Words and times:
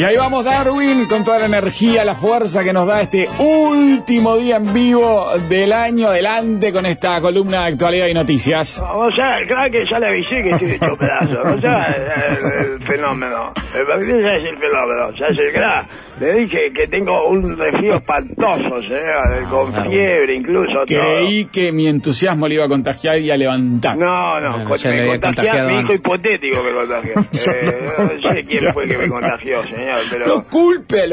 Y 0.00 0.02
ahí 0.02 0.16
vamos 0.16 0.46
Darwin 0.46 1.04
con 1.04 1.24
toda 1.24 1.40
la 1.40 1.44
energía, 1.44 2.06
la 2.06 2.14
fuerza 2.14 2.64
que 2.64 2.72
nos 2.72 2.86
da 2.86 3.02
este 3.02 3.28
último 3.38 4.38
día 4.38 4.56
en 4.56 4.72
vivo 4.72 5.28
del 5.46 5.74
año. 5.74 6.08
Adelante 6.08 6.72
con 6.72 6.86
esta 6.86 7.20
columna 7.20 7.64
de 7.64 7.72
actualidad 7.74 8.06
y 8.06 8.14
noticias. 8.14 8.78
O 8.78 9.12
sea, 9.12 9.36
claro 9.46 9.70
que 9.70 9.84
ya 9.84 9.98
le 9.98 10.06
avisé 10.06 10.42
que 10.42 10.50
estoy 10.52 10.70
hecho 10.70 10.96
pedazo. 10.96 11.42
O 11.42 11.60
sea, 11.60 11.82
el, 11.92 12.72
el 12.72 12.82
fenómeno. 12.82 13.52
El 13.74 14.08
es 14.08 14.24
el 14.24 14.56
fenómeno. 14.56 15.10
Ya 15.18 15.26
es 15.26 15.38
el 15.38 15.52
crack. 15.52 15.86
Le 16.20 16.34
dije 16.34 16.70
que 16.74 16.86
tengo 16.86 17.28
un 17.28 17.56
resfrío 17.58 17.96
espantoso, 17.96 18.82
señor, 18.82 19.42
con 19.50 19.72
fiebre 19.90 20.34
incluso. 20.36 20.84
Creí 20.86 21.46
que 21.46 21.72
mi 21.72 21.86
entusiasmo 21.88 22.46
le 22.46 22.56
iba 22.56 22.66
a 22.66 22.68
contagiar 22.68 23.18
y 23.18 23.30
a 23.30 23.36
levantar. 23.36 23.96
No, 23.96 24.38
no, 24.38 24.50
Bueno, 24.50 24.68
le 24.90 24.94
me 24.96 25.00
había 25.00 25.20
contagió, 25.20 25.50
contagiado 25.52 25.70
mi 25.70 25.80
hijo 25.80 25.94
hipotético 25.94 26.62
me 26.62 26.70
contagió. 26.72 27.14
Eh, 27.50 27.84
no 27.98 28.32
sé 28.32 28.42
quién 28.44 28.72
fue 28.72 28.86
que 28.86 28.98
me 28.98 29.08
contagió, 29.08 29.62
señor, 29.64 29.96
pero... 30.10 30.26
No 30.26 30.46
culpe 30.46 31.02
a 31.02 31.06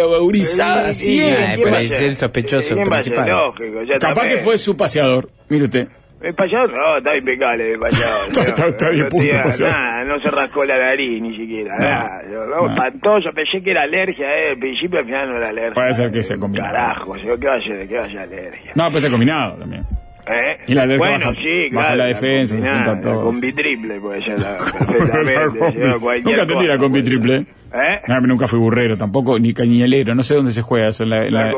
Eh, 0.90 0.94
siempre. 0.94 1.46
Ay, 1.46 1.58
¿quién 1.58 1.64
pero 1.64 1.78
es 1.78 2.02
el 2.02 2.16
sospechoso 2.16 2.76
principal. 2.76 3.30
Lógico, 3.30 3.80
Capaz 4.00 4.14
también. 4.14 4.38
que 4.38 4.44
fue 4.44 4.58
su 4.58 4.76
paseador. 4.76 5.30
Mire 5.50 5.66
usted. 5.66 5.88
El 6.20 6.34
payaso 6.34 6.72
no, 6.74 6.98
está 6.98 7.16
impecable 7.16 7.74
el 7.74 7.80
payaso. 7.80 8.26
Está- 8.30 8.44
está- 8.44 8.68
está 8.68 8.90
bien 8.90 9.08
tenía 9.10 9.42
payaso. 9.42 9.68
nada, 9.68 10.04
no 10.04 10.20
se 10.20 10.32
rascó 10.32 10.66
la 10.66 10.78
nariz 10.80 11.22
ni 11.22 11.30
siquiera. 11.36 11.78
No, 11.78 11.90
nada. 11.90 12.22
Yo, 12.32 12.46
no, 12.48 12.66
espantoso, 12.66 13.30
pensé 13.36 13.62
que 13.64 13.70
era 13.72 13.84
alergia, 13.84 14.26
eh. 14.28 14.50
al 14.54 14.58
principio 14.58 15.00
al 15.00 15.06
final 15.06 15.30
no 15.30 15.38
era 15.38 15.50
alergia. 15.50 15.74
Puede 15.74 15.94
ser 15.94 16.10
que 16.12 16.24
sea 16.24 16.38
combinado. 16.38 16.74
Carajo, 16.74 17.14
¿qué 17.14 17.48
va 17.48 17.56
a 17.56 17.62
ser? 17.62 17.88
¿Qué 17.88 17.96
va 17.96 18.02
a 18.02 18.06
ser 18.10 18.20
alergia? 18.20 18.72
No, 18.76 18.90
pues 18.90 19.04
es 19.04 19.10
combinado 19.12 19.58
también. 19.58 19.84
¿Eh? 20.30 20.58
Y 20.68 20.74
la 20.74 20.82
alergia 20.82 21.08
bueno, 21.08 21.26
baja- 21.28 21.40
sí, 21.42 21.70
baja 21.74 21.88
claro. 21.88 21.96
la 21.96 22.06
defensa, 22.08 22.56
se 22.58 22.62
combinada, 22.62 22.92
junta 22.96 23.02
todo. 23.10 23.20
La 23.20 23.26
combi 23.26 23.54
triple 23.54 24.00
puede 24.02 24.22
ser 24.26 24.42
la, 24.42 24.58
perfectamente. 25.18 26.00
cualquier 26.02 26.26
Nunca 26.26 26.42
entendí 26.42 26.66
la 26.68 26.78
combi 26.78 26.90
puede 27.02 27.04
ser. 27.04 27.22
triple. 27.22 27.36
¿Eh? 27.74 28.02
No, 28.08 28.20
nunca 28.22 28.48
fui 28.48 28.60
burrero 28.60 28.98
tampoco, 28.98 29.40
ni 29.40 29.54
cañelero. 29.54 30.16
No 30.16 30.24
sé 30.24 30.36
dónde 30.36 30.52
se 30.52 30.62
juega 30.64 30.88
eso. 30.90 31.04
en 31.04 31.12
La, 31.12 31.26
en 31.28 31.34
¿La 31.34 31.52
la- 31.52 31.54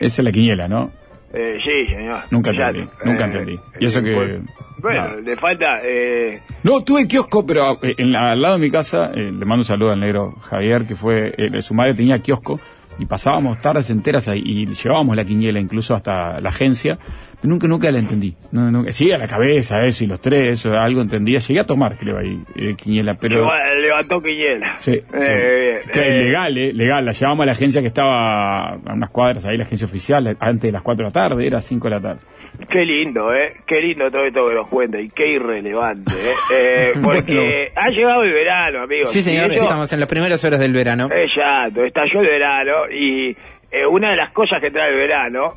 esa 0.00 0.22
es 0.22 0.24
la 0.24 0.30
quiniela, 0.32 0.68
¿no? 0.68 0.92
Eh, 1.32 1.58
sí, 1.64 1.86
señor. 1.94 2.18
Nunca 2.30 2.50
Ya, 2.52 2.68
entendí, 2.70 2.90
nunca 3.04 3.24
entendí. 3.26 3.54
Y 3.78 3.84
eso 3.86 4.02
que- 4.02 4.14
por- 4.14 4.40
Bueno, 4.78 5.08
no. 5.10 5.20
le 5.20 5.36
falta... 5.36 5.80
Eh, 5.84 6.42
No, 6.64 6.82
tuve 6.82 7.06
kiosco, 7.06 7.46
pero 7.46 7.78
eh, 7.82 7.94
en 7.98 8.10
la- 8.12 8.32
al 8.32 8.40
lado 8.42 8.54
de 8.54 8.60
mi 8.60 8.70
casa, 8.70 9.10
eh, 9.14 9.30
le 9.30 9.44
mando 9.44 9.56
un 9.56 9.64
saludo 9.64 9.92
al 9.92 10.00
negro 10.00 10.32
Javier, 10.40 10.86
que 10.86 10.96
fue, 10.96 11.32
eh, 11.36 11.62
su 11.62 11.74
madre 11.74 11.94
tenía 11.94 12.18
kiosco 12.18 12.58
y 12.98 13.06
pasábamos 13.06 13.58
tardes 13.58 13.88
enteras 13.90 14.26
ahí 14.28 14.42
y 14.44 14.66
llevábamos 14.66 15.14
la 15.16 15.24
quiniela 15.24 15.60
incluso 15.60 15.94
hasta 15.94 16.40
la 16.40 16.48
agencia, 16.48 16.98
nunca, 17.42 17.66
nunca 17.66 17.90
la 17.90 17.98
entendí. 17.98 18.34
No, 18.52 18.70
no, 18.70 18.84
sí, 18.90 19.10
a 19.12 19.18
la 19.18 19.26
cabeza, 19.26 19.84
eso 19.86 20.04
y 20.04 20.06
los 20.06 20.20
tres, 20.20 20.54
eso, 20.60 20.72
algo 20.78 21.00
entendía. 21.00 21.38
Llegué 21.38 21.60
a 21.60 21.64
tomar, 21.66 21.96
creo, 21.96 22.18
ahí, 22.18 22.38
eh, 22.56 22.74
quiniela, 22.76 23.14
pero... 23.14 23.36
llegó- 23.36 23.80
levantó 23.80 24.20
Quiniela. 24.20 24.78
Sí, 24.78 24.92
Eh, 24.92 25.02
bien, 25.12 25.80
Sí, 25.92 26.00
eh, 26.00 26.24
legal, 26.24 26.58
eh, 26.58 26.72
legal. 26.72 27.04
La 27.04 27.12
llevamos 27.12 27.42
a 27.42 27.46
la 27.46 27.52
agencia 27.52 27.80
que 27.80 27.86
estaba 27.88 28.74
a 28.74 28.92
unas 28.94 29.10
cuadras 29.10 29.44
ahí, 29.44 29.56
la 29.56 29.64
agencia 29.64 29.86
oficial, 29.86 30.36
antes 30.40 30.62
de 30.62 30.72
las 30.72 30.82
4 30.82 31.04
de 31.04 31.08
la 31.08 31.12
tarde, 31.12 31.46
era 31.46 31.60
5 31.60 31.88
de 31.88 31.94
la 31.94 32.00
tarde. 32.00 32.20
Qué 32.68 32.84
lindo, 32.84 33.32
¿eh? 33.34 33.54
Qué 33.66 33.80
lindo 33.80 34.10
todo 34.10 34.24
esto 34.26 34.48
que 34.48 34.54
nos 34.54 34.68
cuenta 34.68 34.98
y 35.00 35.08
qué 35.08 35.28
irrelevante, 35.28 36.12
¿eh? 36.12 36.34
Eh, 36.52 36.92
porque 37.02 37.32
Bueno. 37.34 37.72
ha 37.76 37.88
llegado 37.90 38.22
el 38.22 38.32
verano, 38.32 38.82
amigos. 38.82 39.10
Sí, 39.12 39.22
señor, 39.22 39.52
estamos 39.52 39.92
en 39.92 40.00
las 40.00 40.08
primeras 40.08 40.44
horas 40.44 40.60
del 40.60 40.72
verano. 40.72 41.08
Exacto, 41.12 41.84
estalló 41.84 42.20
el 42.20 42.26
verano 42.26 42.72
y 42.90 43.30
eh, 43.72 43.86
una 43.90 44.10
de 44.10 44.16
las 44.16 44.32
cosas 44.32 44.60
que 44.60 44.70
trae 44.70 44.90
el 44.90 44.96
verano 44.96 45.54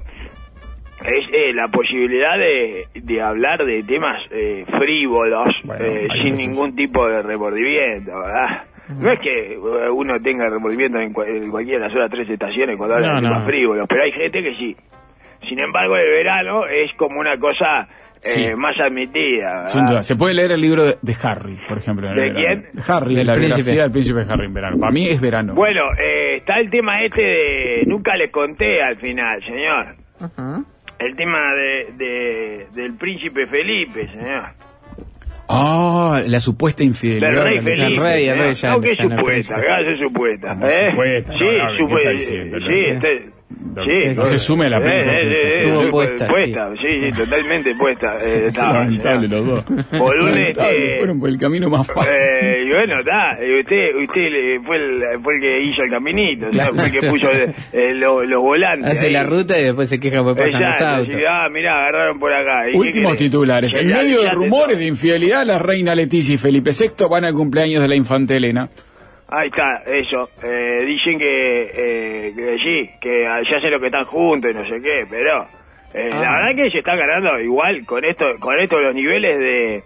es 1.05 1.27
eh, 1.33 1.53
la 1.53 1.67
posibilidad 1.67 2.37
de, 2.37 2.87
de 2.93 3.21
hablar 3.21 3.65
de 3.65 3.83
temas 3.83 4.15
eh, 4.31 4.65
frívolos 4.79 5.49
Bueno, 5.63 5.85
eh, 5.85 6.07
sin 6.21 6.31
veces. 6.33 6.47
ningún 6.47 6.75
tipo 6.75 7.07
de 7.07 7.21
remordimiento, 7.21 8.11
¿verdad? 8.19 8.63
No 8.99 9.11
es 9.11 9.19
que 9.19 9.53
eh, 9.53 9.57
uno 9.93 10.19
tenga 10.19 10.45
remordimiento 10.47 10.99
en, 10.99 11.13
cua- 11.13 11.27
en 11.27 11.49
cualquiera 11.49 11.79
de 11.79 11.85
las 11.87 11.95
otras 11.95 12.11
tres 12.11 12.29
estaciones 12.29 12.77
cuando 12.77 12.95
habla 12.95 13.07
No, 13.07 13.15
de 13.15 13.21
no. 13.21 13.29
temas 13.29 13.45
frívolos, 13.47 13.85
pero 13.89 14.03
hay 14.03 14.11
gente 14.11 14.43
que 14.43 14.55
sí. 14.55 14.75
Sin 15.47 15.59
embargo, 15.59 15.95
el 15.97 16.09
verano 16.09 16.65
es 16.67 16.91
como 16.97 17.19
una 17.19 17.37
cosa 17.37 17.87
eh, 18.25 18.29
Sí. 18.29 18.45
más 18.55 18.73
admitida, 18.79 19.47
¿verdad? 19.53 19.67
Sin 19.67 19.85
duda. 19.85 20.03
Se 20.03 20.15
puede 20.15 20.33
leer 20.33 20.51
el 20.53 20.61
libro 20.61 20.83
de, 20.83 20.97
de 21.01 21.15
Harry, 21.23 21.57
por 21.67 21.77
ejemplo. 21.77 22.07
en 22.09 22.15
¿De 22.15 22.33
quién? 22.33 22.61
De 22.71 22.81
Harry, 22.87 23.15
de 23.15 23.23
la 23.25 23.33
príncipe. 23.33 23.71
biografía 23.71 23.83
del 23.83 23.91
príncipe 23.91 24.19
Harry 24.29 24.45
en 24.45 24.53
verano. 24.53 24.77
Para 24.79 24.91
mí 24.93 25.07
es 25.09 25.19
verano. 25.19 25.53
Bueno, 25.55 25.81
eh, 26.01 26.37
está 26.37 26.59
el 26.59 26.69
tema 26.69 27.01
este 27.01 27.21
de... 27.21 27.83
Nunca 27.87 28.15
les 28.15 28.31
conté 28.31 28.81
al 28.81 28.95
final, 28.97 29.43
señor. 29.43 29.95
Ujú. 30.21 30.65
El 31.05 31.15
tema 31.15 31.53
de, 31.55 31.93
de- 31.97 32.67
del 32.73 32.93
príncipe 32.95 33.45
Felipe, 33.47 34.05
señor. 34.05 34.43
Ah, 35.49 36.21
la 36.25 36.39
supuesta 36.39 36.83
infidelidad. 36.83 37.29
Del 37.31 37.43
rey 37.43 37.57
Felipe. 37.63 37.85
El 37.85 37.97
rey, 38.03 38.27
el 38.29 38.37
rey 38.39 38.53
ya- 38.53 38.71
no, 38.75 38.81
que 38.81 38.95
ya 38.95 39.03
no 39.03 39.09
es 39.11 39.17
supuesta, 39.19 39.61
que 39.61 39.67
hace 39.71 39.97
supuesta. 40.03 40.51
¿eh? 40.63 40.91
supuesta, 40.91 41.33
sí, 41.33 41.39
no, 41.39 41.51
no, 41.51 41.71
¿qué 41.71 41.77
supuesta. 41.83 42.17
Sí, 42.19 42.37
No, 42.87 42.93
este- 42.93 43.29
sí, 43.89 44.05
no 44.15 44.23
se 44.25 44.37
sume 44.37 44.65
a 44.67 44.69
la 44.69 44.81
prensa 44.81 45.13
sensación. 45.13 45.47
Estuvo 45.59 45.81
sí, 45.81 45.87
puesta, 45.89 46.27
puesta, 46.27 46.69
sí, 46.87 46.97
sí, 46.99 47.09
totalmente 47.17 47.75
puesta. 47.75 48.13
Eh, 48.23 48.45
estaba, 48.47 48.73
Lamentable 48.79 49.27
los 49.27 49.45
dos. 49.45 49.63
Por 49.97 50.15
un, 50.17 50.25
Lamentable, 50.31 50.85
este, 50.85 50.97
fueron 50.97 51.19
por 51.19 51.29
el 51.29 51.37
camino 51.37 51.69
más 51.69 51.87
fácil. 51.87 52.11
Eh, 52.13 52.63
y 52.65 52.69
bueno, 52.69 52.99
está, 52.99 53.37
usted, 53.59 53.95
usted 54.01 54.21
le- 54.31 54.59
fue, 54.65 54.77
el, 54.77 55.21
fue 55.23 55.35
el 55.35 55.41
que 55.41 55.61
hizo 55.63 55.83
el 55.83 55.89
caminito. 55.89 56.47
Claro. 56.49 56.75
fue 56.75 56.85
el 56.85 56.91
que 56.91 57.01
puso 57.07 57.27
los, 57.31 58.27
los 58.27 58.41
volantes. 58.41 58.91
Hace 58.91 59.07
ahí. 59.07 59.13
la 59.13 59.23
ruta 59.23 59.59
y 59.59 59.63
después 59.63 59.89
se 59.89 59.99
queja 59.99 60.23
porque 60.23 60.43
pasan 60.43 60.61
los 60.61 60.71
Exacto, 60.71 60.95
autos. 61.01 61.15
sí, 61.15 61.21
ah, 61.29 61.47
mirá, 61.51 61.73
agarraron 61.79 62.19
por 62.19 62.33
acá. 62.33 62.69
¿Y 62.69 62.71
qué 62.73 62.77
Últimos 62.77 63.17
titulares. 63.17 63.73
En 63.75 63.87
medio 63.87 64.21
de 64.21 64.31
rumores 64.31 64.77
de 64.77 64.85
infidelidad, 64.85 65.45
la 65.45 65.59
reina 65.59 65.95
Leticia 65.95 66.35
y 66.35 66.37
Felipe 66.37 66.71
VI 66.77 67.05
van 67.09 67.25
al 67.25 67.33
cumpleaños 67.33 67.81
de 67.81 67.87
la 67.87 67.95
infanta 67.95 68.35
Elena. 68.35 68.69
Ahí 69.35 69.47
está, 69.49 69.81
eso. 69.87 70.29
Eh, 70.43 70.85
dicen 70.85 71.17
que, 71.17 71.61
eh, 71.73 72.33
que 72.35 72.57
sí, 72.63 72.89
que 73.01 73.23
ya 73.49 73.59
sé 73.59 73.69
lo 73.69 73.79
que 73.79 73.87
están 73.87 74.05
juntos 74.05 74.51
y 74.51 74.55
no 74.55 74.63
sé 74.67 74.79
qué, 74.81 75.05
pero 75.09 75.47
eh, 75.93 76.09
Ah. 76.13 76.19
la 76.19 76.31
verdad 76.31 76.63
que 76.63 76.71
se 76.71 76.77
está 76.79 76.95
ganando 76.95 77.39
igual 77.39 77.83
con 77.85 78.03
esto, 78.05 78.25
con 78.39 78.59
esto 78.59 78.79
los 78.79 78.93
niveles 78.93 79.39
de 79.39 79.83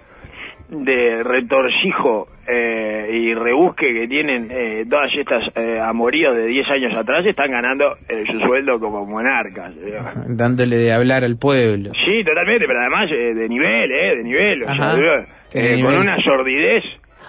de 0.69 1.22
retorcijo 1.24 2.25
eh, 2.46 3.07
y 3.22 3.34
rebusque 3.34 3.88
que 3.88 4.06
tienen 4.06 4.50
eh, 4.52 4.84
todas 4.90 5.09
estas 5.18 5.41
eh, 5.56 5.80
amoríos 5.80 6.36
de 6.36 6.46
10 6.50 6.69
años 6.72 6.94
atrás 6.97 7.25
están 7.25 7.52
ganando 7.52 7.96
eh, 8.09 8.25
su 8.30 8.38
sueldo 8.41 8.78
como 8.78 9.06
monarcas. 9.06 9.72
eh. 9.78 9.97
Dándole 10.28 10.75
de 10.75 10.91
hablar 10.91 11.24
al 11.24 11.38
pueblo. 11.38 11.91
Sí, 11.94 12.22
totalmente, 12.25 12.66
pero 12.68 12.81
además 12.81 13.09
eh, 13.13 13.34
de 13.34 13.47
nivel, 13.47 13.91
¿eh? 13.94 14.16
De 14.18 14.24
nivel. 14.24 14.63
o 14.63 14.75
sea, 14.75 14.90
con 14.91 15.62
nivel. 15.63 16.00
una 16.02 16.18
sordidez 16.22 16.84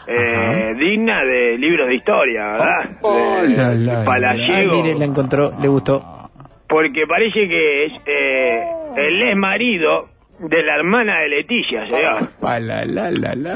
eh, 0.08 0.74
digna 0.78 1.22
de 1.24 1.58
libros 1.58 1.86
de 1.88 1.94
historia, 1.94 2.52
¿verdad? 2.52 2.96
Oh, 3.02 3.42
De- 3.42 3.48
la, 3.56 3.74
la, 3.74 4.00
Ay, 4.00 4.06
palaciego. 4.06 4.82
mire, 4.82 4.98
la 4.98 5.04
encontró, 5.04 5.52
le 5.60 5.68
gustó. 5.68 6.02
Porque 6.68 7.06
parece 7.06 7.48
que 7.48 7.84
es 7.86 7.92
eh, 8.06 8.62
el 8.96 9.22
ex 9.22 9.36
marido 9.36 10.08
de 10.40 10.62
la 10.62 10.76
hermana 10.76 11.20
de 11.20 11.28
Leticia, 11.30 11.86
señor. 11.86 12.30
Pa, 12.40 12.60
la, 12.60 12.84
la, 12.84 13.10
la, 13.10 13.34
la. 13.34 13.54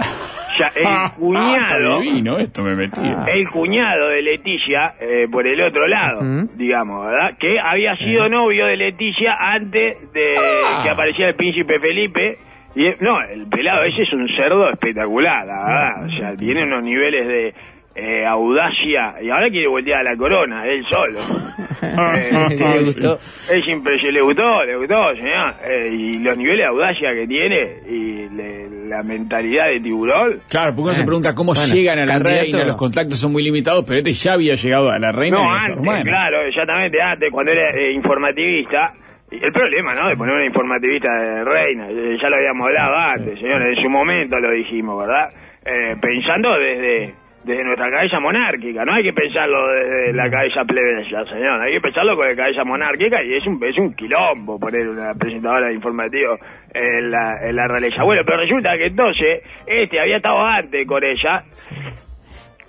Ya, 0.58 0.66
el 0.76 0.82
Ah, 0.86 1.14
cuñado... 1.18 2.00
divino 2.00 2.38
esto 2.38 2.62
me 2.62 2.74
metía. 2.74 3.24
el 3.32 3.48
cuñado 3.50 4.08
de 4.08 4.22
Leticia 4.22 4.94
eh, 5.00 5.26
por 5.30 5.46
el 5.46 5.60
otro 5.62 5.86
lado, 5.86 6.20
digamos, 6.56 7.06
¿verdad? 7.06 7.36
Que 7.38 7.58
había 7.60 7.96
sido 7.96 8.28
novio 8.28 8.66
de 8.66 8.76
Leticia 8.76 9.34
antes 9.38 9.96
de 10.12 10.34
Ah. 10.38 10.80
que 10.84 10.90
apareciera 10.90 11.30
el 11.30 11.36
príncipe 11.36 11.78
Felipe. 11.80 12.36
Y 12.74 12.86
eh, 12.86 12.96
no, 13.00 13.20
el 13.22 13.46
pelado 13.48 13.84
ese 13.84 14.02
es 14.02 14.12
un 14.12 14.26
cerdo 14.36 14.68
espectacular, 14.70 15.46
la 15.46 15.64
verdad. 15.66 16.06
O 16.06 16.16
sea, 16.16 16.36
tiene 16.36 16.64
unos 16.64 16.82
niveles 16.82 17.26
de 17.26 17.54
eh, 17.94 18.24
audacia 18.26 19.16
y 19.22 19.28
ahora 19.30 19.50
quiere 19.50 19.68
voltear 19.68 20.00
a 20.00 20.10
la 20.12 20.16
corona, 20.16 20.66
él 20.66 20.84
solo. 20.88 21.18
Eh, 21.84 22.30
le 22.48 22.78
gustó. 22.78 23.16
es 23.50 23.68
impresionante, 23.68 24.12
le 24.12 24.20
gustó, 24.22 24.64
le 24.64 24.76
gustó, 24.76 25.16
señor. 25.16 25.54
Eh, 25.68 25.88
y 25.90 26.12
los 26.22 26.38
niveles 26.38 26.58
de 26.60 26.64
audacia 26.66 27.12
que 27.12 27.26
tiene 27.26 27.70
y 27.90 28.28
le- 28.34 28.86
la 28.88 29.02
mentalidad 29.02 29.66
de 29.66 29.80
tiburón. 29.80 30.40
Claro, 30.48 30.70
porque 30.74 30.82
uno 30.84 30.94
se 30.94 31.04
pregunta 31.04 31.34
cómo 31.34 31.52
Bueno, 31.52 31.74
llegan 31.74 31.98
a 31.98 32.06
la 32.06 32.18
reina, 32.20 32.64
los 32.64 32.76
contactos 32.76 33.18
son 33.18 33.32
muy 33.32 33.42
limitados, 33.42 33.84
pero 33.86 33.98
este 33.98 34.12
ya 34.12 34.34
había 34.34 34.54
llegado 34.54 34.90
a 34.90 34.98
la 34.98 35.10
reina 35.12 35.36
No, 35.38 35.52
antes, 35.52 36.04
claro, 36.04 36.42
exactamente 36.46 37.02
antes, 37.02 37.30
cuando 37.32 37.52
era 37.52 37.70
eh, 37.76 37.92
informativista. 37.92 38.94
El 39.40 39.52
problema, 39.52 39.94
¿no? 39.94 40.08
De 40.08 40.16
poner 40.16 40.34
una 40.34 40.44
informativista 40.44 41.08
de 41.10 41.44
reina, 41.44 41.86
eh, 41.88 42.18
ya 42.20 42.28
lo 42.28 42.36
habíamos 42.36 42.68
hablado 42.68 42.96
antes, 43.16 43.40
señores, 43.40 43.78
en 43.78 43.82
su 43.82 43.88
momento 43.88 44.38
lo 44.38 44.50
dijimos, 44.50 45.00
¿verdad? 45.00 45.28
Eh, 45.64 45.96
pensando 46.00 46.50
desde, 46.58 47.14
desde 47.44 47.64
nuestra 47.64 47.90
cabeza 47.90 48.20
monárquica, 48.20 48.84
no 48.84 48.92
hay 48.92 49.04
que 49.04 49.12
pensarlo 49.14 49.68
desde 49.68 50.12
la 50.12 50.28
cabeza 50.28 50.64
plebeya, 50.64 51.24
señor, 51.24 51.62
hay 51.62 51.72
que 51.72 51.80
pensarlo 51.80 52.14
con 52.14 52.28
la 52.28 52.36
cabeza 52.36 52.62
monárquica 52.64 53.24
y 53.24 53.32
es 53.32 53.46
un, 53.46 53.58
es 53.64 53.78
un 53.78 53.94
quilombo 53.94 54.58
poner 54.58 54.86
una 54.86 55.14
presentadora 55.14 55.68
de 55.68 55.74
informativo 55.74 56.36
en 56.74 57.10
la, 57.10 57.40
en 57.42 57.56
la 57.56 57.66
realeza. 57.68 58.04
Bueno, 58.04 58.22
pero 58.26 58.38
resulta 58.38 58.76
que 58.76 58.86
entonces, 58.86 59.42
este 59.66 59.98
había 59.98 60.16
estado 60.18 60.44
antes 60.44 60.86
con 60.86 61.02
ella, 61.02 61.42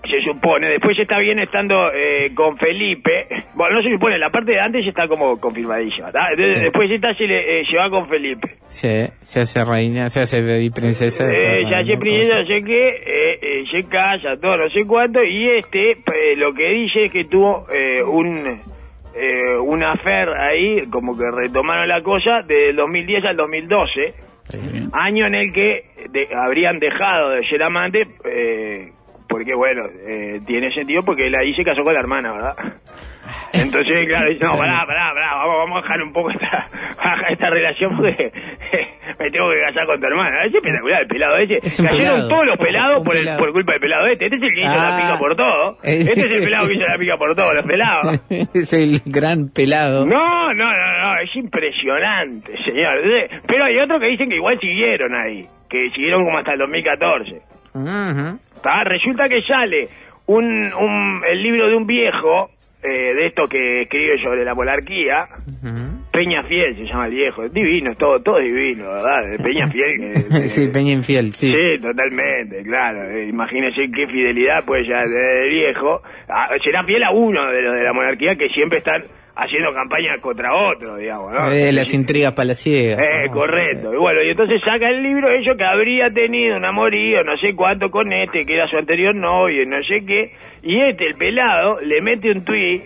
se 0.03 0.21
supone, 0.21 0.69
después 0.69 0.97
está 0.99 1.17
bien 1.19 1.39
estando 1.39 1.91
eh, 1.93 2.31
con 2.35 2.57
Felipe, 2.57 3.27
bueno, 3.55 3.77
no 3.77 3.83
se 3.83 3.89
supone, 3.91 4.17
la 4.17 4.29
parte 4.29 4.51
de 4.51 4.59
antes 4.59 4.81
ya 4.83 4.89
está 4.89 5.07
como 5.07 5.39
confirmadilla, 5.39 6.11
Sí. 6.43 6.59
después 6.61 6.91
esta 6.91 7.13
se 7.13 7.23
le 7.25 7.59
eh, 7.59 7.63
lleva 7.71 7.89
con 7.89 8.07
Felipe. 8.09 8.55
Se, 8.67 9.11
se 9.21 9.41
hace 9.41 9.63
reina, 9.63 10.09
se 10.09 10.21
hace 10.21 10.41
baby 10.41 10.69
princesa. 10.71 11.23
Eh, 11.25 11.63
va, 11.63 11.83
se 11.85 11.93
¿no? 11.93 11.99
princesa, 11.99 12.35
no 12.39 12.43
sé 12.45 12.63
qué, 12.65 12.87
eh, 12.89 13.39
eh, 13.41 13.63
se 13.71 13.87
casa, 13.87 14.35
todo, 14.41 14.57
no 14.57 14.69
sé 14.69 14.85
cuánto, 14.85 15.23
y 15.23 15.49
este, 15.51 15.91
eh, 15.91 16.35
lo 16.35 16.53
que 16.53 16.69
dice 16.69 17.05
es 17.05 17.11
que 17.11 17.23
tuvo 17.25 17.65
eh, 17.71 18.03
un 18.03 18.61
eh, 19.15 19.55
un 19.63 19.83
affair 19.83 20.27
ahí, 20.29 20.87
como 20.89 21.15
que 21.15 21.25
retomaron 21.33 21.87
la 21.87 22.01
cosa, 22.01 22.41
del 22.47 22.75
2010 22.75 23.23
al 23.25 23.37
2012, 23.37 24.09
Sí, 24.49 24.57
año 24.91 25.27
en 25.27 25.35
el 25.35 25.53
que 25.53 25.83
de- 26.09 26.27
habrían 26.35 26.77
dejado 26.79 27.29
de 27.29 27.47
ser 27.47 27.61
amante, 27.63 28.01
eh, 28.25 28.91
porque 29.33 29.55
bueno, 29.55 29.81
eh, 30.07 30.39
tiene 30.45 30.69
sentido 30.71 31.01
porque 31.03 31.25
él 31.25 31.33
ahí 31.33 31.51
se 31.55 31.63
casó 31.63 31.81
con 31.81 31.91
la 31.91 32.01
hermana, 32.01 32.31
¿verdad? 32.33 32.51
Entonces, 33.53 34.05
claro, 34.07 34.29
dice, 34.29 34.45
no, 34.45 34.57
pará, 34.57 34.83
pará, 34.85 35.11
pará, 35.13 35.35
vamos, 35.37 35.55
vamos 35.65 35.77
a 35.77 35.81
dejar 35.81 36.03
un 36.03 36.13
poco 36.13 36.29
esta, 36.31 36.67
esta 37.29 37.49
relación 37.49 37.95
porque 37.97 38.31
me 39.19 39.31
tengo 39.31 39.49
que 39.49 39.59
casar 39.65 39.85
con 39.87 39.99
tu 39.99 40.05
hermana. 40.07 40.43
Es 40.45 40.53
espectacular 40.53 41.01
el 41.01 41.07
pelado 41.07 41.37
ese. 41.37 41.53
Es 41.63 41.77
Cayeron 41.81 41.97
pelado. 41.97 42.29
todos 42.29 42.45
los 42.45 42.57
pelados 42.57 42.97
Un 42.99 43.03
por, 43.05 43.15
el, 43.15 43.37
por 43.37 43.51
culpa 43.53 43.71
del 43.73 43.81
pelado 43.81 44.07
este. 44.07 44.25
Este 44.25 44.37
es 44.37 44.43
el 44.43 44.53
que 44.53 44.59
hizo 44.61 44.69
la 44.75 44.95
Ah. 44.97 44.99
pica 45.01 45.17
por 45.17 45.35
todo. 45.35 45.69
Eh. 45.83 45.97
Este 46.01 46.11
es 46.13 46.25
el 46.25 46.43
pelado 46.43 46.67
que 46.67 46.73
hizo 46.75 46.85
la 46.85 46.97
pica 46.99 47.17
por 47.17 47.35
todo, 47.35 47.53
los 47.55 47.65
pelados. 47.65 48.21
es 48.53 48.73
el 48.73 49.01
gran 49.05 49.49
pelado. 49.49 50.05
No, 50.05 50.53
no, 50.53 50.65
no, 50.65 50.99
no, 51.01 51.19
es 51.23 51.35
impresionante, 51.35 52.53
señor. 52.65 52.99
Pero 53.47 53.65
hay 53.65 53.77
otros 53.79 53.99
que 53.99 54.09
dicen 54.09 54.29
que 54.29 54.35
igual 54.35 54.59
siguieron 54.59 55.15
ahí, 55.15 55.41
que 55.69 55.89
siguieron 55.95 56.23
como 56.23 56.37
hasta 56.37 56.53
el 56.53 56.59
2014. 56.59 57.37
Ujú. 57.75 58.39
¿Tá? 58.63 58.83
Resulta 58.85 59.27
que 59.29 59.41
sale 59.43 59.87
un, 60.27 60.43
un, 60.45 61.21
el 61.29 61.43
libro 61.43 61.69
de 61.69 61.75
un 61.75 61.85
viejo, 61.85 62.49
eh, 62.81 63.13
de 63.13 63.27
esto 63.27 63.47
que 63.47 63.81
escribe 63.81 64.17
sobre 64.17 64.43
la 64.43 64.55
monarquía, 64.55 65.15
Ujú. 65.47 66.03
Peña 66.11 66.43
Fiel 66.43 66.75
se 66.75 66.85
llama 66.85 67.07
el 67.07 67.13
viejo, 67.13 67.47
divino, 67.49 67.91
es 67.91 67.97
todo, 67.97 68.19
todo 68.21 68.39
divino, 68.39 68.89
¿verdad? 68.89 69.31
De 69.31 69.43
Peña 69.43 69.67
Fiel. 69.69 70.29
que- 70.29 70.47
sí, 70.49 70.67
Peña 70.67 70.91
Infiel, 70.91 71.33
sí. 71.33 71.51
Sí, 71.51 71.81
totalmente, 71.81 72.61
claro. 72.63 73.09
Eh, 73.09 73.27
Imagínese 73.29 73.89
qué 73.95 74.05
fidelidad 74.07 74.63
puede 74.65 74.87
ya 74.87 75.01
el 75.01 75.49
viejo. 75.49 76.01
Ah, 76.29 76.49
será 76.63 76.83
fiel 76.83 77.03
a 77.03 77.11
uno 77.11 77.49
de 77.51 77.61
los 77.61 77.73
de 77.73 77.83
la 77.83 77.93
monarquía 77.93 78.33
que 78.35 78.47
siempre 78.49 78.79
están 78.79 79.01
haciendo 79.35 79.71
campaña 79.71 80.17
contra 80.21 80.53
otro, 80.53 80.95
digamos, 80.97 81.31
¿no? 81.33 81.51
Eh, 81.51 81.71
las 81.71 81.91
intrigas 81.93 82.33
palaciegas. 82.33 82.99
Eh, 82.99 83.29
correcto. 83.31 83.91
Y 83.93 83.97
bueno, 83.97 84.21
y 84.21 84.29
entonces 84.29 84.61
saca 84.63 84.87
el 84.89 85.01
libro 85.01 85.29
ellos 85.31 85.55
que 85.57 85.63
habría 85.63 86.09
tenido 86.11 86.55
un 86.57 86.65
amorío, 86.65 87.23
no 87.23 87.35
sé 87.37 87.55
cuánto 87.55 87.89
con 87.89 88.13
este, 88.13 88.45
que 88.45 88.53
era 88.55 88.67
su 88.67 88.77
anterior 88.77 89.15
novio, 89.15 89.65
no 89.67 89.81
sé 89.83 90.05
qué. 90.05 90.33
Y 90.61 90.79
este, 90.81 91.07
el 91.07 91.15
pelado, 91.15 91.79
le 91.79 91.99
mete 92.01 92.29
un 92.31 92.45
tuit 92.45 92.83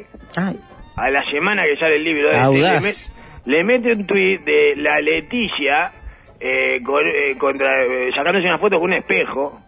a 0.95 1.09
la 1.09 1.23
semana 1.29 1.63
que 1.65 1.75
sale 1.75 1.97
el 1.97 2.03
libro 2.05 2.29
de 2.29 2.35
este, 2.35 2.39
Audaz. 2.45 2.83
le, 2.83 2.89
met- 2.89 3.55
le 3.57 3.63
mete 3.63 3.91
un 3.91 4.05
tuit 4.07 4.41
de 4.45 4.73
la 4.77 4.99
Leticia 5.01 5.91
eh, 6.39 6.79
con- 6.83 7.05
eh, 7.07 7.35
contra, 7.37 7.83
eh, 7.83 8.09
sacándose 8.15 8.47
una 8.47 8.57
foto 8.57 8.77
con 8.79 8.85
un 8.91 8.93
espejo. 8.97 9.59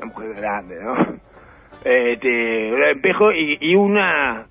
Una 0.00 0.12
mujer 0.12 0.34
grande, 0.34 0.74
¿no? 0.82 0.94
Este, 1.84 2.72
un 2.72 2.82
espejo 2.84 3.32
y, 3.32 3.58
y 3.60 3.74
una 3.74 4.46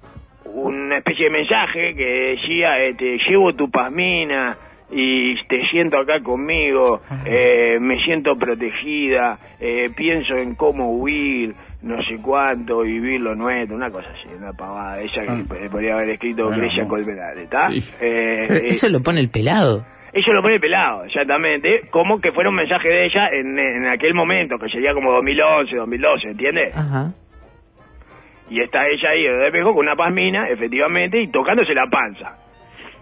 una 0.46 0.98
especie 0.98 1.26
de 1.26 1.32
mensaje 1.32 1.94
que 1.96 2.06
decía, 2.36 2.80
este, 2.80 3.18
llevo 3.30 3.52
tu 3.54 3.70
pasmina 3.70 4.58
y 4.94 5.36
te 5.48 5.60
siento 5.70 5.98
acá 6.00 6.22
conmigo, 6.22 7.02
eh, 7.26 7.80
me 7.80 7.98
siento 8.02 8.34
protegida, 8.36 9.38
eh, 9.60 9.90
pienso 9.96 10.36
en 10.36 10.56
cómo 10.56 10.92
huir, 10.92 11.54
no 11.82 12.02
sé 12.04 12.18
cuánto, 12.22 12.82
vivir 12.82 13.22
lo 13.22 13.34
nuestro, 13.34 13.76
una 13.78 13.90
cosa 13.90 14.10
así, 14.10 14.34
una 14.36 14.52
pavada, 14.52 15.02
esa 15.02 15.22
que 15.22 15.30
Ah. 15.30 15.70
podría 15.72 15.94
haber 15.96 16.10
escrito 16.10 16.44
Bueno, 16.48 16.58
Grecia 16.64 16.84
bueno. 16.84 17.06
Colmenares, 17.06 17.44
¿está? 17.44 17.70
Sí. 17.70 17.80
Eh, 18.02 18.44
pero 18.48 18.60
eh, 18.60 18.68
eso 18.68 18.90
lo 18.90 19.02
pone 19.02 19.22
el 19.22 19.30
pelado. 19.30 19.86
eso 20.12 20.34
lo 20.34 20.42
pone 20.42 20.60
pelado, 20.60 21.06
exactamente, 21.06 21.84
como 21.90 22.20
que 22.20 22.34
fuera 22.34 22.50
un 22.50 22.58
mensaje 22.58 22.90
de 22.90 23.06
ella 23.06 23.28
en, 23.32 23.58
en 23.58 23.88
aquel 23.88 24.14
momento, 24.14 24.58
que 24.58 24.70
sería 24.70 24.94
como 24.94 25.14
2011, 25.14 25.74
2012, 25.78 26.28
¿entiendes? 26.32 26.76
Ajá. 26.76 27.08
Y 28.52 28.62
está 28.62 28.86
ella 28.86 29.12
ahí 29.12 29.24
de 29.24 29.46
espejo 29.46 29.74
con 29.74 29.86
una 29.86 29.96
pasmina, 29.96 30.50
efectivamente, 30.50 31.22
y 31.22 31.32
tocándose 31.32 31.74
la 31.74 31.88
panza. 31.88 32.36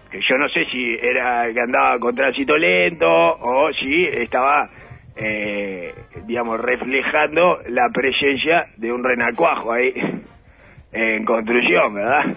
Que 0.08 0.20
yo 0.20 0.38
no 0.38 0.48
sé 0.48 0.64
si 0.66 0.94
era 0.94 1.52
que 1.52 1.60
andaba 1.60 1.98
con 1.98 2.14
tránsito 2.14 2.56
lento 2.56 3.08
o 3.08 3.68
si 3.72 4.04
estaba, 4.04 4.70
eh, 5.16 5.92
digamos, 6.24 6.60
reflejando 6.60 7.58
la 7.66 7.88
presencia 7.92 8.66
de 8.76 8.92
un 8.92 9.02
renacuajo 9.02 9.72
ahí 9.72 9.92
en 10.92 11.24
construcción, 11.24 11.94
¿verdad? 11.94 12.36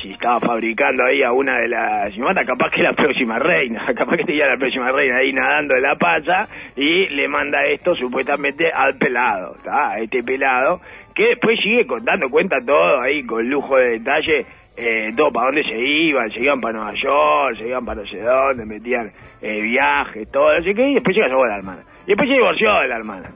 Si 0.00 0.12
estaba 0.12 0.38
fabricando 0.38 1.06
ahí 1.06 1.24
a 1.24 1.32
una 1.32 1.58
de 1.58 1.66
las... 1.66 2.16
Mata, 2.18 2.44
capaz 2.44 2.70
que 2.70 2.84
la 2.84 2.92
próxima 2.92 3.40
reina, 3.40 3.84
capaz 3.96 4.18
que 4.18 4.24
tenía 4.26 4.46
la 4.46 4.58
próxima 4.58 4.92
reina 4.92 5.16
ahí 5.16 5.32
nadando 5.32 5.74
en 5.74 5.82
la 5.82 5.96
panza 5.96 6.46
y 6.76 7.08
le 7.08 7.26
manda 7.26 7.64
esto 7.64 7.96
supuestamente 7.96 8.70
al 8.72 8.96
pelado, 8.96 9.56
¿está? 9.56 9.90
A 9.90 9.98
este 9.98 10.22
pelado, 10.22 10.80
que 11.16 11.28
después 11.30 11.58
sigue 11.62 11.86
contando, 11.86 12.28
cuenta 12.28 12.56
todo 12.64 13.00
ahí 13.00 13.24
con 13.24 13.48
lujo 13.48 13.74
de 13.76 13.98
detalle, 13.98 14.40
eh, 14.76 15.08
todo 15.16 15.32
para 15.32 15.46
dónde 15.46 15.62
se 15.64 15.78
iban, 15.78 16.30
se 16.30 16.42
iban 16.42 16.60
para 16.60 16.74
Nueva 16.78 16.92
York, 17.02 17.56
se 17.56 17.66
iban 17.68 17.84
para 17.86 18.02
no 18.02 18.06
sé 18.06 18.18
dónde, 18.20 18.66
metían 18.66 19.10
eh, 19.40 19.62
viajes, 19.62 20.30
todo, 20.30 20.54
no 20.54 20.62
sé 20.62 20.74
qué, 20.74 20.90
y 20.90 20.94
después 20.94 21.16
se 21.16 21.22
casó 21.22 21.36
con 21.36 21.48
la 21.48 21.56
hermana. 21.56 21.82
Y 22.04 22.08
después 22.08 22.28
se 22.28 22.34
divorció 22.34 22.68
de 22.82 22.88
la 22.88 22.96
hermana. 22.96 23.30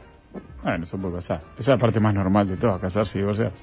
Bueno, 0.62 0.84
eso 0.84 1.00
puede 1.00 1.14
pasar. 1.14 1.38
Esa 1.38 1.58
es 1.58 1.68
la 1.68 1.78
parte 1.78 2.00
más 2.00 2.14
normal 2.14 2.46
de 2.48 2.56
todo, 2.58 2.78
casarse 2.78 3.18
y 3.18 3.22
divorciarse. 3.22 3.56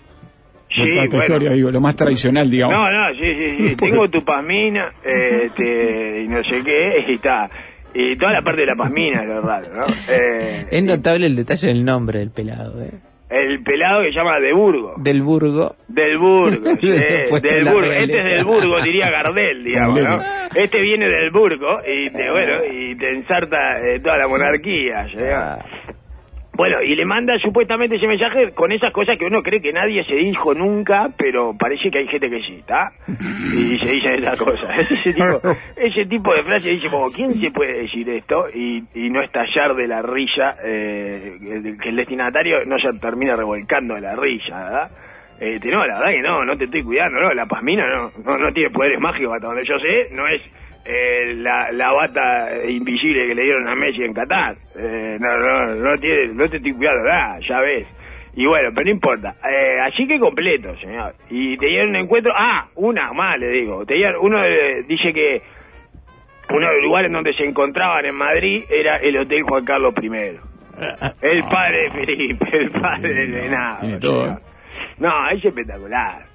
Sí, 0.70 0.82
esta 0.82 1.18
bueno. 1.18 1.24
historia, 1.24 1.52
digo, 1.52 1.72
lo 1.72 1.80
más 1.80 1.96
tradicional, 1.96 2.50
digamos. 2.50 2.76
No, 2.76 2.90
no, 2.92 3.14
sí, 3.14 3.34
sí, 3.34 3.70
sí. 3.70 3.76
Tengo 3.80 4.10
tu 4.10 4.20
pasmina, 4.22 4.92
este, 5.04 6.24
y 6.24 6.28
no 6.28 6.44
sé 6.44 6.64
qué, 6.64 7.06
y 7.08 7.14
está. 7.14 7.48
Y 7.94 8.16
toda 8.16 8.34
la 8.34 8.42
parte 8.42 8.62
de 8.62 8.68
la 8.68 8.76
pasmina 8.76 9.22
es 9.22 9.28
lo 9.28 9.42
raro, 9.42 9.66
¿no? 9.76 9.86
Eh, 10.10 10.68
Es 10.70 10.84
notable 10.84 11.26
el 11.28 11.36
detalle 11.36 11.68
del 11.68 11.86
nombre 11.86 12.20
del 12.20 12.32
pelado, 12.32 12.84
eh. 12.84 12.92
El 13.30 13.62
pelado 13.64 14.04
que 14.04 14.10
se 14.10 14.16
llama 14.16 14.40
De 14.40 14.54
Burgo. 14.54 14.94
Del 14.98 15.22
Burgo. 15.22 15.76
Del 15.88 16.18
Burgo, 16.18 16.76
sí, 16.82 16.88
del. 16.88 17.28
Este 17.28 18.20
es 18.20 18.26
del 18.26 18.46
Burgo, 18.46 18.82
diría 18.82 19.10
Gardel, 19.10 19.64
digamos, 19.64 20.02
¿no? 20.02 20.22
Este 20.56 20.82
viene 20.82 21.08
del 21.08 21.32
Burgo 21.32 21.80
y 21.86 22.10
te, 22.10 22.32
bueno, 22.32 22.64
y 22.72 22.96
te 22.96 23.08
ensarta 23.08 23.80
eh, 23.80 24.00
toda 24.00 24.18
la 24.18 24.28
monarquía, 24.28 25.08
¿ya? 25.08 25.58
Bueno, 26.58 26.82
y 26.82 26.96
le 26.96 27.06
manda 27.06 27.38
supuestamente 27.38 27.98
ese 27.98 28.08
mensaje 28.08 28.52
con 28.56 28.72
esas 28.72 28.92
cosas 28.92 29.16
que 29.20 29.26
uno 29.26 29.44
cree 29.44 29.62
que 29.62 29.72
nadie 29.72 30.04
se 30.06 30.16
dijo 30.16 30.56
nunca, 30.56 31.04
pero 31.16 31.56
parece 31.56 31.92
que 31.92 32.00
hay 32.00 32.08
gente 32.08 32.32
que 32.32 32.42
sí, 32.42 32.56
¿está? 32.56 32.94
Y 33.08 33.78
se 33.78 33.92
dicen 33.92 34.16
esas 34.16 34.42
cosas. 34.42 34.68
Ese 34.98 35.14
tipo, 35.14 35.42
ese 35.76 36.06
tipo 36.06 36.34
de 36.34 36.42
frase 36.42 36.70
dice 36.72 36.90
como, 36.90 37.06
¿quién 37.16 37.32
se 37.32 37.52
puede 37.52 37.84
decir 37.84 38.10
esto? 38.10 38.48
Y, 38.54 38.84
y 38.96 39.10
no 39.12 39.22
estallar 39.22 39.76
de 39.76 39.88
la 39.88 40.02
risa, 40.02 40.56
eh, 40.64 41.38
que 41.40 41.78
que 41.78 41.90
el 41.90 41.96
destinatario 41.96 42.66
no 42.66 42.78
se 42.80 42.92
termina 42.98 43.36
revolcando 43.36 43.94
de 43.94 44.02
la 44.02 44.16
risa, 44.16 44.58
¿verdad? 44.58 44.92
Este, 45.40 45.70
no, 45.70 45.86
la 45.86 46.00
verdad 46.00 46.12
que 46.12 46.22
no, 46.22 46.44
no 46.44 46.58
te 46.58 46.66
estoy 46.66 46.82
cuidando, 46.82 47.22
no, 47.22 47.30
la 47.34 47.46
pasmina 47.46 47.84
no, 47.88 48.12
no, 48.26 48.38
no 48.38 48.52
tiene 48.52 48.72
poderes 48.72 49.00
mágicos 49.00 49.36
hasta 49.36 49.48
donde 49.48 49.64
yo 49.64 49.78
sé, 49.78 50.10
no 50.16 50.28
es 50.28 50.42
eh, 50.88 51.34
la, 51.36 51.70
la 51.72 51.92
bata 51.92 52.66
invisible 52.66 53.24
que 53.24 53.36
le 53.36 53.44
dieron 53.44 53.68
a 53.68 53.76
Messi 53.76 54.04
en 54.04 54.14
Qatar. 54.14 54.56
Eh, 54.76 55.18
no, 55.20 55.38
no, 55.38 55.76
no, 55.76 55.98
tiene, 55.98 56.28
no 56.34 56.48
te 56.50 56.58
estoy 56.58 56.72
cuidando 56.72 57.04
nada, 57.04 57.40
ya 57.40 57.60
ves. 57.60 57.88
Y 58.36 58.46
bueno, 58.46 58.70
pero 58.74 58.86
no 58.86 58.92
importa. 58.92 59.36
Eh, 59.50 59.80
así 59.82 60.08
que 60.08 60.18
completo, 60.18 60.76
señor. 60.78 61.16
Y 61.30 61.58
tenían 61.58 61.90
un 61.90 61.96
encuentro. 61.96 62.32
Ah, 62.36 62.68
una 62.76 63.12
más, 63.12 63.38
le 63.40 63.50
digo. 63.50 63.84
Tenían, 63.86 64.14
uno 64.22 64.42
eh, 64.46 64.84
dice 64.88 65.12
que 65.12 65.42
uno 66.54 66.68
de 66.68 66.74
los 66.76 66.84
lugares 66.84 67.12
donde 67.12 67.34
se 67.34 67.44
encontraban 67.44 68.06
en 68.06 68.16
Madrid 68.16 68.64
era 68.70 68.98
el 68.98 69.18
Hotel 69.18 69.42
Juan 69.42 69.66
Carlos 69.66 69.94
I. 70.02 70.08
El 71.22 71.44
padre 71.46 71.84
de 71.84 71.92
Felipe, 71.92 72.46
el 72.54 72.70
padre 72.80 73.14
de 73.14 73.28
Leonardo. 73.28 73.80
Tiene 73.82 73.98
todo, 73.98 74.24
señor. 74.24 74.40
¿eh? 74.40 74.44
No, 75.00 75.30
es 75.32 75.44
espectacular. 75.44 76.27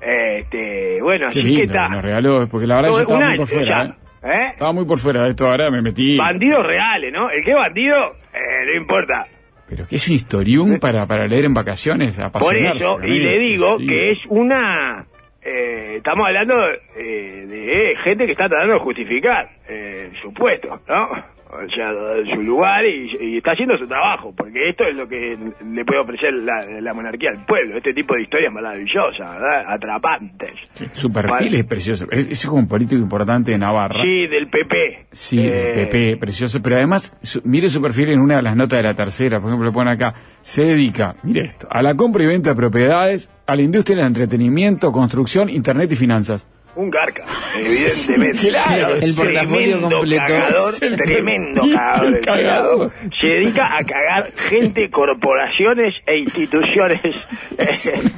Este, 0.00 1.00
bueno, 1.02 1.26
Qué 1.32 1.40
así 1.40 1.42
que 1.42 1.46
lindo 1.48 1.64
está. 1.64 1.82
que 1.88 1.94
nos 1.94 2.02
regaló, 2.02 2.48
porque 2.48 2.66
la 2.66 2.76
verdad 2.76 2.90
yo 2.90 3.00
estaba 3.00 3.20
muy 3.28 3.36
por 3.38 3.46
fuera, 3.48 3.84
ya, 3.84 3.90
¿eh? 3.90 4.32
¿eh? 4.32 4.48
Estaba 4.52 4.72
muy 4.72 4.84
por 4.86 4.98
fuera 4.98 5.22
de 5.24 5.30
esto, 5.30 5.46
ahora 5.48 5.70
me 5.70 5.82
metí. 5.82 6.16
Bandidos 6.16 6.66
reales, 6.66 7.12
¿no? 7.12 7.30
El 7.30 7.44
que 7.44 7.54
bandido, 7.54 7.96
eh, 8.32 8.64
no 8.66 8.80
importa. 8.80 9.24
Pero 9.68 9.86
que 9.86 9.96
es 9.96 10.08
un 10.08 10.14
historium 10.14 10.78
para, 10.80 11.06
para 11.06 11.26
leer 11.26 11.44
en 11.44 11.54
vacaciones, 11.54 12.16
Por 12.16 12.24
apasionarse. 12.26 12.84
eso, 12.84 12.98
y 13.04 13.18
le 13.18 13.38
digo 13.38 13.76
Sí. 13.78 13.86
que 13.86 14.10
es 14.12 14.18
una... 14.28 15.04
eh, 15.42 15.92
eh, 15.92 15.94
estamos 15.98 16.26
hablando 16.26 16.54
eh, 16.96 17.46
de 17.46 17.94
gente 18.02 18.26
que 18.26 18.32
está 18.32 18.48
tratando 18.48 18.74
de 18.74 18.80
justificar 18.80 19.48
eh, 19.68 20.10
su 20.20 20.32
puesto, 20.34 20.80
¿no? 20.88 21.08
O 21.52 21.68
sea, 21.74 21.90
su 22.34 22.42
lugar 22.42 22.86
y, 22.86 23.16
y 23.20 23.36
está 23.38 23.52
haciendo 23.52 23.76
su 23.76 23.86
trabajo, 23.88 24.32
porque 24.36 24.68
esto 24.70 24.84
es 24.84 24.94
lo 24.94 25.08
que 25.08 25.36
le 25.36 25.84
puede 25.84 26.00
ofrecer 26.00 26.32
la, 26.34 26.64
la 26.80 26.94
monarquía 26.94 27.30
al 27.36 27.44
pueblo, 27.44 27.76
este 27.76 27.92
tipo 27.92 28.14
de 28.14 28.22
historias 28.22 28.52
maravillosas, 28.52 29.18
¿verdad? 29.18 29.64
Atrapantes. 29.66 30.52
Su 30.92 31.10
perfil 31.10 31.54
es 31.54 31.64
precioso. 31.64 32.06
Es, 32.10 32.28
es 32.28 32.46
como 32.46 32.60
un 32.60 32.68
político 32.68 33.00
importante 33.02 33.50
de 33.50 33.58
Navarra. 33.58 34.00
Sí, 34.02 34.26
del 34.28 34.46
PP. 34.46 35.06
Sí, 35.12 35.38
Eh, 35.40 35.72
el 35.72 35.88
PP, 35.88 36.16
precioso. 36.18 36.60
Pero 36.62 36.76
además, 36.76 37.16
su- 37.20 37.42
mire 37.44 37.68
su 37.68 37.82
perfil 37.82 38.10
en 38.10 38.20
una 38.20 38.36
de 38.36 38.42
las 38.42 38.56
notas 38.56 38.78
de 38.78 38.82
la 38.84 38.94
tercera. 38.94 39.40
Por 39.40 39.50
ejemplo, 39.50 39.72
pone 39.72 39.90
acá. 39.90 40.10
Se 40.40 40.62
dedica, 40.62 41.14
mire 41.22 41.42
esto, 41.46 41.66
a 41.70 41.82
la 41.82 41.94
compra 41.96 42.22
y 42.22 42.26
venta 42.26 42.50
de 42.50 42.56
propiedades, 42.56 43.30
a 43.46 43.56
la 43.56 43.62
industria 43.62 43.98
del 43.98 44.06
entretenimiento, 44.06 44.90
construcción, 44.92 45.50
internet 45.50 45.90
y 45.92 45.96
finanzas. 45.96 46.46
Un 46.80 46.88
garca, 46.88 47.24
evidentemente. 47.58 48.48
Claro, 48.48 48.94
el 48.94 49.14
portafolio 49.14 49.80
completo. 49.82 50.22
Cagador, 50.26 50.74
tremendo 51.04 51.60
cagador. 51.60 52.00
del 52.06 52.14
el 52.14 52.20
pelado. 52.20 52.78
cagador. 52.78 52.92
Se 53.20 53.26
dedica 53.26 53.66
a 53.66 53.84
cagar 53.84 54.32
gente, 54.34 54.88
corporaciones 54.88 55.94
e 56.06 56.18
instituciones. 56.20 57.00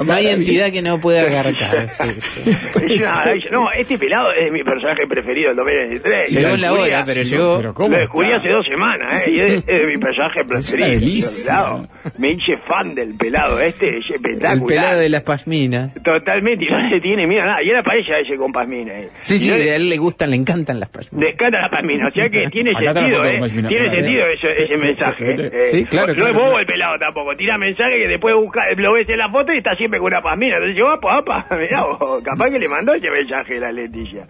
No 0.05 0.13
hay 0.13 0.29
entidad 0.29 0.71
que 0.71 0.83
no 0.83 1.01
pueda 1.01 1.23
agarcar. 1.23 1.89
sí, 1.89 2.05
sí. 2.21 2.51
Es 2.51 3.03
una 3.03 3.15
maravilla. 3.17 3.51
no, 3.51 3.73
este 3.73 3.99
pelado 3.99 4.29
es 4.33 4.53
mi 4.53 4.63
personaje 4.63 5.07
preferido 5.09 5.49
del 5.49 5.57
2023. 5.57 6.31
Llegó 6.31 6.49
Lo 6.51 6.57
la 6.57 6.73
hora, 6.73 7.03
pero 7.05 7.23
llegó. 7.23 7.57
Pero 7.57 7.75
¿cómo 7.75 7.89
Lo 7.89 7.99
descubrí 7.99 8.29
está? 8.29 8.39
hace 8.41 8.49
dos 8.51 8.67
semanas, 8.67 9.23
¿eh? 9.27 9.31
Y 9.31 9.41
es, 9.41 9.65
es 9.67 9.87
mi 9.87 9.99
personaje 9.99 10.45
preferido. 10.45 11.89
Me 12.19 12.31
hice 12.31 12.57
fan 12.69 12.95
del 12.95 13.17
pelado 13.17 13.59
este, 13.61 13.99
es 13.99 14.05
espectacular. 14.15 14.53
El 14.59 14.65
pelado 14.65 15.01
de 15.01 15.09
las 15.09 15.23
pasminas. 15.23 15.95
Totalmente, 16.03 16.65
y 16.65 16.69
no 16.69 16.79
le 16.89 17.01
tiene 17.01 17.27
miedo 17.27 17.43
a 17.43 17.47
nada. 17.47 17.63
Y 17.65 17.71
era 17.71 17.83
para 17.83 17.99
ella 17.99 18.19
ese 18.21 18.37
con 18.53 18.63
Pasmina. 18.63 19.01
eh. 19.01 19.09
Sí, 19.23 19.39
sí, 19.39 19.51
no 19.51 19.57
le- 19.57 19.71
a 19.73 19.77
él 19.77 19.89
le 19.89 19.97
gustan, 19.97 20.31
le 20.31 20.37
encantan 20.37 20.79
las 20.79 20.89
pasminas. 20.91 21.27
Descata 21.31 21.61
la 21.61 21.71
Pasmina, 21.71 22.09
o 22.09 22.11
sea 22.13 22.29
que 22.29 22.49
tiene 22.51 22.73
sentido, 22.75 23.25
¿eh? 23.25 23.39
Pasmina. 23.41 23.69
Tiene 23.69 23.91
sentido 23.91 24.27
ese, 24.27 24.49
ese 24.49 24.67
Sí, 24.67 24.79
sí, 24.79 24.87
mensaje. 24.87 25.37
sí, 25.37 25.43
eh. 25.43 25.63
sí, 25.65 25.85
claro, 25.87 26.09
No 26.09 26.15
claro, 26.15 26.31
es 26.31 26.35
bobo 26.37 26.47
claro. 26.49 26.59
el 26.61 26.67
pelado 26.67 26.99
tampoco. 26.99 27.37
Tira 27.37 27.59
mensaje 27.59 27.97
que 27.97 28.09
después 28.09 28.35
busca, 28.37 28.61
lo 28.77 28.93
ves 28.93 29.09
en 29.09 29.19
la 29.19 29.31
foto 29.31 29.53
y 29.53 29.59
está 29.59 29.75
siempre 29.75 29.99
con 29.99 30.07
una 30.13 30.23
Pasmina. 30.23 30.57
Entonces 30.57 30.77
yo, 30.79 30.89
apa, 30.91 31.17
apa, 31.19 31.47
mirá 31.59 31.83
vos, 31.83 32.23
capaz 32.23 32.51
que 32.51 32.59
le 32.59 32.69
mandó 32.69 32.95
ese 32.95 33.11
mensaje 33.11 33.59
la 33.59 33.73
Leticia. 33.73 34.27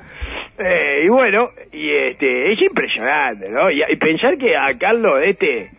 Eh, 0.59 1.01
y 1.05 1.09
bueno, 1.09 1.49
y 1.73 1.91
este, 1.91 2.53
es 2.53 2.61
impresionante, 2.63 3.51
¿no? 3.51 3.71
Y, 3.71 3.83
y 3.89 3.97
pensar 3.97 4.37
que 4.39 4.57
a 4.57 4.77
Carlos 4.79 5.23
este... 5.25 5.71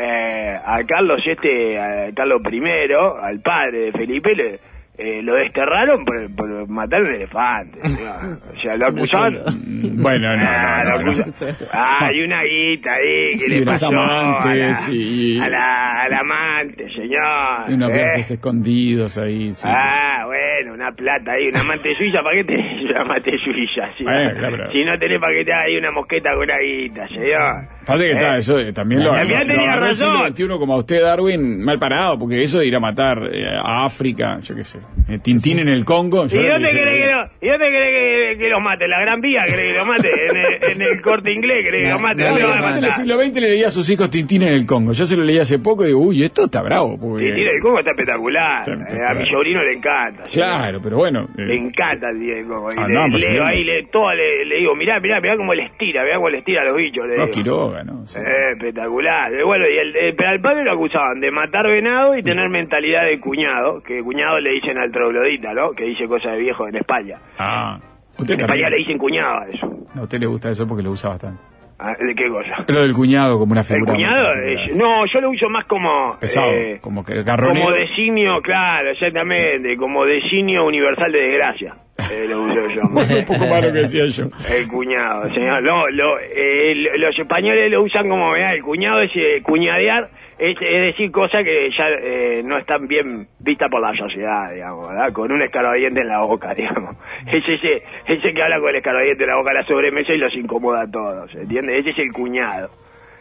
Eh, 0.00 0.56
a 0.64 0.78
Carlos 0.86 1.20
este, 1.26 1.76
a 1.76 2.10
Carlos 2.14 2.40
I, 2.52 2.92
al 3.20 3.40
padre 3.40 3.78
de 3.86 3.92
Felipe, 3.92 4.32
le, 4.34 4.60
eh, 4.98 5.22
lo 5.22 5.34
desterraron 5.36 6.04
por, 6.04 6.34
por 6.34 6.68
matar 6.68 7.02
un 7.02 7.14
elefante. 7.14 7.80
¿no? 7.82 8.38
O 8.58 8.60
sea, 8.60 8.76
lo 8.76 8.86
acusaban. 8.88 9.34
solo. 9.34 9.44
Mm, 9.66 10.02
Bueno, 10.02 10.36
no, 10.36 10.44
Ah, 10.48 10.82
no, 10.84 10.90
lo 11.04 11.12
no, 11.12 11.18
no. 11.18 11.24
Ah, 11.72 12.06
hay 12.06 12.20
una 12.22 12.42
guita 12.42 12.90
ahí 12.92 13.38
que 13.38 13.46
Y 13.46 13.48
le 13.60 13.62
pasó 13.66 13.88
a 13.88 13.92
la, 13.92 14.00
amantes 14.02 14.88
y- 14.90 15.38
a 15.40 15.48
la, 15.48 16.02
al 16.02 16.12
amante, 16.14 16.88
señor. 16.90 17.68
Y 17.70 17.74
unos 17.74 17.90
¿eh? 17.90 17.92
viajes 17.92 18.30
escondidos 18.32 19.18
ahí. 19.18 19.54
Sí. 19.54 19.68
Ah, 19.70 20.24
bueno, 20.26 20.74
una 20.74 20.90
plata 20.92 21.32
ahí, 21.32 21.48
una 21.48 21.60
amante 21.60 21.94
suiza, 21.94 22.22
¿para 22.22 22.36
qué 22.36 22.44
tenés 22.44 22.82
una 22.90 23.00
amante 23.02 23.38
suiza? 23.38 23.82
Si, 23.96 24.02
Bueno, 24.04 24.30
claro, 24.38 24.72
si 24.72 24.84
no 24.84 24.98
tenés 24.98 25.18
para 25.20 25.34
qué 25.34 25.44
te 25.44 25.52
haga 25.52 25.62
ahí 25.64 25.76
una 25.76 25.90
mosqueta 25.92 26.30
con 26.34 26.42
una 26.42 26.58
guita, 26.58 27.08
señor. 27.08 27.68
Pasa 27.86 28.02
que 28.04 28.10
está, 28.12 28.34
Eh, 28.36 28.38
eso 28.38 28.58
eh, 28.58 28.72
también 28.72 29.04
lo, 29.04 29.12
lo 29.12 29.20
tenía 29.46 29.76
razón. 29.76 30.32
XXI 30.34 30.48
como 30.58 30.74
a 30.74 30.78
usted, 30.78 31.02
Darwin, 31.02 31.64
mal 31.64 31.78
parado, 31.78 32.18
porque 32.18 32.42
eso 32.42 32.58
de 32.58 32.66
ir 32.66 32.74
a 32.76 32.80
matar 32.80 33.18
eh, 33.32 33.46
a 33.56 33.84
África, 33.84 34.38
yo 34.40 34.54
qué 34.56 34.64
sé, 34.64 34.78
Tintín 35.22 35.58
en 35.60 35.68
el 35.68 35.84
Congo. 35.86 36.26
yo 36.26 36.38
¿Y 36.40 36.46
dónde 36.46 36.68
que- 36.68 36.74
querés 36.76 37.00
que, 37.00 37.06
lo- 37.06 37.24
¿y 37.40 37.48
dónde 37.50 37.70
querés 37.70 38.32
que, 38.34 38.38
que 38.38 38.48
los 38.50 38.60
mate? 38.62 38.84
¿En 38.84 38.90
la 38.90 39.00
Gran 39.00 39.20
Vía 39.22 39.42
querés 39.46 39.72
que 39.72 39.78
los 39.78 39.86
mate? 39.86 40.08
¿En 40.30 40.36
el, 40.36 40.72
en 40.72 40.82
el 40.82 41.00
corte 41.00 41.32
inglés 41.32 41.64
querés 41.64 41.80
que 41.82 41.86
No, 41.88 41.92
los 41.94 42.00
mate? 42.02 42.22
no, 42.24 42.28
¿Dónde 42.28 42.42
no, 42.42 42.52
a 42.66 42.78
en 42.78 42.84
el 42.84 42.90
siglo 42.90 43.16
XX 43.18 43.34
le 43.40 43.48
leía 43.48 43.66
a 43.68 43.70
sus 43.70 43.88
hijos 43.90 44.10
Tintín 44.10 44.42
en 44.42 44.52
el 44.52 44.66
Congo. 44.66 44.92
Yo 44.92 45.06
se 45.06 45.16
lo 45.16 45.24
leí 45.24 45.38
hace 45.38 45.58
poco 45.60 45.84
y 45.84 45.88
digo, 45.88 46.00
uy, 46.00 46.22
esto 46.24 46.44
está 46.44 46.60
bravo. 46.62 46.94
Porque... 47.00 47.28
Sí, 47.30 47.34
tira 47.34 47.50
el 47.52 47.60
Congo 47.62 47.78
está 47.78 47.90
espectacular. 47.92 48.68
Está 48.68 48.96
Eh, 48.96 49.06
a 49.08 49.14
mi 49.14 49.26
sobrino 49.26 49.62
le 49.62 49.72
encanta. 49.72 50.24
Claro, 50.30 50.80
pero 50.82 50.96
bueno. 50.98 51.26
eh, 51.38 51.42
Le 51.46 51.54
encanta 51.56 52.10
el 52.10 52.18
día 52.20 52.34
del 52.36 52.46
Congo. 52.46 52.68
Y 52.70 52.74
Ah, 52.78 52.86
le, 52.88 52.94
no, 52.94 53.06
pues, 53.10 53.30
leo 53.30 53.44
ahí, 53.46 53.64
le, 53.64 53.84
todo, 53.84 54.12
le, 54.14 54.44
le 54.44 54.56
digo, 54.56 54.74
mirá, 54.76 55.00
mirá, 55.00 55.20
mirá 55.20 55.36
cómo 55.36 55.54
le 55.54 55.62
estira, 55.62 56.02
mirá 56.04 56.16
cómo 56.16 56.28
le 56.28 56.38
estira 56.38 56.62
a 56.62 56.64
los 56.66 56.76
bichos. 56.76 57.06
Le 57.06 57.16
no, 57.16 57.24
digo. 57.26 57.30
Quiroga, 57.30 57.82
¿no? 57.84 58.04
Sí. 58.04 58.18
Eh, 58.18 58.52
espectacular. 58.52 59.32
Eh, 59.34 59.42
bueno, 59.44 59.64
y 59.68 59.78
el, 59.78 59.96
eh, 59.96 60.14
pero 60.16 60.30
al 60.30 60.40
padre 60.40 60.64
lo 60.64 60.72
acusaban 60.72 61.18
de 61.20 61.30
matar 61.30 61.66
venado 61.66 62.16
y 62.16 62.22
tener 62.22 62.48
mentalidad 62.50 63.06
de 63.06 63.18
cuñado, 63.20 63.82
que 63.82 63.96
cuñado 64.02 64.38
le 64.40 64.50
dicen 64.52 64.77
al 64.78 64.90
troglodita, 64.92 65.52
¿no? 65.54 65.70
Que 65.72 65.84
dice 65.84 66.04
cosas 66.06 66.32
de 66.36 66.40
viejo 66.42 66.66
en 66.68 66.76
España. 66.76 67.16
Ah, 67.38 67.78
usted 68.18 68.34
En 68.34 68.40
España 68.40 68.70
le 68.70 68.76
dicen 68.78 68.98
cuñado 68.98 69.38
a 69.40 69.46
eso. 69.48 69.66
No, 69.94 70.00
a 70.02 70.04
usted 70.04 70.20
le 70.20 70.26
gusta 70.26 70.50
eso 70.50 70.66
porque 70.66 70.82
lo 70.82 70.90
usa 70.90 71.10
bastante. 71.10 71.40
Ah, 71.80 71.92
¿De 71.96 72.12
qué 72.12 72.28
cosa? 72.28 72.64
Lo 72.66 72.80
del 72.82 72.92
cuñado 72.92 73.38
como 73.38 73.52
una 73.52 73.60
El 73.60 73.66
figura. 73.66 73.92
cuñado, 73.92 74.34
es- 74.34 74.56
particular. 74.62 74.78
no, 74.98 75.06
yo 75.06 75.20
lo 75.20 75.30
uso 75.30 75.48
más 75.48 75.64
como... 75.66 76.10
Pesado, 76.18 76.50
eh, 76.52 76.78
como 76.82 77.04
que 77.04 77.22
garronero. 77.22 77.66
Como 77.66 77.76
designio, 77.76 78.40
claro, 78.42 78.90
exactamente, 78.90 79.76
como 79.76 80.04
designio 80.04 80.66
universal 80.66 81.12
de 81.12 81.20
desgracia. 81.20 81.74
Eh, 82.12 82.26
lo 82.28 82.42
uso 82.42 82.68
yo. 82.68 82.80
Bueno, 82.90 83.16
un 83.18 83.24
poco 83.24 83.46
más 83.46 83.62
lo 83.64 83.72
que 83.72 83.78
decía 83.78 84.06
yo. 84.06 84.24
El 84.24 84.66
cuñado, 84.66 85.32
señor. 85.32 85.62
No, 85.62 85.86
lo, 85.88 86.18
eh, 86.18 86.74
lo- 86.74 86.96
los 87.06 87.16
españoles 87.16 87.70
lo 87.70 87.84
usan 87.84 88.08
como, 88.08 88.32
mirá, 88.32 88.54
el 88.54 88.62
cuñado 88.64 89.00
es 89.02 89.10
eh, 89.14 89.40
cuñadear, 89.44 90.10
es, 90.38 90.56
decir 90.58 91.10
cosas 91.10 91.42
que 91.42 91.68
ya 91.76 91.86
eh, 92.00 92.42
no 92.44 92.58
están 92.58 92.86
bien 92.86 93.26
vistas 93.40 93.68
por 93.70 93.82
la 93.82 93.96
sociedad, 93.96 94.50
digamos. 94.52 94.86
Con 95.12 95.32
un 95.32 95.42
escarbadiente 95.42 96.00
en 96.00 96.08
la 96.08 96.20
boca, 96.20 96.54
digamos. 96.56 96.96
Es 97.26 97.42
ese, 97.48 97.82
ese 98.06 98.28
que 98.34 98.42
habla 98.42 98.60
con 98.60 98.70
el 98.70 98.76
escarbadiente 98.76 99.24
en 99.24 99.30
la 99.30 99.36
boca 99.36 99.50
a 99.50 99.54
la 99.54 99.64
sobremesa 99.64 100.14
y 100.14 100.18
los 100.18 100.34
incomoda 100.36 100.82
a 100.82 100.90
todos, 100.90 101.34
¿entiendes? 101.34 101.80
Ese 101.80 101.90
es 101.90 101.98
el 101.98 102.12
cuñado. 102.12 102.70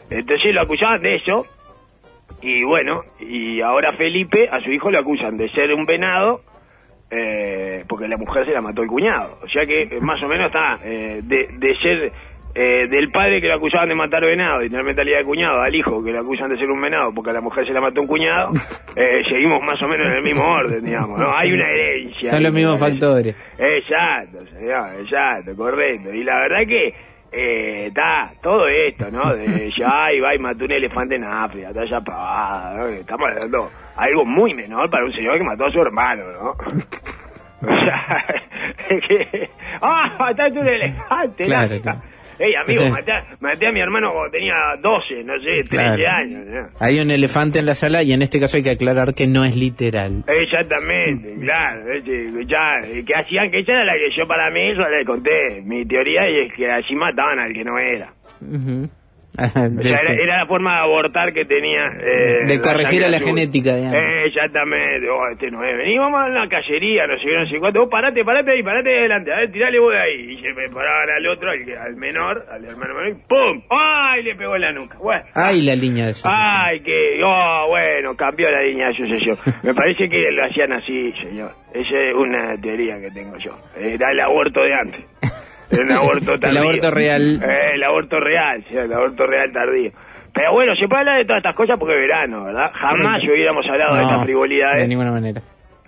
Entonces 0.09 0.53
lo 0.53 0.61
acusaban 0.61 1.01
de 1.01 1.15
eso, 1.15 1.45
y 2.41 2.63
bueno, 2.63 3.01
y 3.19 3.61
ahora 3.61 3.93
Felipe, 3.93 4.43
a 4.49 4.61
su 4.61 4.71
hijo 4.71 4.91
lo 4.91 4.99
acusan 4.99 5.37
de 5.37 5.49
ser 5.49 5.73
un 5.73 5.83
venado, 5.83 6.41
eh, 7.09 7.83
porque 7.87 8.07
la 8.07 8.17
mujer 8.17 8.45
se 8.45 8.51
la 8.51 8.61
mató 8.61 8.83
el 8.83 8.87
cuñado. 8.87 9.39
O 9.41 9.47
sea 9.47 9.65
que 9.65 9.83
eh, 9.83 10.01
más 10.01 10.21
o 10.21 10.27
menos 10.27 10.47
está 10.47 10.79
eh, 10.83 11.21
de, 11.23 11.47
de 11.57 11.73
ser 11.75 12.11
eh, 12.59 12.87
del 12.87 13.11
padre 13.11 13.39
que 13.39 13.47
lo 13.47 13.53
acusaban 13.53 13.87
de 13.87 13.93
matar 13.93 14.25
venado 14.25 14.63
y 14.63 14.69
tener 14.69 14.83
mentalidad 14.83 15.19
de 15.19 15.25
cuñado 15.25 15.61
al 15.61 15.75
hijo 15.75 16.03
que 16.03 16.11
lo 16.11 16.17
acusan 16.17 16.49
de 16.49 16.57
ser 16.57 16.71
un 16.71 16.81
venado 16.81 17.13
porque 17.13 17.29
a 17.29 17.33
la 17.33 17.41
mujer 17.41 17.63
se 17.63 17.71
la 17.71 17.81
mató 17.81 18.01
un 18.01 18.07
cuñado, 18.07 18.49
eh, 18.95 19.21
seguimos 19.29 19.61
más 19.61 19.79
o 19.83 19.87
menos 19.87 20.07
en 20.07 20.13
el 20.15 20.23
mismo 20.23 20.43
orden, 20.43 20.83
digamos, 20.83 21.19
¿no? 21.19 21.31
Hay 21.31 21.51
una 21.51 21.69
herencia. 21.69 22.31
Son 22.31 22.41
los 22.41 22.51
mismos 22.51 22.79
factores. 22.79 23.35
Exacto, 23.59 24.39
señor, 24.57 24.89
exacto, 24.99 25.55
correcto. 25.55 26.11
Y 26.11 26.23
la 26.23 26.39
verdad 26.39 26.61
que 26.67 26.87
eh, 27.31 27.87
está 27.89 28.33
todo 28.41 28.65
esto, 28.67 29.05
¿no? 29.11 29.35
De 29.35 29.71
ya 29.77 30.11
y 30.11 30.19
va 30.19 30.33
y 30.33 30.39
mató 30.39 30.65
un 30.65 30.71
elefante 30.71 31.15
en 31.15 31.25
África, 31.25 31.67
está 31.67 31.83
ya 31.83 32.01
pavada, 32.01 32.75
¿no? 32.75 32.85
Estamos 32.87 33.29
hablando 33.29 33.69
algo 33.97 34.25
muy 34.25 34.55
menor 34.55 34.89
para 34.89 35.05
un 35.05 35.13
señor 35.13 35.37
que 35.37 35.43
mató 35.43 35.65
a 35.65 35.71
su 35.71 35.79
hermano, 35.79 36.23
¿no? 36.33 36.53
O 37.59 37.73
sea, 37.73 38.23
que... 38.87 39.49
¡Ah, 39.81 40.15
mataste 40.19 40.59
un 40.59 40.67
elefante! 40.67 41.43
Claro, 41.45 41.81
claro. 41.81 42.01
Ey, 42.39 42.53
amigo, 42.55 42.83
Sí. 42.83 42.89
maté, 42.91 43.11
maté 43.39 43.67
a 43.67 43.71
mi 43.71 43.79
hermano 43.79 44.11
cuando 44.11 44.31
tenía 44.31 44.53
12, 44.81 45.23
no 45.23 45.33
sé, 45.39 45.63
13 45.67 45.67
Claro. 45.69 46.03
años, 46.17 46.45
¿no? 46.45 46.67
Hay 46.79 46.99
un 46.99 47.09
elefante 47.11 47.59
en 47.59 47.65
la 47.65 47.73
sala 47.75 48.03
y 48.03 48.13
en 48.13 48.21
este 48.21 48.39
caso 48.39 48.57
hay 48.57 48.63
que 48.63 48.71
aclarar 48.71 49.13
que 49.15 49.25
no 49.27 49.43
es 49.43 49.55
literal. 49.55 50.23
Exactamente, 50.27 51.35
claro. 51.41 51.91
ese, 51.93 52.29
Ya, 52.45 52.81
que 53.05 53.13
hacían 53.15 53.49
que 53.51 53.59
esa 53.59 53.71
era 53.71 53.85
la 53.85 53.93
que 53.93 54.11
yo 54.15 54.27
para 54.27 54.49
mí, 54.51 54.61
eso 54.71 54.83
le 54.87 55.03
conté. 55.05 55.61
Mi 55.63 55.83
teoría 55.85 56.27
es 56.27 56.53
que 56.53 56.69
así 56.69 56.95
mataban 56.95 57.39
al 57.39 57.53
que 57.53 57.63
no 57.63 57.77
era. 57.79 58.13
O 59.39 59.47
sea, 59.49 59.69
De- 59.69 59.89
era, 59.89 59.99
era 60.13 60.37
la 60.39 60.47
forma 60.47 60.73
de 60.73 60.79
abortar 60.81 61.31
que 61.33 61.45
tenía. 61.45 61.87
eh, 62.01 62.45
De 62.47 62.59
corregir 62.59 63.03
a 63.05 63.07
la 63.07 63.17
azul. 63.17 63.29
genética, 63.29 63.75
digamos. 63.75 63.97
Eh, 63.97 64.25
exactamente. 64.25 65.07
Oh, 65.09 65.27
este 65.31 65.47
no 65.51 65.63
es. 65.63 65.75
Vení, 65.77 65.97
vamos 65.97 66.21
a 66.21 66.25
una 66.25 66.49
callería, 66.49 67.05
no 67.05 67.15
sé 67.17 67.23
qué, 67.25 67.35
no 67.37 67.45
sé 67.47 67.59
cuánto. 67.59 67.79
Vos 67.81 67.89
parate, 67.89 68.23
parate 68.25 68.51
ahí, 68.51 68.63
parate 68.63 68.89
ahí 68.89 68.97
adelante. 68.99 69.31
A 69.33 69.37
ver, 69.41 69.51
tirale 69.51 69.79
vos 69.79 69.93
de 69.93 69.99
ahí. 69.99 70.31
Y 70.31 70.35
se 70.37 70.53
me 70.53 70.67
paraban 70.69 71.09
al 71.17 71.27
otro, 71.27 71.51
al, 71.51 71.77
al 71.85 71.95
menor, 71.97 72.45
al 72.51 72.65
hermano 72.65 72.93
menor, 72.95 73.17
¡pum! 73.29 73.61
¡Ay! 73.69 74.23
Le 74.23 74.35
pegó 74.35 74.55
en 74.55 74.61
la 74.61 74.71
nuca. 74.71 74.97
Bueno. 74.97 75.23
Ay, 75.35 75.61
la 75.61 75.75
línea 75.75 76.05
de 76.05 76.11
eso. 76.11 76.27
Ay, 76.31 76.79
que, 76.81 77.21
oh, 77.23 77.65
bueno, 77.69 78.15
cambió 78.15 78.49
la 78.49 78.61
línea 78.63 78.87
de 78.87 78.93
sucesión. 78.95 79.37
Me 79.63 79.73
parece 79.73 80.05
que 80.09 80.31
lo 80.31 80.45
hacían 80.45 80.73
así, 80.73 81.11
señor. 81.11 81.51
Esa 81.73 81.99
es 82.09 82.15
una 82.15 82.59
teoría 82.59 82.99
que 82.99 83.11
tengo 83.11 83.37
yo. 83.37 83.51
Era 83.79 84.11
el 84.11 84.19
aborto 84.19 84.61
de 84.63 84.73
antes. 84.73 85.05
Un 85.71 85.91
aborto 85.91 86.39
tardío. 86.39 86.61
aborto 86.61 86.91
real. 86.91 87.41
Eh, 87.43 87.71
el 87.75 87.83
aborto 87.83 88.19
real, 88.19 88.63
sí, 88.69 88.77
el 88.77 88.91
aborto 88.93 89.25
real 89.25 89.51
tardío. 89.51 89.91
Pero 90.33 90.53
bueno, 90.53 90.75
se 90.75 90.87
puede 90.87 90.99
hablar 91.01 91.17
de 91.17 91.25
todas 91.25 91.39
estas 91.39 91.55
cosas 91.55 91.77
porque 91.79 91.95
es 91.95 92.01
verano, 92.01 92.43
¿verdad? 92.45 92.71
Jamás 92.73 93.19
hubiéramos 93.23 93.65
hablado 93.69 93.95
de 93.95 94.01
estas 94.03 94.19
de 94.19 94.25
frivolidades 94.25 94.87
ninguna 94.87 95.11
manera. 95.11 95.41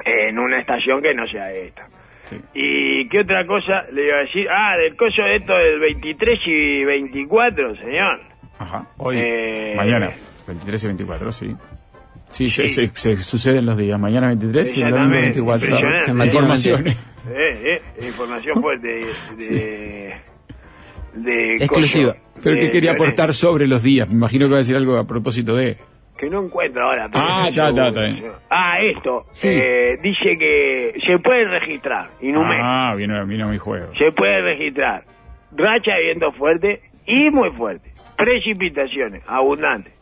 en 0.06 0.40
una 0.40 0.58
estación 0.60 1.02
que 1.02 1.14
no 1.14 1.26
sea 1.28 1.52
esta. 1.52 1.86
Sí. 2.24 2.38
¿Y 2.54 3.08
qué 3.10 3.22
otra 3.22 3.46
cosa 3.46 3.84
le 3.92 4.06
iba 4.08 4.16
a 4.18 4.20
decir? 4.20 4.48
Ah, 4.50 4.76
del 4.78 4.96
coso 4.96 5.22
de 5.24 5.36
esto 5.36 5.54
del 5.54 5.80
23 5.80 6.40
y 6.46 6.84
24, 6.86 7.76
señor. 7.78 8.20
Ajá. 8.60 8.86
Hoy, 8.98 9.18
Eh, 9.20 9.74
mañana, 9.76 10.10
23 10.48 10.84
y 10.84 10.88
24, 10.88 11.32
sí. 11.32 11.56
Sí, 12.30 12.50
Se, 12.50 12.70
se- 12.70 12.88
se 12.94 13.16
suceden 13.16 13.66
los 13.66 13.76
días. 13.78 14.00
Mañana 14.00 14.28
23 14.28 14.78
y 14.78 14.82
el 14.84 14.92
domingo 14.92 15.16
Exactamente, 15.16 15.42
24. 15.42 15.76
impresionante. 15.80 16.26
Informaciones. 16.26 16.98
Eh, 17.30 17.82
¿eh? 18.00 18.06
Información 18.08 18.62
fuerte 18.62 19.06
de... 19.38 20.14
de 21.14 21.56
Exclusiva. 21.56 22.14
coño, 22.14 22.24
Pero 22.44 22.56
de 22.56 22.62
que 22.62 22.72
quería 22.72 22.92
aportar 22.94 23.34
sobre 23.34 23.68
los 23.68 23.84
días. 23.84 24.08
Me 24.10 24.16
imagino 24.16 24.46
que 24.48 24.52
va 24.52 24.58
a 24.58 24.60
decir 24.60 24.76
algo 24.76 24.98
a 24.98 25.06
propósito 25.06 25.56
de. 25.56 25.78
Que 26.18 26.30
no 26.30 26.44
encuentro 26.44 26.84
ahora. 26.86 27.08
pero 27.12 27.24
Ah, 27.26 27.48
está, 27.50 27.70
está, 27.70 27.88
está. 27.88 28.02
Ah, 28.50 28.78
esto. 28.82 29.26
Sí. 29.32 29.48
Eh, 29.50 29.98
dice 30.04 30.38
que 30.38 30.94
se 31.06 31.18
puede 31.20 31.46
registrar, 31.46 32.10
y 32.22 32.32
no 32.32 32.44
me. 32.46 32.58
Ah, 32.62 32.94
vino, 32.96 33.26
vino 33.26 33.48
mi 33.48 33.58
juego. 33.58 33.88
Se 33.98 34.12
puede 34.12 34.42
registrar 34.42 35.06
racha 35.56 35.94
de 35.96 36.04
viento 36.04 36.32
fuerte 36.34 36.82
y 37.06 37.30
muy 37.32 37.52
fuerte. 37.52 37.92
Precipitaciones 38.18 39.24
abundantes, 39.28 39.94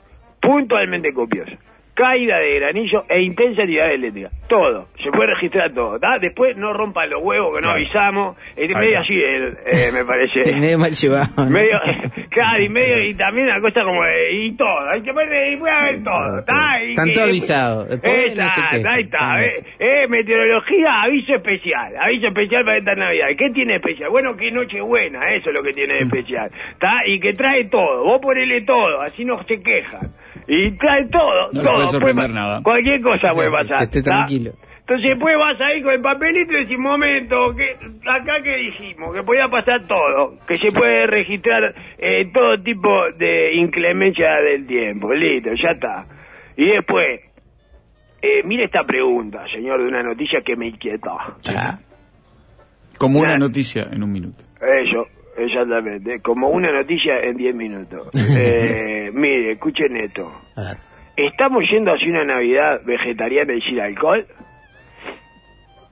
puntualmente 0.42 1.14
copiosas. 1.14 1.60
Caída 1.98 2.38
de 2.38 2.60
granillo 2.60 3.06
e 3.10 3.24
intensa 3.24 3.64
actividad 3.64 3.92
eléctrica. 3.92 4.30
Todo. 4.48 4.88
Se 5.04 5.10
puede 5.10 5.34
registrar 5.34 5.72
todo. 5.72 5.98
¿tá? 6.00 6.20
Después 6.22 6.56
no 6.56 6.72
rompan 6.72 7.10
los 7.10 7.24
huevos 7.24 7.58
que 7.58 7.62
no 7.62 7.74
Claro. 7.74 7.80
avisamos. 7.80 8.38
Es 8.56 8.70
Ahí 8.76 8.86
medio 8.86 9.00
así, 9.00 9.14
el, 9.16 9.44
eh, 9.66 9.90
me 9.92 10.06
parece. 10.06 10.54
medio 10.62 10.78
mal 10.78 10.92
llevado. 10.94 11.28
¿no? 11.38 11.50
medio, 11.50 11.80
claro, 12.30 12.64
y 12.64 12.70
medio, 12.70 13.02
y 13.04 13.16
también 13.16 13.48
una 13.50 13.60
cosa 13.62 13.82
como 13.84 14.04
de, 14.04 14.32
y 14.34 14.52
todo, 14.56 14.80
hay 14.94 15.02
que 15.02 15.12
ver, 15.12 15.54
y 15.54 15.58
puede 15.58 15.74
haber 15.74 16.04
todo, 16.04 16.44
¿tá? 16.46 16.84
Y 16.84 16.94
Tanto 16.94 17.14
que- 17.14 17.22
avisado, 17.22 17.86
después 17.86 18.14
Esa, 18.32 18.44
no 18.44 18.50
sé 18.50 18.62
qué. 18.82 18.88
ahí 18.88 19.02
está, 19.04 19.44
eh, 19.44 19.50
eh, 19.80 20.08
meteorología, 20.08 21.02
aviso 21.04 21.34
especial, 21.36 21.94
aviso 22.00 22.28
especial 22.28 22.64
para 22.64 22.78
esta 22.78 22.94
Navidad. 22.94 23.28
¿Qué 23.38 23.48
tiene 23.50 23.74
de 23.74 23.78
especial? 23.80 24.10
Bueno, 24.12 24.36
que 24.38 24.52
noche 24.52 24.82
buena, 24.82 25.20
eso 25.34 25.50
es 25.50 25.56
lo 25.58 25.64
que 25.64 25.74
tiene 25.74 25.96
de 25.96 26.00
especial, 26.02 26.52
¿está? 26.74 26.92
Y 27.08 27.20
que 27.20 27.34
trae 27.34 27.66
todo, 27.70 28.04
vos 28.04 28.22
ponele 28.22 28.62
todo, 28.62 29.02
así 29.02 29.26
no 29.26 29.38
se 29.48 29.62
quejan. 29.62 30.08
Y 30.48 30.72
trae 30.78 31.06
todo, 31.08 31.52
No 31.52 31.62
todo. 31.62 31.74
puede 31.76 31.88
sorprender 31.88 32.30
nada. 32.30 32.62
Cualquier 32.64 33.02
cosa 33.02 33.30
puede 33.34 33.50
Que 33.50 33.56
pasar. 33.58 33.84
esté 33.84 34.02
¿tá? 34.02 34.10
tranquilo. 34.12 34.52
Entonces 34.80 35.10
después 35.10 35.36
vas 35.38 35.60
ahí 35.60 35.82
con 35.84 35.92
el 35.94 36.02
papelito 36.02 36.54
y 36.54 36.60
decís, 36.62 36.78
momento, 36.80 37.54
que 37.58 37.66
acá 38.10 38.40
que 38.42 38.56
dijimos, 38.56 39.14
que 39.14 39.22
podía 39.22 39.44
pasar 39.52 39.84
todo, 39.86 40.36
que 40.48 40.56
se 40.56 40.72
puede 40.72 41.06
registrar 41.08 41.76
eh, 41.98 42.32
todo 42.34 42.58
tipo 42.64 42.90
de 43.18 43.56
inclemencia 43.56 44.28
del 44.50 44.66
tiempo, 44.66 45.12
listo, 45.12 45.50
ya 45.56 45.72
está. 45.74 46.06
Y 46.56 46.68
después, 46.70 47.20
eh, 48.22 48.42
mire 48.46 48.64
esta 48.64 48.86
pregunta, 48.86 49.46
señor, 49.50 49.82
de 49.82 49.90
una 49.90 50.02
noticia 50.04 50.40
que 50.42 50.56
me 50.56 50.68
inquietó. 50.70 51.18
Ah, 51.54 51.80
Como 52.98 53.20
una 53.20 53.38
noticia 53.38 53.90
en 53.92 54.02
un 54.04 54.12
minuto. 54.14 54.42
Eso, 54.62 55.06
exactamente, 55.38 56.20
como 56.22 56.50
una 56.50 56.72
noticia 56.72 57.20
en 57.20 57.38
10 57.38 57.56
minutos. 57.56 58.10
Eh, 58.40 59.10
mire, 59.14 59.52
escuchen 59.52 59.96
esto. 59.98 60.32
¿Estamos 61.16 61.64
yendo 61.72 61.94
hacia 61.94 62.10
una 62.10 62.26
Navidad 62.26 62.82
vegetariana 62.86 63.54
y 63.54 63.62
sin 63.62 63.80
alcohol? 63.80 64.28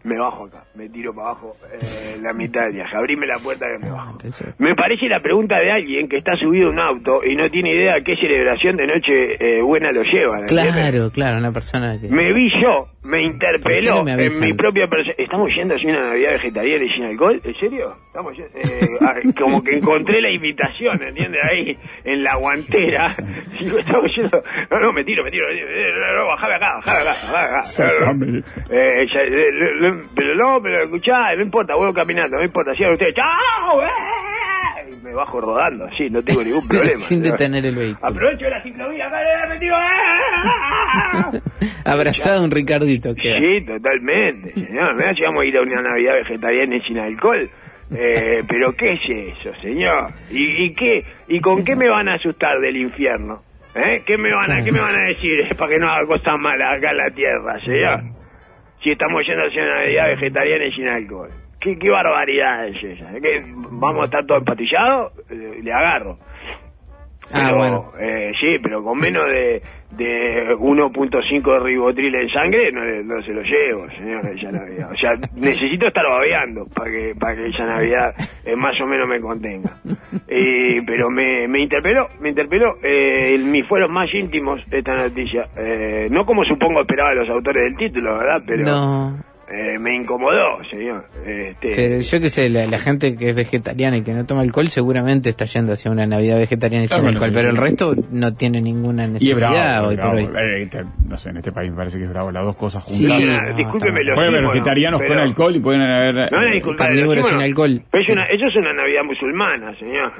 Me 0.03 0.19
bajo 0.19 0.45
acá, 0.45 0.64
me 0.75 0.89
tiro 0.89 1.13
para 1.13 1.29
abajo 1.29 1.55
eh, 1.71 2.17
la 2.21 2.33
mitad 2.33 2.61
del 2.61 2.73
viaje. 2.73 2.95
Abrime 2.97 3.25
la 3.27 3.39
puerta 3.39 3.65
que 3.67 3.85
me 3.85 3.91
bajo. 3.91 4.17
Me 4.59 4.75
parece 4.75 5.07
la 5.07 5.19
pregunta 5.21 5.57
de 5.59 5.71
alguien 5.71 6.07
que 6.07 6.17
está 6.17 6.35
subido 6.35 6.67
a 6.67 6.71
un 6.71 6.79
auto 6.79 7.21
y 7.23 7.35
no 7.35 7.47
tiene 7.49 7.73
idea 7.73 7.95
qué 8.03 8.15
celebración 8.15 8.75
de 8.77 8.87
noche 8.87 9.35
eh, 9.39 9.61
buena 9.61 9.89
lo 9.91 10.03
lleva. 10.03 10.37
Claro, 10.47 11.09
claro, 11.11 11.37
una 11.37 11.51
persona 11.51 11.99
que... 11.99 12.07
Me 12.09 12.33
vi 12.33 12.49
yo, 12.61 12.87
me 13.03 13.11
¿Por 13.11 13.19
qué 13.19 13.25
interpeló 13.27 13.95
no 13.95 14.03
me 14.03 14.11
en 14.25 14.39
mi 14.39 14.53
propia 14.53 14.87
persona. 14.87 15.15
¿Estamos 15.17 15.51
yendo 15.55 15.75
hacia 15.75 15.89
una 15.91 16.07
Navidad 16.09 16.31
vegetariana 16.33 16.83
y 16.85 16.89
sin 16.89 17.03
alcohol? 17.03 17.41
¿En 17.43 17.53
serio? 17.55 17.87
Estamos 18.07 18.33
yendo- 18.35 18.57
eh, 18.57 18.89
ah, 19.01 19.13
como 19.39 19.61
que 19.63 19.77
encontré 19.77 20.21
la 20.21 20.31
invitación, 20.31 21.01
¿entiendes? 21.01 21.41
Ahí, 21.43 21.77
en 22.03 22.23
la 22.23 22.35
guantera. 22.37 23.07
Digo, 23.59 23.77
estamos 23.77 24.11
yendo... 24.15 24.41
No, 24.71 24.79
no, 24.79 24.93
me 24.93 25.03
tiro, 25.03 25.23
me 25.23 25.31
tiro. 25.31 25.45
me 25.47 25.53
tiro. 25.55 25.65
No, 25.67 26.21
no, 26.21 26.27
bajame 26.27 26.55
acá, 26.55 26.67
bajame 26.85 26.99
acá, 26.99 27.15
bajame 27.15 28.39
acá. 28.39 28.65
Eh, 28.69 29.07
ya, 29.13 29.21
eh, 29.21 30.01
pero 30.15 30.35
no, 30.35 30.61
pero 30.65 30.83
escuchá, 30.83 31.35
no 31.35 31.43
importa, 31.43 31.73
vuelvo 31.75 31.93
caminando, 31.93 32.37
no 32.37 32.43
importa. 32.43 32.73
Sigan 32.73 32.93
ustedes, 32.93 33.13
¡chao! 33.15 33.81
eh", 33.83 34.91
Y 34.91 35.03
me 35.03 35.13
bajo 35.13 35.39
rodando, 35.39 35.87
sí, 35.95 36.09
no 36.09 36.21
tengo 36.23 36.43
ningún 36.43 36.67
problema. 36.67 36.97
Sin 36.97 37.21
¿no? 37.21 37.31
detener 37.31 37.65
el 37.65 37.75
vehículo. 37.75 38.07
Aprovecho 38.07 38.49
la 38.49 38.61
ciclovía, 38.61 39.07
acá, 39.07 39.17
me 39.49 39.57
tiro. 39.57 39.75
¡eh! 39.75 41.41
Abrazado 41.85 42.41
a 42.41 42.43
un 42.43 42.51
Ricardito. 42.51 43.13
Sí, 43.15 43.65
totalmente, 43.65 44.53
señor. 44.53 44.95
Mirá 44.97 45.13
si 45.13 45.21
vamos 45.23 45.43
a 45.43 45.45
ir 45.45 45.57
a 45.57 45.61
una 45.61 45.81
Navidad 45.81 46.13
vegetariana 46.15 46.75
y 46.75 46.81
sin 46.81 46.99
alcohol. 46.99 47.49
Eh, 47.95 48.43
pero 48.47 48.73
¿qué 48.73 48.93
es 48.93 48.99
eso, 49.39 49.51
señor? 49.61 50.11
¿Y, 50.31 50.65
y 50.65 50.73
qué? 50.73 51.03
¿Y 51.27 51.39
con 51.39 51.63
qué 51.63 51.75
me 51.75 51.87
van 51.89 52.09
a 52.09 52.15
asustar 52.15 52.57
del 52.59 52.77
infierno? 52.77 53.43
¿Eh? 53.75 54.03
¿Qué 54.05 54.17
me 54.17 54.33
van 54.33 54.51
a, 54.51 54.63
qué 54.63 54.71
me 54.71 54.79
van 54.79 54.95
a 54.95 55.07
decir 55.07 55.31
para 55.57 55.69
que 55.71 55.79
no 55.79 55.87
haga 55.89 56.07
cosas 56.07 56.35
malas 56.39 56.77
acá 56.77 56.91
en 56.91 56.97
la 56.97 57.09
tierra, 57.13 57.59
señor? 57.59 58.24
Si 58.85 58.91
estamos 58.91 59.23
yendo 59.25 59.47
hacia 59.47 59.63
una 59.63 59.79
Navidad 59.79 60.07
vegetariana 60.09 60.65
y 60.67 60.71
sin 60.73 60.87
alcohol. 60.87 61.29
¿Qué, 61.59 61.75
qué 61.75 61.89
barbaridad 61.89 62.67
es 62.67 62.83
esa? 62.83 63.11
¿Qué, 63.19 63.41
¿Vamos 63.71 64.03
a 64.03 64.05
estar 64.05 64.23
todos 64.27 64.41
empatillados? 64.41 65.11
Le 65.27 65.73
agarro. 65.73 66.19
Ah, 67.31 67.45
Pero, 67.47 67.57
bueno. 67.57 67.87
eh, 67.99 68.31
sí, 68.39 68.55
pero 68.61 68.83
con 68.83 68.99
menos 68.99 69.25
de, 69.27 69.61
de 69.91 70.55
1.5 70.57 71.53
de 71.53 71.59
ribotril 71.59 72.13
en 72.15 72.29
sangre 72.29 72.69
no, 72.71 72.81
no 73.15 73.21
se 73.23 73.33
lo 73.33 73.41
llevo, 73.41 73.87
señor, 73.97 74.27
esa 74.27 74.51
Navidad. 74.51 74.91
O 74.91 74.95
sea, 74.95 75.11
necesito 75.35 75.87
estar 75.87 76.03
babeando 76.07 76.65
para 76.73 76.91
que, 76.91 77.13
para 77.19 77.35
que 77.35 77.47
esa 77.47 77.65
Navidad 77.65 78.13
eh, 78.45 78.55
más 78.55 78.79
o 78.79 78.85
menos 78.85 79.07
me 79.07 79.19
contenga. 79.19 79.77
Eh, 80.27 80.81
pero 80.85 81.09
me, 81.09 81.47
me 81.47 81.61
interpeló, 81.61 82.05
me 82.19 82.29
interpeló 82.29 82.75
eh, 82.83 83.37
mis 83.39 83.67
fueros 83.67 83.89
más 83.89 84.13
íntimos 84.13 84.61
esta 84.71 84.93
noticia. 84.93 85.47
Eh, 85.57 86.05
no 86.11 86.25
como 86.25 86.43
supongo 86.43 86.81
esperaban 86.81 87.17
los 87.17 87.29
autores 87.29 87.63
del 87.63 87.75
título, 87.75 88.17
¿verdad? 88.17 88.43
Pero 88.45 88.63
No, 88.65 89.17
eh, 89.47 89.77
me 89.79 89.95
incomodó, 89.95 90.63
señor. 90.71 91.05
Este, 91.25 91.71
pero 91.75 91.99
yo 91.99 92.19
qué 92.19 92.29
sé, 92.29 92.49
la, 92.49 92.65
la 92.65 92.79
gente 92.79 93.15
que 93.15 93.29
es 93.29 93.35
vegetariana 93.35 93.97
y 93.97 94.01
que 94.01 94.11
no 94.13 94.25
toma 94.25 94.41
alcohol 94.41 94.67
seguramente 94.69 95.29
está 95.29 95.45
yendo 95.45 95.73
hacia 95.73 95.91
una 95.91 96.07
Navidad 96.07 96.37
vegetariana 96.39 96.85
y 96.85 96.87
sin 96.87 97.05
alcohol, 97.05 97.29
sí, 97.29 97.29
pero 97.33 97.41
sí. 97.41 97.47
el 97.49 97.57
resto 97.57 97.93
no 98.11 98.33
tiene 98.33 98.61
ninguna 98.61 99.07
necesidad 99.07 99.49
bravo, 99.51 99.87
hoy 99.89 99.95
es 99.95 100.01
por 100.01 100.15
hoy. 100.15 100.23
Eh, 100.23 100.61
este- 100.63 100.85
no 101.07 101.15
sé, 101.17 101.29
en 101.29 101.37
este 101.37 101.51
país 101.51 101.69
me 101.71 101.77
parece 101.77 101.97
que 101.97 102.03
es 102.05 102.09
bravo 102.09 102.31
las 102.31 102.43
dos 102.43 102.55
cosas 102.57 102.83
Sí, 102.85 103.05
juntas. 103.05 103.19
Mira, 103.23 103.41
no, 103.41 103.55
discúlpeme 103.55 104.03
los 104.03 104.15
Puede 104.15 104.27
haber 104.29 104.43
vegetarianos 104.47 105.01
con 105.03 105.19
alcohol 105.19 105.55
y 105.55 105.59
pueden 105.59 105.81
haber... 105.81 106.15
No, 106.31 106.43
eh, 106.43 106.61
carnívoros 106.75 107.27
sin 107.27 107.39
alcohol. 107.39 107.81
Pero 107.91 108.01
es 108.01 108.07
Sí. 108.07 108.11
una, 108.13 108.23
eso 108.25 108.47
es 108.47 108.55
una 108.55 108.73
Navidad 108.73 109.03
musulmana, 109.03 109.75
señor. 109.77 110.11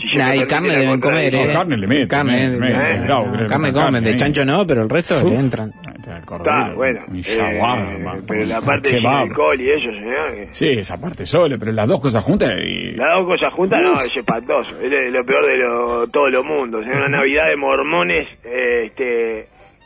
Si 0.00 0.16
Nah, 0.16 0.34
y 0.34 0.46
carne 0.46 0.76
deben 0.76 0.98
comer. 1.00 1.34
¿eh? 1.34 1.46
No, 1.46 1.52
carne 1.52 1.76
le 1.76 1.86
meten, 1.86 2.08
Carne, 2.08 2.44
eh, 2.44 2.48
meten, 2.48 2.80
eh, 2.80 3.04
no, 3.06 3.46
carne 3.48 3.72
comen, 3.72 4.02
de 4.02 4.16
chancho 4.16 4.44
no, 4.44 4.66
pero 4.66 4.82
el 4.82 4.88
resto 4.88 5.14
Uf. 5.16 5.30
le 5.30 5.36
entran. 5.38 5.72
Está, 6.00 6.72
bueno. 6.74 7.00
eh, 7.14 7.20
shawarma, 7.20 8.16
pero 8.26 8.44
la 8.46 8.60
parte 8.60 8.90
kebab. 8.90 9.28
alcohol 9.28 9.60
y 9.60 9.70
eso, 9.70 9.90
señor. 9.92 10.48
Sí, 10.52 10.68
esa 10.70 10.98
parte 11.00 11.24
sola, 11.26 11.56
pero 11.58 11.70
las 11.72 11.86
dos 11.86 12.00
cosas 12.00 12.24
juntas 12.24 12.52
y... 12.64 12.92
Las 12.92 13.18
dos 13.18 13.26
cosas 13.26 13.52
juntas, 13.52 13.80
no, 13.82 13.92
es 14.00 14.16
espantoso. 14.16 14.80
Es 14.80 15.12
lo 15.12 15.24
peor 15.24 15.46
de 15.46 15.58
lo, 15.58 16.08
todo 16.08 16.28
lo 16.30 16.42
mundo. 16.42 16.80
Es 16.80 16.86
una 16.86 17.08
Navidad 17.08 17.48
de 17.48 17.56
mormones, 17.56 18.26
eh, 18.44 18.86
este, 18.86 19.40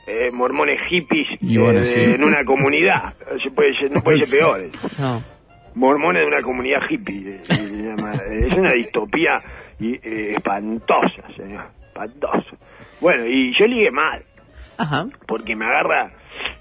eh, 0.07 0.31
mormones 0.33 0.81
hippies 0.89 1.27
Y 1.41 1.57
eh, 1.57 1.59
bueno, 1.61 1.79
de- 1.81 1.85
sí. 1.85 2.01
en 2.01 2.23
una 2.23 2.45
comunidad. 2.45 3.15
Se 3.43 3.51
puede 3.51 3.75
ser- 3.79 3.93
no 3.93 4.01
puede 4.01 4.21
ser 4.21 4.39
peor. 4.39 4.63
No. 5.01 5.23
mormones 5.75 6.23
de 6.23 6.29
una 6.29 6.43
comunidad 6.43 6.79
hippie. 6.89 7.35
eh, 7.37 7.39
se 7.43 7.83
llama. 7.83 8.13
Es 8.41 8.53
una 8.55 8.73
distopía 8.73 9.43
y, 9.81 9.95
eh, 9.95 10.31
espantosa, 10.37 11.27
señor. 11.37 11.65
Espantosa. 11.87 12.57
Bueno, 13.01 13.25
y 13.27 13.53
yo 13.59 13.67
ligué 13.67 13.91
mal, 13.91 14.23
Ajá. 14.79 15.05
porque 15.27 15.55
me 15.57 15.65
agarra 15.67 16.09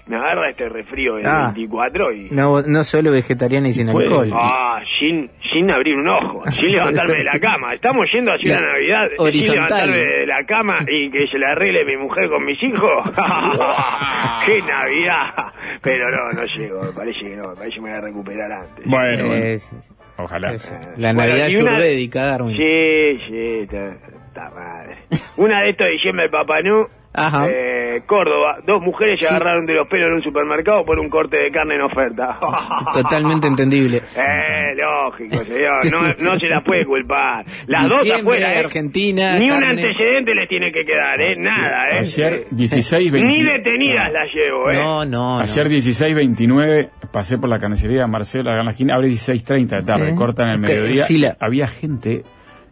me 0.06 0.16
agarra 0.16 0.50
este 0.50 0.68
resfrío 0.68 1.14
del 1.16 1.26
Ah. 1.26 1.50
24 1.54 2.12
y... 2.12 2.28
No, 2.30 2.60
no 2.62 2.84
solo 2.84 3.10
vegetariana 3.10 3.68
y 3.68 3.72
sin 3.72 3.90
Puede. 3.90 4.06
alcohol. 4.08 4.30
Ah, 4.34 4.80
sin, 5.00 5.28
sin 5.52 5.70
abrir 5.70 5.96
un 5.96 6.06
ojo, 6.08 6.42
sin 6.52 6.72
levantarme 6.72 7.14
de 7.16 7.24
la 7.24 7.38
cama. 7.40 7.72
Estamos 7.72 8.06
yendo 8.12 8.32
hacia 8.32 8.52
La 8.54 8.58
una 8.60 8.72
Navidad 8.72 9.08
sin 9.16 9.20
horizontal. 9.26 9.66
levantarme 9.90 9.96
de 10.04 10.26
la 10.26 10.44
cama 10.46 10.76
y 10.86 11.10
que 11.10 11.26
se 11.26 11.38
la 11.38 11.52
arregle 11.52 11.84
mi 11.86 11.96
mujer 11.96 12.28
con 12.28 12.44
mis 12.44 12.62
hijos. 12.62 13.10
¡Qué 14.46 14.60
Navidad! 14.60 15.52
Pero 15.82 16.10
no, 16.10 16.30
no 16.40 16.44
llego, 16.54 16.82
me 16.82 16.92
parece 16.92 17.18
que 17.20 17.36
no, 17.36 17.48
me 17.48 17.54
parece 17.56 17.74
que 17.76 17.80
me 17.80 17.88
voy 17.90 17.98
a 17.98 18.00
recuperar 18.02 18.52
antes. 18.52 18.84
Bueno, 18.86 19.26
bueno, 19.26 19.44
Eh, 19.44 19.58
sí, 19.58 19.76
sí. 19.80 19.88
Ojalá. 20.18 20.52
Es- 20.54 20.72
La 20.96 21.12
Bueno, 21.12 21.28
Navidad 21.30 21.48
y 21.48 21.56
una- 21.56 21.70
ayurvédica, 21.72 22.24
Darwin. 22.26 22.56
Sí, 22.56 23.18
sí, 23.28 23.60
está, 23.62 24.50
madre. 24.54 24.96
Una 25.36 25.62
de 25.62 25.70
estos 25.70 25.88
diciembre 25.88 26.24
de 26.26 26.30
Papanú, 26.30 26.86
Ajá. 27.14 27.46
eh, 27.48 28.02
Córdoba, 28.06 28.58
dos 28.66 28.82
mujeres 28.82 29.20
se 29.20 29.26
Sí. 29.26 29.34
agarraron 29.34 29.64
de 29.66 29.72
los 29.74 29.86
pelos 29.88 30.08
en 30.08 30.14
un 30.14 30.22
supermercado 30.22 30.84
por 30.84 30.98
un 30.98 31.08
corte 31.08 31.36
de 31.36 31.50
carne 31.52 31.76
en 31.76 31.82
oferta. 31.82 32.38
Totalmente 32.92 33.46
entendible. 33.46 34.02
Eh, 34.16 34.74
lógico, 34.76 35.44
señor, 35.44 35.84
no, 35.92 36.02
no 36.08 36.38
se 36.40 36.46
las 36.48 36.64
puede 36.64 36.84
culpar. 36.84 37.44
Las 37.66 37.88
dos 37.88 38.02
Diciembre, 38.02 38.20
afuera, 38.36 38.54
¿eh? 38.54 38.58
Argentina, 38.58 39.38
Ni 39.38 39.44
un 39.44 39.60
carne. 39.60 39.68
antecedente 39.82 40.34
les 40.34 40.48
tiene 40.48 40.72
que 40.72 40.84
quedar, 40.84 41.20
¿eh? 41.20 41.36
Nada, 41.38 41.84
¿eh? 41.92 41.98
Ayer 42.00 42.46
16, 42.50 43.12
20... 43.12 43.28
Ni 43.28 43.42
detenidas 43.44 44.12
las 44.12 44.26
llevo, 44.34 44.70
¿eh? 44.70 44.74
No, 44.76 45.04
no, 45.04 45.36
no. 45.36 45.40
Ayer 45.40 45.68
16, 45.68 46.14
29, 46.14 46.90
pasé 47.12 47.38
por 47.38 47.48
la 47.48 47.58
carnicería 47.58 48.02
de 48.02 48.08
Marcelo, 48.08 48.50
acá 48.50 48.60
en 48.60 48.64
la 48.66 48.72
esquina, 48.72 48.94
abre 48.96 49.06
16, 49.08 49.44
30 49.44 49.76
de 49.76 49.82
tarde, 49.84 50.10
Sí. 50.10 50.16
cortan 50.16 50.48
el 50.48 50.58
mediodía. 50.60 51.04
fila. 51.04 51.36
Había 51.38 51.66
gente 51.66 52.22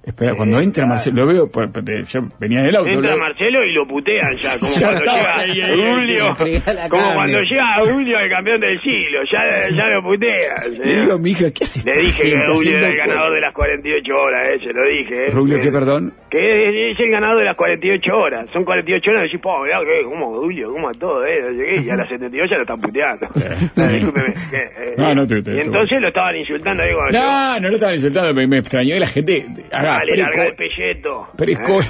Espera, 0.04 0.34
cuando 0.34 0.60
entra 0.60 0.84
Marcelo, 0.84 1.24
lo 1.24 1.26
veo, 1.32 1.48
pues, 1.50 1.68
yo 2.12 2.22
venía 2.40 2.58
en 2.60 2.66
el 2.66 2.74
auto. 2.76 2.90
Entra 2.90 3.12
lo- 3.12 3.18
Marcelo 3.18 3.64
y 3.64 3.72
lo 3.72 3.86
putean 3.86 4.34
ya, 4.36 4.58
como 4.58 4.72
Ya 4.80 4.88
cuando 4.90 5.12
llega 5.12 5.36
ahí, 5.36 5.92
Julio, 5.94 6.24
como 6.26 6.60
carne. 6.64 7.14
cuando 7.14 7.38
llega 7.40 7.64
Julio, 7.86 8.18
el 8.18 8.30
campeón 8.30 8.60
del 8.60 8.80
siglo, 8.80 9.20
ya, 9.30 9.68
ya 9.70 9.86
lo 9.86 10.02
putean. 10.02 10.78
Le 10.84 11.00
digo, 11.02 11.18
mi 11.20 11.30
hija, 11.30 11.50
¿qué 11.54 11.62
haces? 11.62 11.84
Le 11.86 11.96
dije 11.98 12.22
que 12.30 12.36
Julio 12.52 12.78
era 12.78 12.88
el 12.88 12.96
ganador 12.96 13.32
de 13.34 13.40
las 13.42 13.54
48 13.54 14.12
horas, 14.16 14.48
eh, 14.48 14.58
se 14.58 14.72
lo 14.72 14.88
dije. 14.88 15.26
eh. 15.26 15.30
Rubio, 15.30 15.56
Que- 15.58 15.62
¿qué, 15.62 15.70
perdón? 15.72 16.12
Que 16.28 16.90
es, 16.90 16.98
el 16.98 17.10
ganador 17.10 17.38
de 17.38 17.44
las 17.44 17.56
48 17.56 18.12
horas. 18.16 18.50
Son 18.50 18.64
48 18.64 19.10
horas 19.10 19.20
y 19.20 19.26
decís, 19.26 19.40
po, 19.40 19.62
mirá, 19.62 19.78
que, 19.84 20.04
¿cómo 20.04 20.34
Julio? 20.34 20.72
¿Cómo 20.72 20.88
a 20.88 20.92
todo, 20.94 21.24
eh? 21.26 21.80
Y 21.84 21.88
a 21.90 21.94
las 21.94 22.08
72 22.08 22.48
ya 22.50 22.56
lo 22.56 22.62
están 22.62 22.80
puteando. 22.80 23.28
Discúlpeme. 23.76 24.34
eh, 24.52 24.94
No, 24.98 25.14
no, 25.14 25.26
te- 25.28 25.42
te- 25.42 25.52
y 25.52 25.54
te- 25.54 25.60
entonces 25.62 26.00
lo 26.00 26.08
estaban 26.08 26.34
insultando. 26.34 26.82
Digo, 26.82 26.98
No, 27.12 27.60
no 27.60 27.68
lo 27.68 27.74
estaban 27.74 27.94
insultando, 27.94 28.34
me, 28.34 28.46
me 28.48 28.58
extrañó 28.58 28.94
que 28.94 29.00
la 29.00 29.06
gente 29.06 29.46
haga. 29.70 29.91
Dale, 29.98 30.16
larga 30.16 30.44
el 30.46 30.54
pelleto. 30.56 31.28
es 31.38 31.58
Eh, 31.58 31.62
co- 31.62 31.80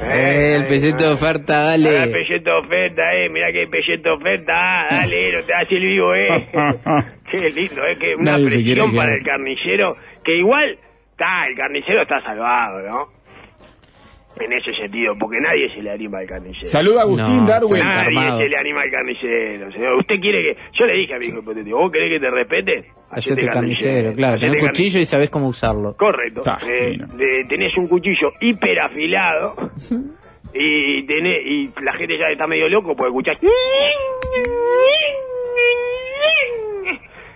Eh, 0.00 0.56
el 0.56 0.62
eh, 0.62 0.66
pelleto 0.68 1.04
de 1.04 1.10
eh. 1.10 1.14
oferta, 1.14 1.54
Ahora 1.62 1.74
el 1.76 1.82
dale. 1.84 2.12
pelleto 2.12 2.58
oferta, 2.58 3.14
eh, 3.14 3.28
mirá 3.30 3.52
que 3.52 3.66
pelleto 3.68 4.14
oferta, 4.14 4.52
ah, 4.56 4.86
dale, 4.90 5.32
no 5.36 5.42
te 5.44 5.54
hagas 5.54 5.70
el 5.70 5.80
vivo, 5.86 6.14
eh. 6.14 6.48
Qué 7.30 7.50
lindo, 7.50 7.84
eh, 7.86 7.96
que 7.98 8.14
una 8.16 8.32
Nadie 8.32 8.48
quiere 8.62 8.82
presión 8.82 8.96
para 8.96 9.14
el 9.14 9.22
carnicero, 9.22 9.96
que 10.24 10.36
igual, 10.36 10.78
está, 11.12 11.46
el 11.48 11.54
carnicero 11.56 12.02
está 12.02 12.20
salvado, 12.20 12.80
¿no? 12.90 13.13
En 14.40 14.52
ese 14.52 14.72
sentido, 14.72 15.14
porque 15.18 15.38
nadie 15.40 15.68
se 15.68 15.80
le 15.80 15.92
anima 15.92 16.18
al 16.18 16.26
carnicero. 16.26 16.64
Saluda 16.64 17.00
a 17.00 17.02
Agustín 17.04 17.36
No, 17.42 17.46
Darwin. 17.46 17.84
Nadie 17.84 18.00
armado. 18.18 18.38
se 18.40 18.48
le 18.48 18.56
anima 18.58 18.82
al 18.82 18.90
carnicero, 18.90 19.70
señor. 19.70 19.92
Usted 20.00 20.16
quiere 20.20 20.42
que... 20.42 20.60
Yo 20.72 20.86
le 20.86 20.94
dije 20.94 21.14
a 21.14 21.18
mi 21.18 21.26
hijo 21.26 21.38
hipotético, 21.38 21.78
¿vos 21.78 21.92
querés 21.92 22.10
que 22.10 22.26
te 22.26 22.30
respete? 22.32 22.90
Hacete 23.10 23.46
carnicero, 23.46 24.12
claro. 24.12 24.34
Hacete 24.34 24.40
Tenés 24.40 24.56
un 24.56 24.66
carnicero. 24.66 24.68
cuchillo 24.70 25.00
y 25.00 25.04
sabés 25.04 25.30
cómo 25.30 25.46
usarlo. 25.48 25.94
Correcto. 25.96 26.42
Eh, 26.68 26.98
tenés 27.48 27.76
un 27.76 27.86
cuchillo 27.86 28.32
hiper 28.40 28.80
afilado 28.80 29.54
y, 30.52 31.06
tenés, 31.06 31.38
y 31.46 31.70
la 31.84 31.92
gente 31.94 32.18
ya 32.18 32.26
está 32.26 32.46
medio 32.48 32.68
loco 32.68 32.94
porque 32.96 33.10
escuchás 33.10 33.38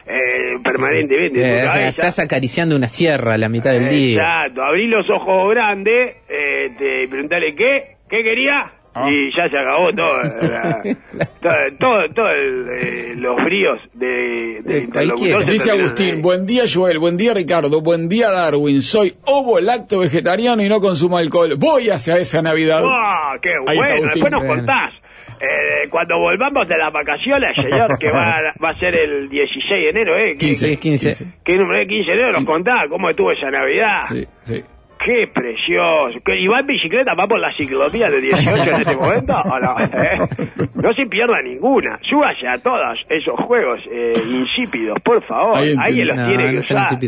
eh, 0.09 0.59
permanentemente. 0.64 1.40
Eh, 1.40 1.42
o 1.42 1.64
sea, 1.64 1.73
cabeza. 1.73 1.88
estás 1.88 2.18
acariciando 2.21 2.75
una 2.77 2.88
sierra 2.88 3.35
a 3.35 3.38
la 3.38 3.49
mitad 3.49 3.73
del 3.73 3.88
día. 3.88 4.23
Exacto, 4.23 4.62
abrí 4.64 4.87
los 4.88 5.09
ojos 5.11 5.51
grandes 5.51 6.16
eh, 6.29 6.71
te, 6.77 7.05
y 7.05 7.07
preguntale 7.09 7.55
qué, 7.55 7.97
qué 8.09 8.23
quería 8.23 8.73
Ah. 8.94 9.07
y 9.12 9.31
ya 9.37 9.49
se 9.49 9.57
acabó 9.57 9.92
todo, 9.92 10.23
la- 10.51 10.83
todo, 11.40 11.55
todo, 11.79 12.14
todo 12.14 12.31
el, 12.31 12.64
eh, 12.68 13.12
los 13.16 13.37
fríos 13.37 13.79
de, 13.94 14.07
del 14.07 14.64
De 14.64 14.79
interlocutor. 14.85 15.44
Dice 15.47 15.71
Agustín, 15.71 16.14
ahí. 16.16 16.21
buen 16.23 16.47
día 16.47 16.62
Joel, 16.73 16.99
buen 16.99 17.16
día 17.16 17.35
Ricardo, 17.35 17.81
buen 17.81 18.09
día 18.09 18.31
Darwin, 18.31 18.83
soy 18.83 19.14
ovo 19.27 19.61
lacto 19.61 20.01
vegetariano 20.01 20.62
y 20.62 20.68
no 20.68 20.81
consumo 20.81 21.18
alcohol. 21.18 21.55
Voy 21.59 21.90
hacia 21.90 22.16
esa 22.16 22.42
Navidad. 22.42 22.83
¡Ah, 22.85 23.37
qué 23.40 23.51
Ahí 23.68 23.77
bueno! 23.77 24.03
Después 24.09 24.33
nos 24.33 24.40
Bueno. 24.40 24.55
contás. 24.57 24.92
Eh, 25.40 25.88
cuando 25.90 26.18
volvamos 26.18 26.66
de 26.68 26.77
las 26.77 26.92
vacaciones, 26.92 27.53
señor, 27.57 27.98
que 27.98 28.11
va, 28.11 28.37
va 28.64 28.70
a 28.70 28.79
ser 28.79 28.94
el 28.96 29.29
16 29.29 29.68
de 29.70 29.90
enero, 29.90 30.16
¿eh? 30.18 30.35
15, 30.38 30.68
Sí, 30.70 30.77
15. 30.77 31.27
¿Qué 31.44 31.53
número 31.57 31.81
es 31.81 31.88
15 31.88 32.11
de 32.11 32.12
enero? 32.14 32.33
Nos 32.33 32.44
contás 32.44 32.83
cómo 32.88 33.09
estuvo 33.11 33.31
esa 33.33 33.51
Navidad. 33.51 33.98
Sí, 34.09 34.24
sí. 34.44 34.62
¡Qué 35.05 35.29
precioso! 35.33 36.18
¿Que- 36.24 36.40
¿Y 36.40 36.48
va 36.48 36.59
en 36.59 36.66
bicicleta? 36.66 37.14
¿Va 37.14 37.27
por 37.29 37.38
la 37.38 37.53
ciclovía 37.57 38.11
de 38.11 38.20
18 38.20 38.62
en 38.64 38.81
este 38.81 38.96
momento? 38.96 39.33
¿O 39.44 39.59
no? 39.61 39.79
¿Eh? 39.79 40.18
No 40.74 40.92
se 40.92 41.07
pierda 41.07 41.40
ninguna. 41.42 41.98
Súbase 42.03 42.48
a 42.48 42.59
todos 42.59 42.98
esos 43.09 43.35
juegos 43.46 43.81
eh, 43.92 44.12
insípidos, 44.33 44.98
por 45.05 45.22
favor. 45.24 45.57
Ahí 45.57 45.74
Alguien 45.79 46.09
los 46.09 46.16
No, 46.16 46.27
tiene 46.27 46.44
que 46.46 46.53
no 46.55 46.59
usar. 46.59 46.98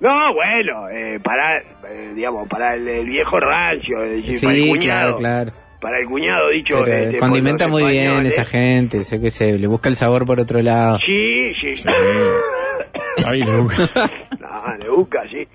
No, 0.00 0.34
bueno, 0.34 0.88
eh, 0.88 1.18
para, 1.22 1.58
eh, 1.58 2.12
digamos, 2.14 2.48
para 2.48 2.74
el, 2.74 2.88
el 2.88 3.06
viejo 3.06 3.38
rancio, 3.38 4.00
decir, 4.00 4.36
Sí, 4.36 4.46
para 4.46 4.56
el 4.58 4.62
claro, 4.64 4.78
cuñado. 4.78 5.14
claro. 5.16 5.52
Para 5.80 5.98
el 5.98 6.06
cuñado 6.06 6.50
dicho... 6.50 6.76
Pero 6.84 6.96
este, 7.04 7.16
condimenta 7.18 7.66
muy 7.68 7.84
bien 7.90 8.26
esa 8.26 8.44
gente, 8.44 9.02
sé 9.04 9.20
que 9.20 9.30
se 9.30 9.58
le 9.58 9.66
busca 9.66 9.88
el 9.88 9.96
sabor 9.96 10.26
por 10.26 10.38
otro 10.40 10.60
lado. 10.60 10.98
Sí, 11.06 11.52
sí. 11.74 11.88
Ahí 13.26 13.42
le 13.42 13.56
busca. 13.56 13.88
no, 14.40 14.76
le 14.78 14.88
busca, 14.90 15.22
sí. 15.30 15.46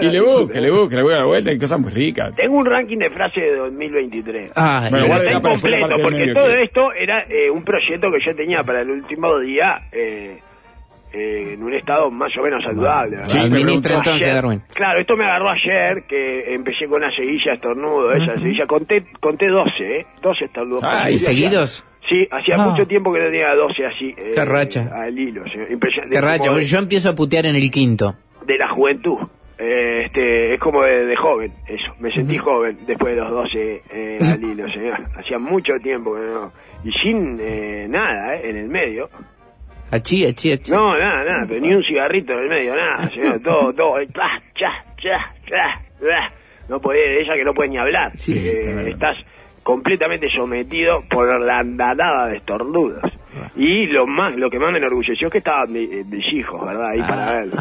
Y 0.00 0.06
le 0.10 0.20
busca, 0.20 0.60
le 0.60 0.70
busca, 0.70 0.96
le 0.96 1.02
busca 1.02 1.16
la 1.18 1.24
vuelta, 1.24 1.50
hay 1.50 1.58
cosas 1.58 1.80
muy 1.80 1.90
ricas. 1.90 2.34
Tengo 2.36 2.56
un 2.56 2.66
ranking 2.66 2.98
de 2.98 3.10
frases 3.10 3.42
de 3.44 3.56
2023. 3.56 4.52
Ah, 4.56 4.88
Bueno, 4.90 5.08
parte 5.08 5.68
del 5.70 6.02
porque 6.02 6.18
medio, 6.20 6.34
todo 6.34 6.46
que- 6.48 6.62
esto 6.62 6.92
era 6.92 7.24
eh, 7.28 7.50
un 7.50 7.64
proyecto 7.64 8.08
que 8.12 8.18
yo 8.24 8.36
tenía 8.36 8.58
para 8.62 8.80
el 8.82 8.90
último 8.90 9.38
día 9.40 9.82
eh, 9.92 10.38
eh, 11.14 11.52
en 11.54 11.62
un 11.62 11.72
estado 11.74 12.10
más 12.10 12.30
o 12.38 12.42
menos 12.42 12.62
saludable. 12.62 13.16
¿verdad? 13.16 13.28
Sí, 13.30 13.50
preguntó 13.50 13.88
entonces, 13.88 14.14
Ayer- 14.26 14.34
Darwin. 14.34 14.62
Claro, 14.74 15.00
esto 15.00 15.16
me 15.16 15.24
agarró 15.24 15.50
ayer 15.50 16.04
que 16.08 16.54
empecé 16.54 16.86
con 16.86 17.02
una 17.02 17.14
seguilla 17.14 17.52
estornudo, 17.54 18.12
esa 18.12 18.34
seguilla. 18.34 18.66
Conté, 18.66 19.04
conté 19.20 19.48
12, 19.48 19.96
¿eh? 20.00 20.06
12 20.22 20.44
estornudos. 20.46 20.82
Ah, 20.84 21.10
¿Y 21.10 21.18
seguidos? 21.18 21.86
Sí, 22.08 22.26
hacía 22.30 22.56
Ah. 22.58 22.68
mucho 22.68 22.86
tiempo 22.86 23.12
que 23.12 23.20
no 23.20 23.26
tenía 23.30 23.54
12 23.54 23.86
así. 23.86 24.14
eh, 24.18 24.32
Qué 24.34 24.44
racha. 24.44 24.86
Al 24.92 25.18
hilo, 25.18 25.42
sí, 25.46 25.58
impresionante. 25.70 26.16
Qué 26.16 26.20
racha, 26.20 26.44
Como 26.48 26.58
de- 26.58 26.64
yo 26.64 26.78
empiezo 26.78 27.08
a 27.10 27.14
putear 27.14 27.46
en 27.46 27.56
el 27.56 27.70
quinto. 27.70 28.14
de 28.44 28.58
la 28.58 28.68
juventud. 28.68 29.18
Eh, 29.56 30.02
este, 30.02 30.54
es 30.54 30.60
como 30.60 30.82
de, 30.82 31.06
de 31.06 31.16
joven, 31.16 31.52
eso. 31.68 31.94
Me 32.00 32.10
sentí 32.12 32.36
joven 32.36 32.76
después 32.86 33.14
de 33.14 33.20
los 33.22 33.30
12 33.30 33.82
eh, 33.90 34.18
al 34.20 34.42
hilo, 34.42 34.68
señor. 34.68 34.98
Hacía 35.16 35.38
mucho 35.38 35.72
tiempo 35.82 36.12
que 36.14 36.22
no. 36.22 36.52
Y 36.84 36.90
sin 37.02 37.36
eh, 37.40 37.86
nada, 37.88 38.34
eh, 38.36 38.50
en 38.50 38.56
el 38.56 38.68
medio. 38.68 39.08
Achí, 39.94 40.26
achí, 40.26 40.52
achí. 40.52 40.70
No, 40.72 40.96
nada, 40.98 41.22
nada, 41.24 41.46
pero 41.48 41.60
ni 41.60 41.74
un 41.74 41.82
cigarrito 41.84 42.32
en 42.32 42.38
el 42.40 42.48
medio, 42.48 42.74
nada, 42.76 43.06
señor. 43.06 43.40
Todo, 43.42 43.72
todo. 43.72 43.98
eh, 44.00 44.08
cha, 44.12 44.42
cha, 44.54 44.84
cha, 45.02 45.34
cha. 46.00 46.32
No 46.68 46.80
puede, 46.80 47.20
ella 47.20 47.34
que 47.34 47.44
no 47.44 47.52
puede 47.54 47.68
ni 47.70 47.78
hablar. 47.78 48.12
Sí, 48.16 48.32
Eh, 48.32 48.38
sí, 48.38 48.48
está 48.58 48.70
bien. 48.72 48.88
estás 48.88 49.16
completamente 49.64 50.28
sometido 50.28 51.02
por 51.10 51.40
la 51.40 51.58
andanada 51.58 52.28
de 52.28 52.36
estornudos. 52.36 53.02
Y 53.56 53.88
lo 53.88 54.06
más, 54.06 54.36
lo 54.36 54.48
que 54.48 54.60
más 54.60 54.70
me 54.70 54.78
enorgulleció 54.78 55.26
es 55.26 55.32
que 55.32 55.38
estaban 55.38 55.74
eh, 55.74 56.04
mis 56.08 56.32
hijos, 56.32 56.64
¿verdad? 56.64 56.90
Ahí 56.90 57.00
para 57.00 57.32
verlo. 57.32 57.52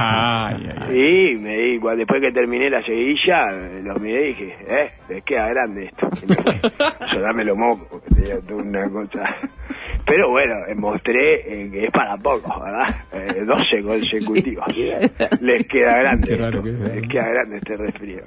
Sí, 0.91 1.41
me 1.41 1.57
di, 1.57 1.79
después 1.79 2.21
que 2.21 2.31
terminé 2.31 2.69
la 2.69 2.83
seguilla, 2.83 3.47
eh, 3.51 3.81
los 3.83 3.99
miré 3.99 4.25
y 4.25 4.27
dije, 4.27 4.57
eh, 4.67 4.91
les 5.09 5.23
queda 5.23 5.47
grande 5.49 5.85
esto. 5.85 6.09
Y. 6.21 6.27
Yo 7.15 7.21
dame 7.21 7.43
tenía 8.13 8.39
toda 8.41 8.61
una 8.61 8.89
cosa. 8.89 9.35
Pero 10.05 10.29
bueno, 10.29 10.55
eh, 10.67 10.75
mostré 10.75 11.63
eh, 11.63 11.69
que 11.71 11.85
es 11.85 11.91
para 11.91 12.17
pocos, 12.17 12.61
¿verdad? 12.61 12.95
Eh, 13.13 13.43
12 13.45 13.83
consecutivos. 13.83 14.65
les 15.41 15.67
queda 15.67 15.97
grande. 15.99 16.27
Qué 16.27 16.37
raro 16.37 16.57
esto, 16.57 16.63
que 16.63 16.69
es, 16.71 16.79
les 16.79 17.07
queda 17.07 17.29
grande 17.29 17.57
este 17.57 17.77
resfrío. 17.77 18.23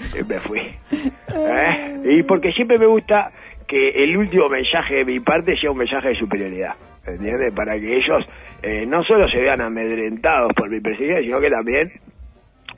me 0.28 0.38
fui. 0.38 0.60
¿Eh? 0.60 2.00
Y 2.04 2.22
porque 2.22 2.52
siempre 2.52 2.78
me 2.78 2.86
gusta 2.86 3.32
que 3.66 3.90
el 3.90 4.16
último 4.16 4.48
mensaje 4.48 4.96
de 4.96 5.04
mi 5.04 5.20
parte 5.20 5.56
sea 5.56 5.70
un 5.70 5.78
mensaje 5.78 6.08
de 6.08 6.14
superioridad. 6.14 6.74
¿Entiendes? 7.06 7.54
Para 7.54 7.78
que 7.78 7.96
ellos 7.96 8.28
eh, 8.62 8.84
no 8.86 9.02
solo 9.02 9.28
se 9.28 9.40
vean 9.40 9.60
amedrentados 9.60 10.52
por 10.54 10.68
mi 10.68 10.80
presencia, 10.80 11.20
sino 11.20 11.40
que 11.40 11.50
también 11.50 11.92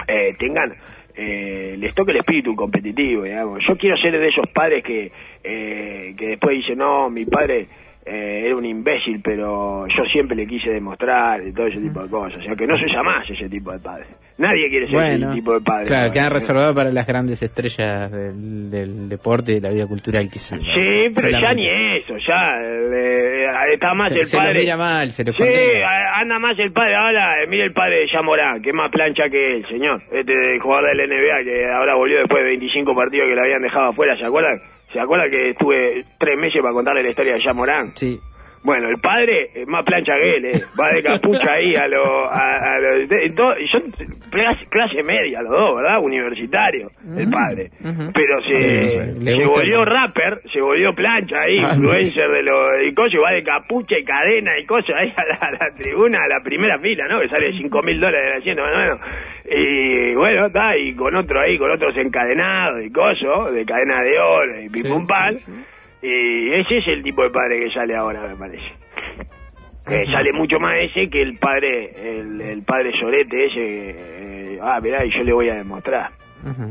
eh, 0.06 0.34
tengan, 0.38 0.74
eh, 1.14 1.76
les 1.78 1.94
toque 1.94 2.12
el 2.12 2.18
espíritu 2.18 2.54
competitivo, 2.54 3.24
digamos. 3.24 3.64
Yo 3.68 3.76
quiero 3.76 3.96
ser 3.96 4.18
de 4.18 4.28
esos 4.28 4.48
padres 4.48 4.84
que, 4.84 5.08
eh, 5.42 6.14
que 6.16 6.26
después 6.28 6.56
dicen, 6.56 6.78
no, 6.78 7.10
mi 7.10 7.24
padre 7.24 7.66
eh, 8.12 8.40
era 8.44 8.56
un 8.56 8.64
imbécil, 8.64 9.20
pero 9.22 9.86
yo 9.86 10.04
siempre 10.12 10.36
le 10.36 10.46
quise 10.46 10.72
demostrar 10.72 11.40
y 11.46 11.52
todo 11.52 11.66
ese 11.68 11.80
tipo 11.80 12.02
de 12.02 12.10
cosas. 12.10 12.38
O 12.40 12.42
sea, 12.42 12.56
que 12.56 12.66
no 12.66 12.74
se 12.78 12.84
usa 12.86 13.02
más 13.02 13.28
ese 13.30 13.48
tipo 13.48 13.70
de 13.72 13.78
padre. 13.78 14.04
Nadie 14.38 14.68
quiere 14.70 14.86
ser 14.86 14.94
Bueno, 14.94 15.26
ese 15.30 15.40
tipo 15.40 15.54
de 15.54 15.60
padre. 15.60 15.84
claro, 15.86 16.06
¿no? 16.08 16.12
quedan 16.12 16.30
reservados 16.32 16.74
para 16.74 16.90
las 16.90 17.06
grandes 17.06 17.42
estrellas 17.42 18.10
del, 18.10 18.70
del 18.70 19.08
deporte 19.08 19.52
y 19.52 19.54
de 19.56 19.60
la 19.60 19.70
vida 19.70 19.86
cultural, 19.86 20.28
quizás. 20.30 20.58
Sí, 20.74 21.10
pero 21.14 21.28
ya 21.30 21.52
ni 21.54 21.66
eso, 21.68 22.14
ya 22.26 22.56
eh, 22.62 23.46
está 23.74 23.94
más 23.94 24.08
Se, 24.08 24.14
el 24.18 24.24
se 24.24 24.36
lo 24.36 24.42
padre. 24.44 24.60
mira 24.60 24.76
mal, 24.76 25.10
se 25.12 25.24
lo 25.24 25.32
Sí, 25.32 25.38
condena. 25.42 26.18
anda 26.20 26.38
más 26.38 26.58
el 26.58 26.72
padre 26.72 26.96
ahora, 26.96 27.42
eh, 27.42 27.46
mire 27.48 27.64
el 27.64 27.72
padre 27.72 28.00
de 28.00 28.06
Yamorán, 28.12 28.62
que 28.62 28.70
es 28.70 28.74
más 28.74 28.90
plancha 28.90 29.24
que 29.30 29.56
él, 29.56 29.66
señor. 29.68 30.00
Este 30.10 30.58
jugador 30.58 30.96
del 30.96 31.08
NBA 31.08 31.44
que 31.44 31.66
ahora 31.70 31.94
volvió 31.94 32.18
después 32.18 32.42
de 32.42 32.48
25 32.50 32.94
partidos 32.94 33.26
que 33.28 33.34
le 33.34 33.40
habían 33.40 33.62
dejado 33.62 33.88
afuera, 33.90 34.16
¿se 34.16 34.26
acuerdan? 34.26 34.58
¿Se 34.92 35.00
acuerdan 35.00 35.30
que 35.30 35.50
estuve 35.50 36.04
tres 36.18 36.36
meses 36.36 36.60
para 36.60 36.74
contarle 36.74 37.02
la 37.02 37.10
historia 37.10 37.34
de 37.34 37.44
Yamorán? 37.44 37.96
Sí. 37.96 38.20
Bueno, 38.62 38.88
el 38.90 39.00
padre 39.00 39.48
es 39.54 39.66
más 39.66 39.82
plancha 39.84 40.12
que 40.20 40.36
él, 40.36 40.44
eh. 40.44 40.60
va 40.78 40.92
de 40.92 41.02
capucha 41.02 41.50
ahí 41.52 41.74
a 41.76 41.86
lo... 41.86 42.24
A, 42.30 42.74
a 42.74 42.78
lo- 42.78 43.06
de- 43.06 43.30
todo- 43.30 43.58
y 43.58 43.66
son 43.68 43.82
clase, 44.30 44.66
clase 44.68 45.02
media 45.02 45.40
los 45.40 45.50
dos, 45.52 45.76
¿verdad? 45.76 45.98
Universitario, 46.04 46.90
el 47.16 47.30
padre. 47.30 47.70
ujú. 47.82 48.10
Pero 48.12 48.40
se, 48.42 48.88
Sí, 48.88 48.98
se 49.24 49.44
volvió 49.46 49.80
el- 49.80 49.86
rapper, 49.86 50.42
se 50.52 50.60
volvió 50.60 50.92
plancha 50.94 51.40
ahí, 51.40 51.56
Ah, 51.58 51.72
influencer 51.74 52.28
de 52.28 52.42
lo 52.42 52.82
y 52.82 52.92
cosas, 52.92 53.20
va 53.24 53.32
de 53.32 53.42
capucha 53.42 53.96
y 53.98 54.04
cadena 54.04 54.58
y 54.58 54.66
cosas 54.66 54.94
ahí 54.98 55.12
a 55.16 55.24
la, 55.24 55.34
a 55.40 55.50
la 55.52 55.74
tribuna, 55.74 56.18
a 56.22 56.28
la 56.28 56.40
primera 56.44 56.78
fila, 56.80 57.06
¿no? 57.08 57.18
Que 57.20 57.28
sale 57.30 57.52
cinco 57.52 57.80
mil 57.82 57.98
dólares 57.98 58.30
el 58.30 58.38
asiento, 58.42 58.62
más 58.62 58.76
o 58.76 58.80
menos. 58.80 59.00
Y 59.52 60.14
bueno, 60.16 60.46
está, 60.46 60.76
y 60.76 60.92
con 60.94 61.16
otro 61.16 61.40
ahí, 61.40 61.56
con 61.56 61.70
otros 61.70 61.96
encadenados 61.96 62.84
y 62.84 62.90
cosas, 62.92 63.52
de 63.54 63.64
cadena 63.64 64.02
de 64.04 64.18
oro 64.18 64.60
y 64.60 64.68
pim 64.68 64.82
Sí, 64.82 64.88
pum 64.88 65.06
pam. 65.06 65.34
Y 66.02 66.50
ese 66.54 66.78
es 66.78 66.88
el 66.88 67.02
tipo 67.02 67.22
de 67.22 67.30
padre 67.30 67.60
que 67.60 67.70
sale 67.70 67.94
ahora, 67.94 68.22
me 68.28 68.36
parece. 68.36 68.66
Eh, 69.88 70.04
sale 70.12 70.30
mucho 70.34 70.58
más 70.60 70.74
ese 70.80 71.08
que 71.10 71.20
el 71.22 71.34
padre, 71.36 71.90
el, 72.20 72.40
el 72.40 72.62
padre 72.62 72.92
Sorete 72.98 73.42
ese. 73.42 73.90
eh, 74.54 74.58
ah, 74.62 74.78
mirá, 74.82 75.04
y 75.04 75.10
yo 75.10 75.24
le 75.24 75.32
voy 75.32 75.48
a 75.48 75.54
demostrar. 75.56 76.10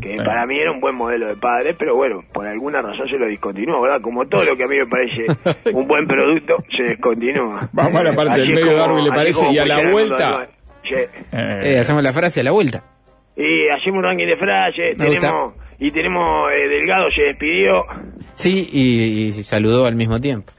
Que 0.01 0.15
para 0.17 0.47
mí 0.47 0.57
era 0.57 0.71
un 0.71 0.79
buen 0.79 0.95
modelo 0.95 1.27
de 1.27 1.35
padre, 1.35 1.75
pero 1.77 1.95
bueno, 1.95 2.23
por 2.33 2.47
alguna 2.47 2.81
razón 2.81 3.07
se 3.07 3.19
lo 3.19 3.27
discontinuó, 3.27 3.79
¿verdad? 3.83 4.01
Como 4.01 4.25
todo 4.27 4.43
lo 4.43 4.57
que 4.57 4.63
a 4.63 4.67
mí 4.67 4.75
me 4.77 4.87
parece 4.87 5.25
un 5.75 5.87
buen 5.87 6.07
producto, 6.07 6.55
se 6.75 6.85
descontinúa. 6.85 7.69
Vamos 7.71 7.95
a 8.01 8.03
la 8.03 8.13
parte 8.15 8.31
Así 8.33 8.41
del 8.51 8.55
medio, 8.55 8.67
como- 8.71 8.77
Darwin, 8.79 9.03
¿le 9.05 9.11
parece? 9.11 9.51
Y 9.51 9.59
a 9.59 9.65
la 9.65 9.91
vuelta-. 9.91 10.47
Sí. 10.83 10.95
Eh, 10.95 11.07
Eh, 11.75 11.79
hacemos 11.79 12.01
la 12.01 12.11
frase 12.13 12.39
a 12.39 12.43
la 12.43 12.51
vuelta. 12.51 12.83
Y 13.35 13.69
hacemos 13.69 13.99
un 13.99 14.03
ranking 14.05 14.25
de 14.25 14.37
frases, 14.37 14.97
Me 14.97 15.05
gusta. 15.05 15.31
Y 15.79 15.91
tenemos, 15.91 16.51
eh, 16.53 16.67
Delgado 16.67 17.07
se 17.17 17.27
despidió, 17.27 17.85
Sí, 18.35 18.67
y, 18.71 19.23
y 19.27 19.31
saludó 19.31 19.85
al 19.85 19.95
mismo 19.95 20.19
tiempo. 20.19 20.51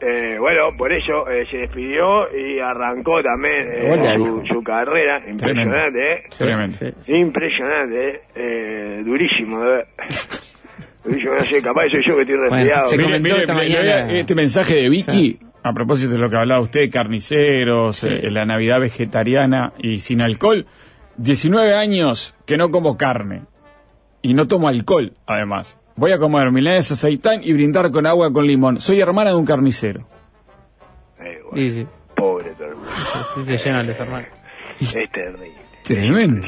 eh, 0.00 0.36
bueno, 0.38 0.76
por 0.76 0.92
eso 0.92 1.28
eh, 1.30 1.44
se 1.50 1.58
despidió 1.58 2.26
y 2.36 2.58
arrancó 2.60 3.22
también 3.22 3.72
eh, 3.74 4.16
su, 4.18 4.42
su 4.46 4.62
carrera, 4.62 5.20
impresionante, 5.30 6.12
¿eh? 6.12 6.22
Tremendo. 6.36 6.76
Impresionante, 7.08 8.08
¿eh? 8.10 8.20
Eh, 8.36 9.02
durísimo, 9.04 9.64
¿eh? 9.64 9.84
durísimo, 11.04 11.32
no 11.34 11.40
sé, 11.44 11.62
capaz 11.62 11.88
soy 11.90 12.02
yo 12.06 12.16
que 12.16 12.22
estoy 12.22 12.36
Bueno, 12.36 12.54
resfriado. 12.54 12.86
se 12.88 12.96
Mire, 12.96 13.08
comentó 13.18 13.36
esta 13.36 13.54
mañana- 13.54 14.12
este 14.12 14.34
mensaje 14.34 14.74
de 14.76 14.88
Vicky, 14.88 15.38
a 15.62 15.72
propósito 15.72 16.12
de 16.12 16.18
lo 16.18 16.28
que 16.30 16.36
hablaba 16.36 16.60
usted, 16.60 16.90
carniceros, 16.90 18.04
eh, 18.04 18.30
la 18.30 18.44
Navidad 18.44 18.80
vegetariana 18.80 19.72
y 19.78 19.98
sin 19.98 20.20
alcohol. 20.20 20.66
19 21.16 21.74
años 21.74 22.34
que 22.46 22.56
no 22.56 22.70
como 22.70 22.96
carne 22.96 23.42
y 24.24 24.34
no 24.34 24.46
tomo 24.48 24.68
alcohol, 24.68 25.12
además. 25.26 25.78
Voy 25.96 26.10
a 26.12 26.18
comer 26.18 26.50
milanesa, 26.50 26.94
aceitán 26.94 27.40
y 27.44 27.52
brindar 27.52 27.90
con 27.92 28.06
agua 28.06 28.32
con 28.32 28.46
limón. 28.46 28.80
Soy 28.80 29.00
hermana 29.00 29.30
de 29.30 29.36
un 29.36 29.44
carnicero. 29.44 30.00
Eh, 31.20 31.38
bueno, 31.50 31.56
Sí, 31.56 31.70
sí. 31.70 31.86
Pobre 32.16 32.50
todo 32.58 32.68
el 32.68 32.74
mundo. 32.76 32.90
Sí, 33.34 33.44
se 33.44 33.56
llenan 33.68 33.86
los 33.86 34.00
hermanos. 34.00 34.28
Es 34.80 34.92
terrible. 35.12 35.52
Tremendo. 35.84 36.46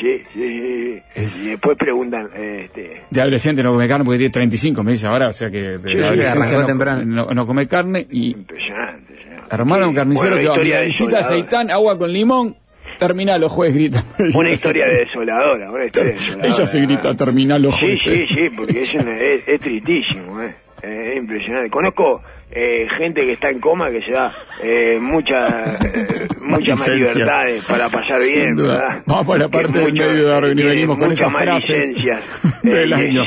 Sí, 0.00 0.22
sí, 0.32 1.02
sí. 1.14 1.46
Y 1.46 1.50
después 1.50 1.76
preguntan, 1.78 2.28
este, 2.34 3.02
De 3.10 3.20
adolescente 3.20 3.62
no 3.62 3.72
come 3.72 3.86
carne 3.86 4.04
porque 4.04 4.18
tiene 4.18 4.32
35, 4.32 4.82
me 4.82 4.92
dice 4.92 5.06
ahora, 5.06 5.28
o 5.28 5.32
sea 5.32 5.50
que 5.50 5.78
de 5.78 5.92
Sí, 5.92 5.98
adolescencia 6.02 6.58
no, 6.58 6.64
temprano. 6.66 7.04
no- 7.04 7.26
no 7.32 7.46
come 7.46 7.68
carne 7.68 8.06
y 8.10 8.32
impresionante. 8.32 9.14
señor. 9.22 9.42
hermana 9.50 9.82
de 9.84 9.88
un 9.90 9.94
carnicero 9.94 10.30
Bueno, 10.36 10.42
que 10.42 10.48
va 10.48 10.54
a 10.54 10.56
historia 10.56 10.74
milanesita, 10.76 11.16
desoladora. 11.18 11.36
aceitán, 11.38 11.70
agua 11.70 11.98
con 11.98 12.12
limón, 12.12 12.56
termina 12.98 13.38
los 13.38 13.52
jueces 13.52 13.74
gritan. 13.76 14.04
Una 14.34 14.50
historia 14.50 14.86
de 14.86 15.04
desoladora, 15.04 15.70
una 15.70 15.84
historia 15.86 16.12
desoladora. 16.12 16.48
Ella 16.48 16.66
se 16.66 16.80
grita, 16.80 17.02
¿verdad? 17.08 17.16
termina 17.16 17.58
los 17.58 17.74
Sí, 17.76 17.86
jueces. 17.86 18.18
sí, 18.28 18.34
sí, 18.34 18.50
porque 18.56 18.80
es, 18.82 18.94
una- 18.94 19.18
es, 19.20 19.42
es 19.46 19.60
tristísimo, 19.60 20.40
eh. 20.42 20.54
Eh, 20.82 21.12
Es 21.12 21.16
impresionante. 21.18 21.70
Conozco 21.70 22.20
eh, 22.50 22.86
gente 22.98 23.22
que 23.22 23.32
está 23.32 23.48
en 23.48 23.58
coma 23.58 23.90
que 23.90 24.02
se 24.02 24.12
da 24.12 24.30
eh, 24.62 24.98
mucha, 25.00 25.76
eh, 25.82 26.28
muchas 26.42 26.78
más 26.78 26.88
libertades 26.88 27.64
para 27.64 27.88
pasar 27.88 28.18
bien. 28.20 28.54
¿verdad? 28.54 29.02
Vamos 29.06 29.34
a 29.34 29.38
la 29.38 29.48
parte 29.48 29.78
del 29.78 29.92
mucho- 29.92 30.02
medio 30.04 30.24
de 30.24 30.30
Darwin 30.30 30.58
y 30.58 30.62
venimos 30.62 30.98
con 30.98 31.10
esas 31.10 31.32
frases 31.32 31.88
licencias, 31.88 32.22
eh, 32.64 32.68
del 32.68 32.90
y 32.90 32.92
año. 32.92 33.22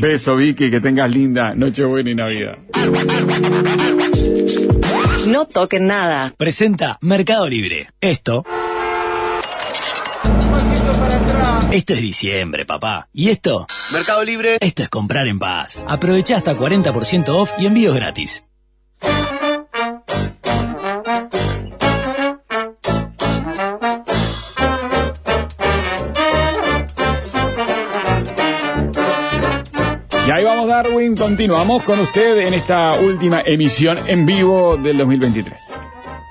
Beso, 0.00 0.34
Vicky, 0.36 0.68
que 0.70 0.80
tengas 0.80 1.08
linda 1.14 1.54
Nochebuena 1.54 2.10
y 2.10 2.14
Navidad. 2.16 2.58
No 5.28 5.46
toquen 5.46 5.86
nada. 5.86 6.32
Presenta 6.36 6.98
Mercado 7.00 7.48
Libre. 7.48 7.88
Esto. 8.00 8.44
Esto 11.72 11.94
es 11.94 12.00
diciembre, 12.00 12.64
papá. 12.64 13.08
¿Y 13.12 13.30
esto? 13.30 13.66
Mercado 13.92 14.24
Libre. 14.24 14.58
Esto 14.60 14.84
es 14.84 14.88
comprar 14.88 15.26
en 15.26 15.38
paz. 15.38 15.84
Aprovecha 15.88 16.36
hasta 16.36 16.56
40% 16.56 17.28
off 17.30 17.50
y 17.58 17.66
envíos 17.66 17.94
gratis. 17.94 18.44
Y 30.26 30.30
ahí 30.30 30.44
vamos, 30.44 30.68
Darwin. 30.68 31.16
Continuamos 31.16 31.82
con 31.82 32.00
usted 32.00 32.38
en 32.46 32.54
esta 32.54 32.94
última 32.94 33.42
emisión 33.44 33.98
en 34.06 34.24
vivo 34.24 34.76
del 34.76 34.98
2023. 34.98 35.85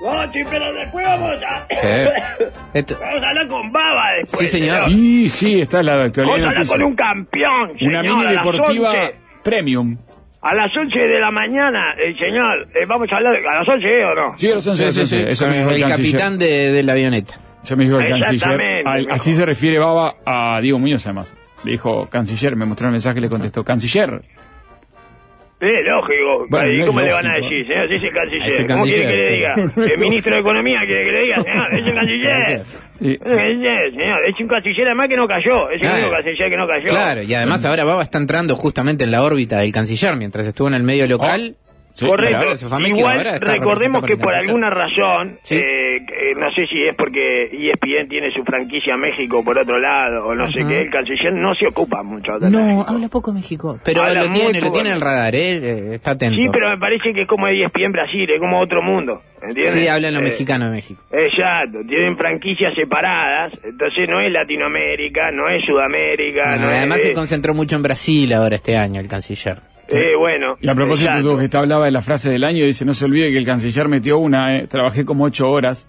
Gochi, 0.06 0.40
pero 0.50 0.72
después 0.74 1.06
vamos 1.06 1.32
a... 1.48 1.66
Sí. 1.70 1.86
Esto- 2.74 2.98
Vamos 3.00 3.24
a 3.24 3.28
hablar 3.28 3.48
con 3.48 3.72
Baba 3.72 4.04
después. 4.20 4.50
Sí, 4.50 4.58
señor. 4.60 4.84
Sí, 4.88 5.28
sí, 5.28 5.60
está 5.60 5.82
la 5.82 6.02
actualidad. 6.04 6.34
Vamos 6.34 6.46
a 6.46 6.48
hablar 6.60 6.66
con 6.66 6.82
un 6.82 6.94
campeón, 6.94 7.70
Una 7.80 8.00
señor, 8.00 8.02
mini 8.04 8.20
a 8.26 8.32
las 8.32 8.44
deportiva 8.44 8.90
11. 8.92 9.14
premium. 9.42 9.96
A 10.42 10.54
las 10.54 10.70
11 10.76 10.96
de 10.98 11.20
la 11.20 11.30
mañana, 11.32 11.94
el 11.98 12.16
señor, 12.18 12.68
eh, 12.74 12.84
vamos 12.86 13.08
a 13.10 13.16
hablar 13.16 13.34
a 13.34 13.58
las 13.58 13.68
11 13.68 13.86
¿eh, 13.88 14.04
o 14.04 14.14
no? 14.14 14.38
Sí, 14.38 14.48
los 14.48 14.64
11, 14.66 14.92
Sí, 14.92 15.00
sí, 15.00 15.06
sí. 15.06 15.24
Eso 15.26 15.46
me 15.48 15.58
dijo 15.58 15.70
el, 15.70 15.76
el 15.76 15.82
canciller. 15.82 16.12
capitán 16.12 16.38
de, 16.38 16.46
de 16.72 16.82
la 16.84 16.92
avioneta. 16.92 17.34
Eso 17.64 17.76
me 17.76 17.84
dijo 17.84 17.98
el 17.98 18.08
canciller. 18.20 18.86
Al- 18.86 19.10
así 19.10 19.32
se 19.34 19.44
refiere 19.44 19.78
Baba 19.80 20.14
a 20.24 20.60
Diego 20.60 20.78
Muñoz, 20.78 21.04
además. 21.06 21.34
Le 21.64 21.72
dijo 21.72 22.08
canciller, 22.08 22.54
me 22.54 22.64
mostró 22.64 22.86
el 22.86 22.92
mensaje 22.92 23.18
y 23.18 23.22
le 23.22 23.28
contestó, 23.28 23.64
canciller. 23.64 24.22
Es 25.66 25.86
lógico. 25.86 26.46
Bueno, 26.48 26.70
¿Y 26.72 26.78
no 26.80 26.86
cómo 26.86 27.00
le 27.00 27.12
van 27.12 27.26
a 27.26 27.34
decir, 27.40 27.66
señor? 27.66 27.88
Si 27.88 27.94
es 27.96 28.02
el 28.04 28.10
canciller. 28.12 28.46
Es 28.46 28.60
el 28.60 28.66
¿Cómo 28.66 28.84
quiere 28.84 29.06
que 29.06 29.16
le 29.16 29.30
diga? 29.32 29.52
El 29.92 29.98
ministro 30.06 30.34
de 30.34 30.40
Economía 30.40 30.78
quiere 30.86 31.02
que 31.02 31.12
le 31.12 31.20
diga, 31.22 31.42
señor. 31.42 31.74
Es 31.74 31.86
el 31.86 31.94
canciller. 31.94 32.60
Sí, 32.92 33.18
canciller, 33.18 33.90
señor. 33.90 34.18
Es 34.28 34.40
un 34.40 34.48
canciller 34.48 34.86
además 34.86 35.06
que 35.08 35.16
no 35.16 35.26
cayó. 35.26 35.70
Es 35.70 35.80
el 35.82 35.88
Claro. 35.88 35.96
único 36.02 36.10
canciller 36.16 36.50
que 36.50 36.56
no 36.56 36.66
cayó. 36.66 36.88
Claro, 36.90 37.22
y 37.22 37.34
además 37.34 37.64
ahora 37.66 37.84
Baba 37.84 38.02
está 38.02 38.18
entrando 38.18 38.54
justamente 38.56 39.04
en 39.04 39.10
la 39.10 39.22
órbita 39.22 39.58
del 39.60 39.72
canciller 39.72 40.16
mientras 40.16 40.46
estuvo 40.46 40.68
en 40.68 40.74
el 40.74 40.82
medio 40.82 41.06
local. 41.06 41.56
Sí, 41.96 42.04
pero 42.04 42.10
Correcto. 42.10 42.78
Igual 42.86 43.40
recordemos 43.40 44.04
que 44.04 44.18
por 44.18 44.34
alguna 44.34 44.68
razón, 44.68 45.38
Sí. 45.42 45.54
eh, 45.56 46.04
que, 46.06 46.34
no 46.38 46.50
sé 46.52 46.66
si 46.66 46.82
es 46.82 46.94
porque 46.94 47.44
ESPN 47.50 48.06
tiene 48.06 48.30
su 48.32 48.44
franquicia 48.44 48.98
México 48.98 49.42
por 49.42 49.56
otro 49.58 49.78
lado 49.78 50.26
o 50.26 50.34
no 50.34 50.46
sé 50.52 50.62
qué, 50.68 50.82
el 50.82 50.90
canciller 50.90 51.32
no 51.32 51.54
se 51.54 51.66
ocupa 51.68 52.02
mucho 52.02 52.32
de 52.38 52.50
No, 52.50 52.62
México. 52.66 52.84
habla 52.86 53.08
poco 53.08 53.32
México. 53.32 53.78
Pero 53.82 54.02
Habla 54.02 54.24
lo 54.24 54.30
tiene, 54.30 54.60
lo 54.60 54.70
tiene 54.70 54.90
en 54.90 54.96
el 54.96 55.00
radar, 55.00 55.34
¿eh? 55.34 55.56
Eh, 55.56 55.88
Está 55.94 56.10
atento. 56.10 56.36
Sí, 56.38 56.50
pero 56.52 56.68
me 56.68 56.76
parece 56.76 57.14
que 57.14 57.22
es 57.22 57.26
como 57.26 57.48
ESPN 57.48 57.92
Brasil, 57.92 58.28
es 58.30 58.38
como 58.38 58.60
otro 58.60 58.82
mundo, 58.82 59.22
¿entiendes? 59.40 59.72
Sí, 59.72 59.88
hablan 59.88 60.12
lo 60.12 60.20
Eh, 60.20 60.24
mexicano 60.24 60.66
de 60.66 60.72
México. 60.72 61.00
Exacto, 61.10 61.78
tienen 61.88 62.14
franquicias 62.14 62.74
separadas, 62.74 63.54
entonces 63.64 64.06
no 64.06 64.20
es 64.20 64.30
Latinoamérica, 64.30 65.30
no 65.32 65.48
es 65.48 65.62
Sudamérica, 65.64 66.56
No, 66.56 66.62
no, 66.66 66.68
además 66.68 66.98
es... 66.98 67.04
se 67.04 67.12
concentró 67.14 67.54
mucho 67.54 67.74
en 67.76 67.82
Brasil 67.82 68.34
ahora 68.34 68.56
este 68.56 68.76
año, 68.76 69.00
el 69.00 69.08
canciller. 69.08 69.60
Eh, 69.88 70.16
bueno, 70.18 70.56
Y 70.60 70.68
a 70.68 70.74
propósito, 70.74 71.10
tú 71.22 71.36
que 71.36 71.44
está 71.44 71.60
hablaba 71.60 71.84
de 71.84 71.90
la 71.90 72.02
frase 72.02 72.30
del 72.30 72.44
año, 72.44 72.64
dice, 72.64 72.84
no 72.84 72.94
se 72.94 73.04
olvide 73.04 73.30
que 73.30 73.38
el 73.38 73.46
canciller 73.46 73.88
metió 73.88 74.18
una, 74.18 74.56
eh, 74.56 74.66
trabajé 74.66 75.04
como 75.04 75.24
ocho 75.24 75.48
horas. 75.48 75.86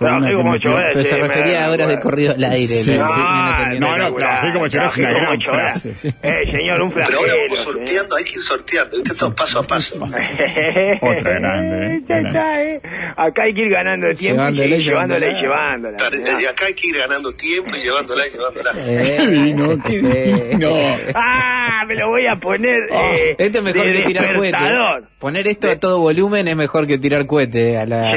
Fue 0.00 0.08
Trabajé 0.08 0.18
una 0.24 0.28
que 0.30 0.34
como 0.36 0.52
metió. 0.52 0.70
ocho 0.70 0.78
horas. 0.78 0.90
Pero 0.94 1.04
se 1.04 1.16
refería 1.18 1.66
a 1.66 1.70
horas 1.70 1.88
de 1.88 1.98
corrido 2.00 2.32
al 2.34 2.44
aire. 2.44 2.66
Sí, 2.66 2.82
siguen 2.84 3.02
atendiendo. 3.02 3.86
No, 3.86 3.96
no, 3.98 4.14
trabajé 4.14 4.52
como 4.54 4.64
ocho 4.64 4.78
horas, 4.78 4.96
una 4.96 5.12
como 5.12 5.20
gran 5.26 5.40
frase. 5.42 6.08
Eh, 6.22 6.50
señor, 6.50 6.80
un 6.82 6.90
Pero 6.92 7.04
ahora 7.06 7.32
vamos 7.42 7.58
sorteando, 7.64 8.16
hay 8.16 8.24
que 8.24 8.30
ir 8.30 8.40
sorteando, 8.40 8.96
¿viste? 8.96 9.18
Todo 9.18 9.34
paso 9.34 9.58
a 9.58 9.62
paso. 9.62 10.02
Otra 11.02 11.32
grande, 11.34 11.96
eh. 11.96 12.00
Ya 12.08 12.16
está, 12.16 12.64
eh. 12.64 12.80
Acá 13.14 13.42
hay 13.44 13.52
que 13.54 13.60
ir 13.60 13.70
ganando 13.70 14.08
tiempo 14.16 14.36
Llevándola 14.40 14.76
y 14.76 14.82
llevándola 14.84 15.26
y 15.26 15.34
llevándola. 15.42 15.96
acá 15.98 16.66
hay 16.66 16.74
que 16.74 16.88
ir 16.88 16.96
ganando 16.96 17.32
tiempo 17.34 17.70
y 17.76 17.80
llevándola 17.82 18.26
y 18.26 18.30
llevándola. 18.30 18.70
Eh, 18.90 19.16
Qué 19.18 19.26
divino, 19.26 19.76
qué 19.84 19.92
divino. 20.00 20.70
Ah, 21.14 21.84
me 21.86 21.94
lo 21.94 22.08
voy 22.08 22.26
a 22.26 22.36
poner 22.36 22.78
eh, 22.90 23.36
Esto 23.38 23.58
es 23.58 23.64
mejor 23.64 23.84
de 23.86 23.92
que 23.92 24.02
tirar 24.04 24.34
cohete. 24.34 24.56
Poner 25.18 25.46
esto 25.46 25.70
a 25.70 25.76
todo 25.78 25.98
volumen 25.98 26.48
es 26.48 26.56
mejor 26.56 26.86
que 26.86 26.96
tirar 26.98 27.26
cohete 27.26 27.76
a 27.76 27.84
la, 27.84 28.10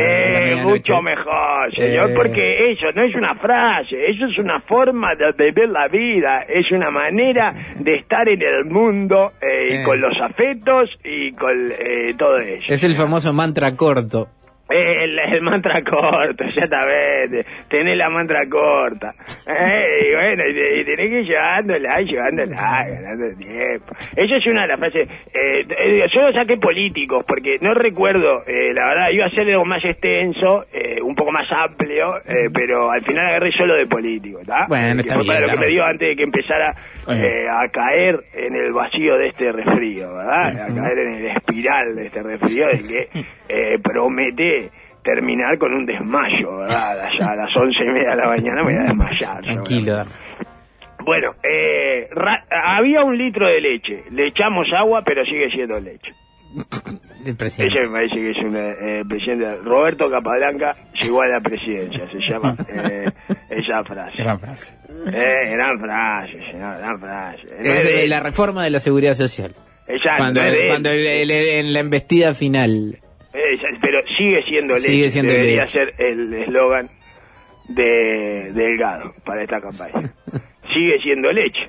medianoche. 0.43 0.69
mucho 0.93 1.01
mejor, 1.01 1.75
señor, 1.75 2.12
Eh. 2.12 2.13
porque 2.15 2.71
eso 2.71 2.88
no 2.95 3.03
es 3.03 3.15
una 3.15 3.36
frase, 3.36 3.95
eso 4.08 4.25
es 4.29 4.38
una 4.38 4.60
forma 4.62 5.10
de 5.15 5.32
vivir 5.51 5.69
la 5.69 5.88
vida, 5.88 6.41
es 6.47 6.71
una 6.71 6.89
manera 6.91 7.53
de 7.79 7.95
estar 7.95 8.27
en 8.29 8.41
el 8.41 8.65
mundo 8.65 9.32
eh, 9.41 9.58
Sí. 9.60 9.73
y 9.75 9.84
con 9.84 9.99
los 10.01 10.13
afectos 10.21 10.89
y 11.03 11.32
con 11.34 11.71
eh, 11.71 12.13
todo 12.17 12.38
eso. 12.38 12.65
Es 12.67 12.84
el 12.84 12.95
famoso 12.95 13.34
mantra 13.34 13.71
corto. 13.73 14.27
El, 14.69 15.19
el 15.19 15.41
mantra 15.41 15.82
corto, 15.82 16.45
exactamente. 16.45 17.45
Tenés 17.67 17.97
la 17.97 18.10
mantra 18.10 18.47
corta. 18.49 19.13
Eh, 19.45 20.08
y 20.10 20.15
bueno, 20.15 20.43
y, 20.47 20.80
y 20.80 20.86
tenés 20.86 21.10
que 21.10 21.19
ir 21.19 21.26
llevándola, 21.26 21.99
llevándola, 21.99 22.86
ganando 22.88 23.38
tiempo. 23.38 23.93
Esa 24.15 24.36
es 24.38 24.47
una 24.47 24.62
de 24.62 24.67
las 24.69 24.80
frases. 24.80 25.10
Eh, 25.34 25.65
eh, 25.78 26.04
yo 26.10 26.21
lo 26.21 26.34
saqué 26.34 26.58
políticos, 26.58 27.23
porque 27.28 27.58
no 27.62 27.73
recuerdo, 27.73 28.43
eh, 28.47 28.73
la 28.73 28.88
verdad, 28.88 29.10
iba 29.12 29.26
a 29.26 29.30
ser 29.30 29.47
algo 29.49 29.65
más 29.65 29.84
extenso, 29.84 30.65
eh, 30.71 30.99
un 31.04 31.13
poco 31.13 31.32
más 31.32 31.45
amplio, 31.52 32.17
eh, 32.26 32.49
pero 32.52 32.89
al 32.89 33.02
final 33.04 33.28
agarré 33.28 33.52
solo 33.52 33.76
de 33.76 33.86
político, 33.86 34.39
¿está? 34.39 34.65
Bueno, 34.67 35.02
está 35.02 35.15
bien, 35.15 35.28
para 35.28 35.39
lo 35.41 35.45
está 35.47 35.60
que 35.60 35.65
me 35.65 35.71
dio 35.71 35.84
antes 35.84 36.10
de 36.10 36.15
que 36.15 36.23
empezara 36.23 36.73
a 37.06 37.67
caer 37.67 38.23
en 38.34 38.56
el 38.56 38.71
vacío 38.73 39.17
de 39.17 39.28
este 39.28 39.52
resfrío, 39.52 40.15
¿verdad? 40.15 40.62
A 40.62 40.73
caer 40.73 40.99
en 40.99 41.12
el 41.12 41.26
espiral 41.28 41.95
de 41.95 42.06
este 42.06 42.23
resfrío 42.23 42.67
de 42.67 42.80
que 42.82 43.78
promete 43.84 44.62
terminar 45.04 45.58
con 45.58 45.74
un 45.74 45.86
desmayo, 45.86 46.58
¿verdad? 46.58 47.00
Allá 47.02 47.32
a 47.32 47.36
las 47.36 47.56
once 47.58 47.84
y 47.84 47.88
media 47.92 48.12
de 48.12 48.16
la 48.16 48.28
mañana 48.28 48.63
me 48.63 48.63
voy 48.63 48.76
a 48.76 48.84
desmayar. 48.84 49.42
Tranquilo. 49.42 50.04
Bueno, 51.06 51.34
eh, 51.44 52.08
ra- 52.12 52.46
había 52.78 53.04
un 53.04 53.18
litro 53.18 53.46
de 53.48 53.60
leche, 53.60 54.04
le 54.12 54.28
echamos 54.28 54.68
agua, 54.74 55.02
pero 55.06 55.24
sigue 55.26 55.50
siendo 55.52 55.80
leche. 55.80 56.13
El 57.26 57.36
presidente. 57.38 57.78
Ese 57.78 57.88
me 57.88 57.94
parece 57.94 58.16
que 58.16 58.32
es 58.32 58.38
un 58.46 58.56
eh, 58.58 59.04
presidente. 59.08 59.58
Roberto 59.63 60.10
Capablanca 60.10 60.76
llegó 61.02 61.22
a 61.22 61.28
la 61.28 61.39
presidencia, 61.39 62.06
se 62.08 62.20
llama 62.20 62.56
eh, 62.68 63.06
esa 63.50 63.82
frase. 63.86 64.18
Gran 64.18 64.39
frase. 64.39 64.76
Eh, 65.08 65.52
gran 65.56 65.80
frase, 65.80 66.39
señor, 66.52 66.78
gran 66.80 67.00
frase. 67.00 67.44
No 67.60 67.74
Es 67.74 67.86
es 67.86 67.88
de 67.96 68.08
la 68.08 68.20
reforma 68.20 68.63
de 68.66 68.72
la 68.72 68.80
seguridad 68.80 69.13
social. 69.13 69.52
Exacto, 69.88 70.18
Cuando, 70.18 70.42
no 70.42 70.48
es 70.48 70.58
cuando 70.68 70.89
el- 70.89 71.06
el- 71.08 71.32
en 71.32 71.74
la 71.74 71.80
embestida 71.80 72.34
final. 72.34 72.98
Eh, 73.34 73.39
ya- 73.62 73.62
pero 73.62 73.62
sigue 74.18 74.44
siendo 74.44 74.74
leche. 74.74 74.88
Sigue 74.88 75.10
siendo 75.10 75.32
Debería 75.34 75.68
ser 75.68 75.94
el 75.98 76.34
eslogan 76.34 76.88
de 77.70 78.52
Delgado 78.54 79.13
para 79.26 79.44
esta 79.44 79.60
campaña. 79.60 80.13
sigue 80.74 80.98
siendo 81.02 81.32
leche. 81.32 81.63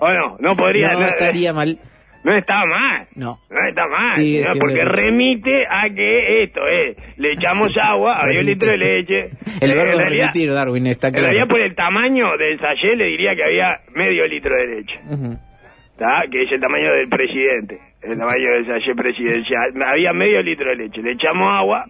¿O 0.00 0.10
no? 0.10 0.36
No 0.40 0.56
podría. 0.56 0.92
no 0.92 1.00
no, 1.00 1.06
estaría 1.06 1.52
mal. 1.52 1.78
no 2.22 2.36
está 2.36 2.54
mal. 2.66 3.08
No. 3.14 3.38
No 3.48 3.68
está 3.68 3.86
mal. 3.86 4.14
Porque 4.58 4.74
leche. 4.76 4.84
remite 4.84 5.66
a 5.68 5.88
que 5.88 6.42
esto 6.44 6.60
es. 6.66 6.96
Le 7.18 7.32
echamos 7.32 7.72
agua, 7.80 8.18
había 8.20 8.40
un 8.40 8.46
litro 8.46 8.70
de 8.70 8.76
leche. 8.78 9.30
El 9.60 9.74
verbo 9.74 10.00
en 10.00 10.10
remitir, 10.10 10.52
Darwin, 10.52 10.86
está 10.86 11.08
En 11.08 11.14
claro. 11.14 11.28
realidad, 11.28 11.48
por 11.48 11.60
el 11.60 11.74
tamaño 11.74 12.36
del 12.36 12.58
sachet, 12.58 12.96
le 12.96 13.06
diría 13.06 13.34
que 13.34 13.44
había 13.44 13.80
medio 13.94 14.26
litro 14.26 14.54
de 14.54 14.66
leche. 14.66 15.00
¿tá? 15.98 16.24
que 16.30 16.42
es 16.42 16.52
el 16.52 16.60
tamaño 16.60 16.92
del 16.92 17.08
presidente, 17.08 17.80
el 18.10 18.18
tamaño 18.18 18.52
del 18.52 18.66
sachet 18.66 18.96
presidencial. 18.96 19.72
Había 19.86 20.12
medio 20.12 20.42
litro 20.42 20.70
de 20.70 20.76
leche, 20.76 21.02
le 21.02 21.12
echamos 21.12 21.48
agua 21.50 21.84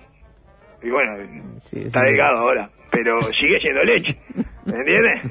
y 0.82 0.90
bueno, 0.90 1.12
Sí, 1.58 1.80
está 1.80 2.00
sí. 2.00 2.06
delgado 2.06 2.42
ahora, 2.42 2.68
pero 2.90 3.20
sigue 3.22 3.58
siendo 3.60 3.82
leche, 3.82 4.14
¿me 4.66 4.76
entiendes? 4.76 5.22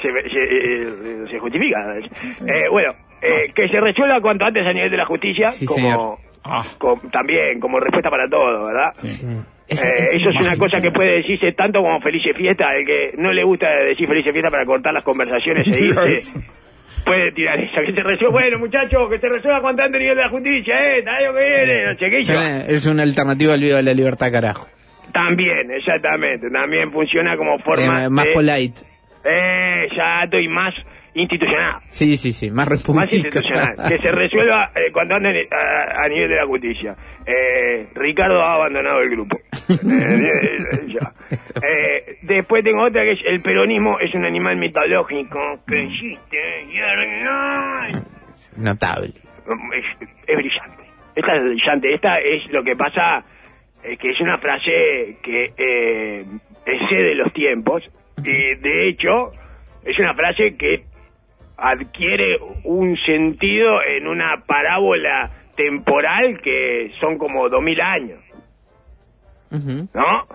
Se, 0.00 0.08
se, 0.30 0.42
eh, 0.44 1.24
se 1.30 1.38
justifica. 1.38 1.78
Eh, 1.98 2.68
bueno, 2.70 2.92
eh, 3.22 3.50
que 3.54 3.68
se 3.68 3.80
resuelva 3.80 4.20
cuanto 4.20 4.44
antes 4.44 4.64
a 4.66 4.72
nivel 4.72 4.90
de 4.90 4.96
la 4.98 5.06
justicia, 5.06 5.46
Sí, 5.48 5.66
como. 5.66 6.18
Ah. 6.44 6.62
también 7.10 7.58
como 7.58 7.80
respuesta 7.80 8.08
para 8.08 8.28
todo, 8.28 8.66
¿verdad? 8.66 8.90
Sí. 8.94 9.08
Sí. 9.08 9.26
Eh, 9.68 9.74
eso 10.14 10.30
es 10.30 10.46
una 10.46 10.56
cosa 10.56 10.80
que 10.80 10.92
puede 10.92 11.16
decirse 11.16 11.50
tanto 11.52 11.80
como 11.82 12.00
felices 12.00 12.36
fiesta, 12.36 12.72
el 12.76 12.86
que 12.86 13.14
no 13.18 13.32
le 13.32 13.42
gusta 13.42 13.68
decir 13.88 14.06
felices 14.06 14.32
fiesta 14.32 14.48
para 14.50 14.64
cortar 14.64 14.92
las 14.92 15.02
conversaciones 15.02 15.64
e 15.76 15.84
irse, 15.86 16.38
puede 17.06 17.32
tirar 17.32 17.58
esa, 17.60 17.80
que 17.80 17.92
se 17.94 18.02
resuelva, 18.02 18.40
bueno 18.40 18.58
muchachos, 18.58 19.08
que 19.10 19.18
se 19.18 19.28
resuelva 19.28 19.60
cuanto 19.60 19.82
antes 19.82 19.96
a 19.96 19.98
nivel 20.00 20.16
de 20.16 20.22
la 20.22 20.28
justicia, 20.28 20.74
eh, 20.78 20.98
el 20.98 21.08
año 21.08 21.32
que 21.34 22.08
viene, 22.10 22.24
se 22.24 22.34
va. 22.34 22.58
Es 22.66 22.84
una 22.86 23.02
alternativa 23.04 23.54
al 23.54 23.60
video 23.60 23.76
de 23.76 23.82
la 23.84 23.94
libertad, 23.94 24.30
carajo. 24.32 24.66
También, 25.12 25.70
exactamente, 25.70 26.50
también 26.50 26.90
funciona 26.92 27.36
como 27.36 27.58
forma 27.60 28.04
Eh, 28.04 28.10
más 28.10 28.24
de, 28.26 28.32
polite. 28.32 28.80
eh, 29.24 29.84
exacto, 29.88 30.38
y 30.38 30.48
más 30.48 30.74
institucional. 31.16 31.80
Sí, 31.88 32.16
sí, 32.16 32.32
sí. 32.32 32.50
Más 32.50 32.68
Más 32.68 32.68
republicana. 32.68 33.10
institucional, 33.12 33.76
que 33.88 33.98
se 33.98 34.10
resuelva 34.12 34.70
eh, 34.74 34.92
cuanto 34.92 35.14
antes 35.14 35.48
a, 35.50 36.04
a 36.04 36.08
nivel 36.08 36.28
de 36.28 36.36
la 36.36 36.44
justicia. 36.44 36.96
Eh, 37.26 37.86
Ricardo 37.94 38.40
ha 38.42 38.52
abandonado 38.54 39.00
el 39.00 39.10
grupo. 39.10 39.38
Eh, 39.68 40.86
ya. 40.88 41.12
Eh, 41.66 42.18
después 42.22 42.62
tengo 42.62 42.84
otra 42.84 43.02
que 43.02 43.12
es 43.12 43.20
el 43.26 43.40
peronismo 43.42 43.98
es 43.98 44.14
un 44.14 44.24
animal 44.24 44.56
mitológico 44.56 45.40
que 45.66 45.76
existe 45.76 46.64
y 46.70 46.78
es, 46.78 48.58
Notable. 48.58 49.12
es, 49.74 50.08
es 50.26 50.36
brillante. 50.36 50.84
Esta 51.16 51.32
es 51.32 51.42
brillante. 51.42 51.94
Esta 51.94 52.18
es 52.20 52.46
lo 52.52 52.62
que 52.62 52.76
pasa, 52.76 53.24
eh, 53.82 53.96
que 53.96 54.10
es 54.10 54.20
una 54.20 54.38
frase 54.38 55.16
que 55.22 55.46
eh, 55.56 56.24
excede 56.64 57.14
los 57.16 57.32
tiempos 57.32 57.82
y 58.22 58.54
de 58.56 58.88
hecho 58.88 59.30
es 59.84 59.98
una 59.98 60.14
frase 60.14 60.56
que 60.56 60.84
adquiere 61.56 62.36
un 62.64 62.96
sentido 63.06 63.82
en 63.82 64.06
una 64.06 64.42
parábola 64.46 65.30
temporal 65.56 66.38
que 66.42 66.90
son 67.00 67.16
como 67.18 67.48
2000 67.48 67.80
años, 67.80 68.18
¿no? 69.50 70.26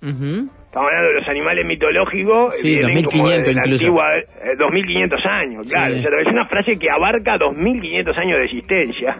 Estamos 0.00 0.86
hablando 0.92 1.08
de 1.08 1.14
los 1.20 1.28
animales 1.28 1.66
mitológicos. 1.66 2.54
Sí, 2.56 2.76
vienen 2.78 3.04
como 3.04 3.24
2500 3.24 3.46
de 3.46 3.54
la 3.54 3.60
incluso. 3.66 3.84
antigua, 3.86 4.04
eh, 4.18 4.56
2500 4.58 5.20
años, 5.26 5.66
claro. 5.70 5.92
Sí. 5.94 5.98
O 5.98 6.02
sea, 6.02 6.10
es 6.20 6.28
una 6.28 6.46
frase 6.46 6.78
que 6.78 6.90
abarca 6.90 7.38
2500 7.38 8.18
años 8.18 8.36
de 8.38 8.44
existencia, 8.44 9.10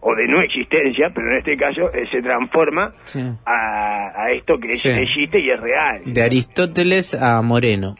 o 0.00 0.14
de 0.16 0.26
no 0.26 0.40
existencia, 0.42 1.10
pero 1.14 1.30
en 1.30 1.36
este 1.38 1.56
caso 1.56 1.82
eh, 1.94 2.04
se 2.10 2.18
transforma 2.20 2.92
Sí. 3.04 3.22
a, 3.46 4.24
a 4.24 4.30
esto 4.32 4.58
que 4.58 4.72
Sí. 4.76 4.88
existe 4.88 5.38
y 5.40 5.50
es 5.50 5.60
real. 5.60 6.00
De 6.06 6.22
Aristóteles 6.22 7.14
a 7.14 7.40
Moreno. 7.42 7.94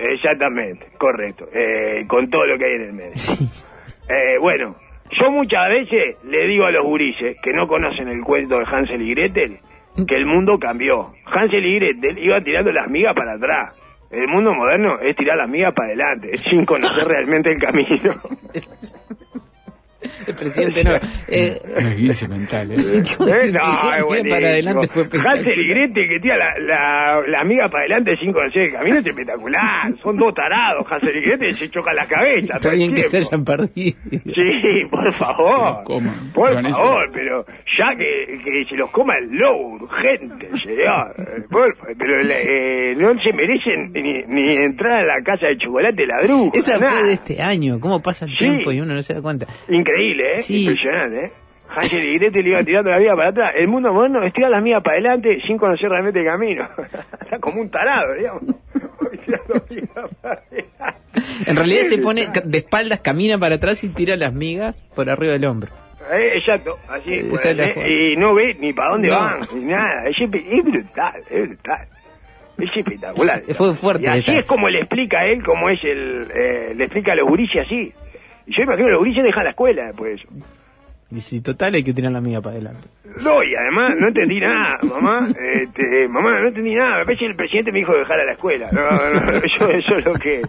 Exactamente, 0.00 0.86
correcto. 0.98 1.46
Eh, 1.52 2.06
con 2.06 2.30
todo 2.30 2.46
lo 2.46 2.58
que 2.58 2.64
hay 2.64 2.72
en 2.72 2.82
el 2.82 2.92
medio. 2.92 3.12
Eh, 4.12 4.38
bueno, 4.40 4.74
yo 5.12 5.30
muchas 5.30 5.70
veces 5.70 6.16
le 6.24 6.48
digo 6.48 6.64
a 6.64 6.72
los 6.72 6.84
gurises 6.84 7.36
que 7.40 7.52
no 7.52 7.68
conocen 7.68 8.08
el 8.08 8.22
cuento 8.22 8.58
de 8.58 8.64
Hansel 8.64 9.02
y 9.02 9.14
Gretel 9.14 9.58
que 10.06 10.16
el 10.16 10.26
mundo 10.26 10.58
cambió. 10.58 11.12
Hansel 11.26 11.64
y 11.64 11.76
Gretel 11.76 12.18
iban 12.18 12.42
tirando 12.42 12.72
las 12.72 12.88
migas 12.90 13.14
para 13.14 13.34
atrás. 13.34 13.72
El 14.10 14.26
mundo 14.26 14.52
moderno 14.52 14.98
es 15.00 15.14
tirar 15.14 15.36
las 15.36 15.48
migas 15.48 15.72
para 15.74 15.88
adelante, 15.88 16.36
sin 16.38 16.64
conocer 16.64 17.04
realmente 17.04 17.52
el 17.52 17.60
camino. 17.60 18.20
El 20.26 20.34
presidente 20.34 20.84
no. 20.84 20.90
Eh, 21.28 21.60
No 21.80 22.10
es 22.10 22.28
mental, 22.28 22.72
¿eh? 22.72 22.76
Eh, 22.76 23.02
no, 23.18 24.14
es 24.14 24.22
Para 24.24 24.48
adelante 24.48 24.88
fue 24.88 25.02
Hansel 25.04 25.58
y 25.60 25.68
Gretel 25.68 26.08
que 26.08 26.20
tira 26.20 26.36
la, 26.36 26.54
la, 26.60 27.22
la 27.26 27.44
miga 27.44 27.68
para 27.68 27.80
adelante 27.84 28.16
sin 28.20 28.32
conocer 28.32 28.64
el 28.64 28.72
camino 28.72 28.98
es 28.98 29.06
espectacular. 29.06 29.92
Son 30.02 30.16
dos 30.16 30.34
tarados. 30.34 30.86
Hansel 30.90 31.16
y 31.16 31.20
Gretel 31.20 31.54
se 31.54 31.68
chocan 31.70 31.96
la 31.96 32.06
cabeza. 32.06 32.54
Está 32.56 32.60
todo 32.60 32.72
el 32.72 32.78
bien 32.78 32.94
que 32.94 33.02
se 33.04 33.10
tiempo. 33.18 33.28
hayan 33.28 33.44
perdido. 33.44 33.96
Sí, 34.10 34.86
por 34.90 35.04
Se 35.12 35.12
favor. 35.12 35.76
los 35.76 35.84
coman. 35.84 36.32
Por 36.34 36.70
favor, 36.70 37.10
pero 37.12 37.44
ya 37.76 37.94
que, 37.96 38.38
que 38.38 38.64
se 38.68 38.76
los 38.76 38.90
coma 38.90 39.14
el 39.18 39.30
lobo, 39.36 39.74
urgente, 39.80 40.48
señor. 40.58 41.14
Por 41.50 41.76
pero 41.98 42.14
eh, 42.22 42.94
no 42.96 43.18
se 43.20 43.32
merecen 43.32 43.92
ni, 43.92 44.22
ni 44.26 44.54
entrar 44.56 44.98
a 44.98 45.04
la 45.18 45.22
casa 45.24 45.46
de 45.46 45.56
chocolate 45.58 46.06
ladruga. 46.06 46.50
Esa 46.54 46.78
nada. 46.78 46.92
fue 46.92 47.02
de 47.08 47.12
este 47.14 47.42
año. 47.42 47.78
¿Cómo 47.80 48.00
pasa 48.02 48.24
el 48.26 48.30
Sí. 48.32 48.38
tiempo 48.38 48.72
y 48.72 48.80
uno 48.80 48.94
no 48.94 49.02
se 49.02 49.14
da 49.14 49.20
cuenta? 49.22 49.46
Increíble, 49.68 49.90
¿eh? 50.02 50.40
Sí. 50.40 50.62
Impresionante, 50.64 51.26
¿eh? 51.26 51.32
Hansel 51.72 52.04
y 52.04 52.18
Gretel 52.18 52.46
iban 52.48 52.64
tirando 52.64 52.90
la 52.90 52.98
vida 52.98 53.14
para 53.14 53.28
atrás. 53.30 53.52
El 53.56 53.68
mundo 53.68 53.92
moderno 53.92 54.22
estira 54.24 54.48
las 54.48 54.62
mías 54.62 54.82
para 54.82 54.96
adelante 54.96 55.40
sin 55.46 55.56
conocer 55.56 55.88
realmente 55.88 56.18
el 56.20 56.26
camino. 56.26 56.66
Está 57.20 57.38
como 57.38 57.60
un 57.60 57.70
tarado, 57.70 58.14
digamos. 58.14 58.42
En 61.46 61.56
realidad 61.56 61.82
se 61.84 61.98
pone 61.98 62.28
de 62.44 62.58
espaldas, 62.58 63.00
camina 63.00 63.38
para 63.38 63.56
atrás 63.56 63.82
y 63.84 63.88
tira 63.90 64.16
las 64.16 64.32
migas 64.32 64.82
por 64.94 65.08
arriba 65.08 65.32
del 65.32 65.44
hombro. 65.44 65.70
Eh, 66.12 66.32
exacto, 66.38 66.76
así. 66.88 67.14
Esa 67.14 67.28
pues, 67.30 67.46
eh, 67.46 68.12
y 68.12 68.16
no 68.16 68.34
ve 68.34 68.54
ni 68.58 68.72
para 68.72 68.90
dónde 68.94 69.08
No. 69.08 69.14
van, 69.20 69.38
ni 69.54 69.64
nada. 69.66 70.04
Es, 70.08 70.28
brutal, 70.64 71.22
es 71.30 71.40
brutal. 71.48 71.86
Es 72.58 72.76
espectacular. 72.76 73.42
Fue 73.54 73.74
fuerte 73.74 74.04
Y 74.04 74.06
así 74.08 74.30
esa. 74.32 74.40
es 74.40 74.46
como 74.46 74.68
le 74.68 74.80
explica 74.80 75.20
a 75.20 75.26
él, 75.26 75.42
como 75.44 75.68
es 75.70 75.78
el. 75.84 76.28
eh, 76.34 76.74
le 76.74 76.84
explica 76.84 77.12
a 77.12 77.16
los 77.16 77.28
gurises 77.28 77.62
así. 77.64 77.92
Y 78.50 78.56
yo 78.56 78.64
imagino 78.64 78.86
que 78.86 78.92
los 78.92 78.98
gurises 78.98 79.22
dejan 79.22 79.44
la 79.44 79.50
escuela 79.50 79.86
después 79.86 80.10
de 80.10 80.16
eso. 80.16 80.28
Y 81.12 81.20
si 81.20 81.40
total 81.40 81.74
hay 81.74 81.84
que 81.84 81.92
tirar 81.92 82.10
la 82.10 82.20
miga 82.20 82.40
para 82.40 82.56
adelante. 82.56 82.88
No, 83.22 83.42
y 83.44 83.54
además 83.54 83.94
no 83.98 84.08
entendí 84.08 84.40
nada, 84.40 84.78
mamá. 84.82 85.28
Este, 85.54 86.08
mamá, 86.08 86.40
no 86.40 86.48
entendí 86.48 86.74
nada. 86.74 86.98
Me 86.98 87.04
parece 87.04 87.20
que 87.20 87.26
el 87.26 87.36
presidente 87.36 87.70
me 87.70 87.78
dijo 87.78 87.96
dejar 87.96 88.20
a 88.20 88.24
la 88.24 88.32
escuela. 88.32 88.68
No, 88.72 89.20
no, 89.20 89.40
yo, 89.40 89.68
eso 89.70 89.98
es 89.98 90.04
lo 90.04 90.14
que, 90.14 90.42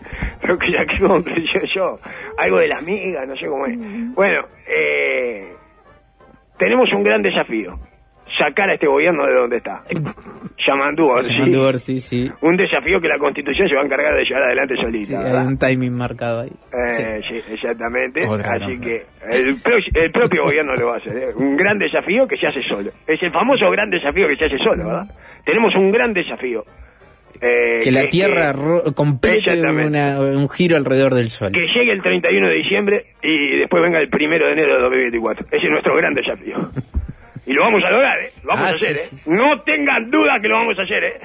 lo 0.44 0.58
que 0.58 0.72
saqué 0.72 1.00
conclusión 1.08 1.64
yo. 1.76 2.00
Algo 2.38 2.58
de 2.58 2.68
las 2.68 2.82
migas, 2.82 3.28
no 3.28 3.36
sé 3.36 3.46
cómo 3.46 3.68
es. 3.68 3.78
Bueno, 4.16 4.46
eh, 4.68 5.52
tenemos 6.58 6.92
un 6.94 7.04
gran 7.04 7.22
desafío. 7.22 7.80
Sacar 8.44 8.70
a 8.70 8.74
este 8.74 8.88
gobierno 8.88 9.26
de 9.28 9.36
donde 9.36 9.58
está. 9.58 9.84
Llamando 10.68 11.16
a 11.16 11.22
Llamando 11.22 11.62
a 11.64 11.66
ver 11.68 11.80
si 11.80 12.00
sí, 12.00 12.32
Un 12.42 12.56
desafío 12.58 13.00
que 13.02 13.08
la 13.08 13.18
constitución 13.18 13.68
se 13.68 13.76
va 13.76 13.82
a 13.82 13.86
encargar 13.86 14.16
de 14.16 14.24
llevar 14.24 14.44
adelante 14.44 14.76
sí, 14.76 14.82
solita. 14.82 15.18
hay 15.20 15.24
¿verdad? 15.26 15.48
un 15.48 15.58
timing 15.58 15.98
marcado 15.98 16.42
ahí. 16.42 16.50
Eh, 16.50 17.18
Sí. 17.28 17.40
sí, 17.42 17.54
exactamente. 17.54 18.28
Otra 18.28 18.54
Así 18.54 18.66
gran 18.78 18.82
que 18.82 19.02
el, 19.32 19.56
pro- 19.64 20.02
el 20.04 20.12
propio 20.12 20.44
gobierno 20.46 20.76
lo 20.76 20.88
va 20.88 20.94
a 20.96 20.98
hacer. 20.98 21.18
¿eh? 21.18 21.28
Un 21.36 21.56
gran 21.58 21.78
desafío 21.78 22.28
que 22.28 22.38
se 22.38 22.48
hace 22.48 22.62
solo. 22.64 22.92
Es 23.08 23.22
el 23.22 23.32
famoso 23.32 23.70
gran 23.70 23.90
desafío 23.90 24.28
que 24.28 24.36
se 24.38 24.46
hace 24.46 24.58
solo, 24.58 24.86
¿verdad? 24.86 25.08
Tenemos 25.46 25.76
un 25.76 25.92
gran 25.92 26.14
desafío. 26.14 26.64
Eh, 27.44 27.80
Que 27.84 27.92
la 27.92 28.08
Tierra 28.08 28.54
ro- 28.54 28.84
complete 28.94 29.60
una- 29.60 30.20
un 30.20 30.48
giro 30.48 30.78
alrededor 30.78 31.16
del 31.16 31.30
Sol. 31.32 31.52
que 31.52 31.66
llegue 31.74 31.92
el 31.92 32.02
31 32.04 32.48
de 32.50 32.54
diciembre 32.56 33.06
y 33.24 33.58
después 33.58 33.82
venga 33.82 34.00
el 34.00 34.10
primero 34.10 34.46
de 34.46 34.54
enero 34.54 34.76
de 34.76 34.82
2024. 34.82 35.48
Ese 35.52 35.66
es 35.66 35.72
nuestro 35.72 35.96
gran 35.96 36.14
desafío. 36.14 36.56
Y 37.52 37.54
lo 37.54 37.64
vamos 37.64 37.84
a 37.84 37.90
lograr, 37.92 38.20
¿eh? 38.20 38.30
Lo 38.44 38.50
vamos 38.50 38.64
Ah, 38.66 38.68
a 38.68 38.72
hacer, 38.72 38.96
sí, 38.96 39.16
¿eh? 39.16 39.20
sí. 39.24 39.30
No 39.32 39.62
tengan 39.64 40.10
duda 40.10 40.38
que 40.42 40.48
lo 40.48 40.56
vamos 40.58 40.80
a 40.80 40.84
hacer, 40.84 41.04
¿eh? 41.04 41.20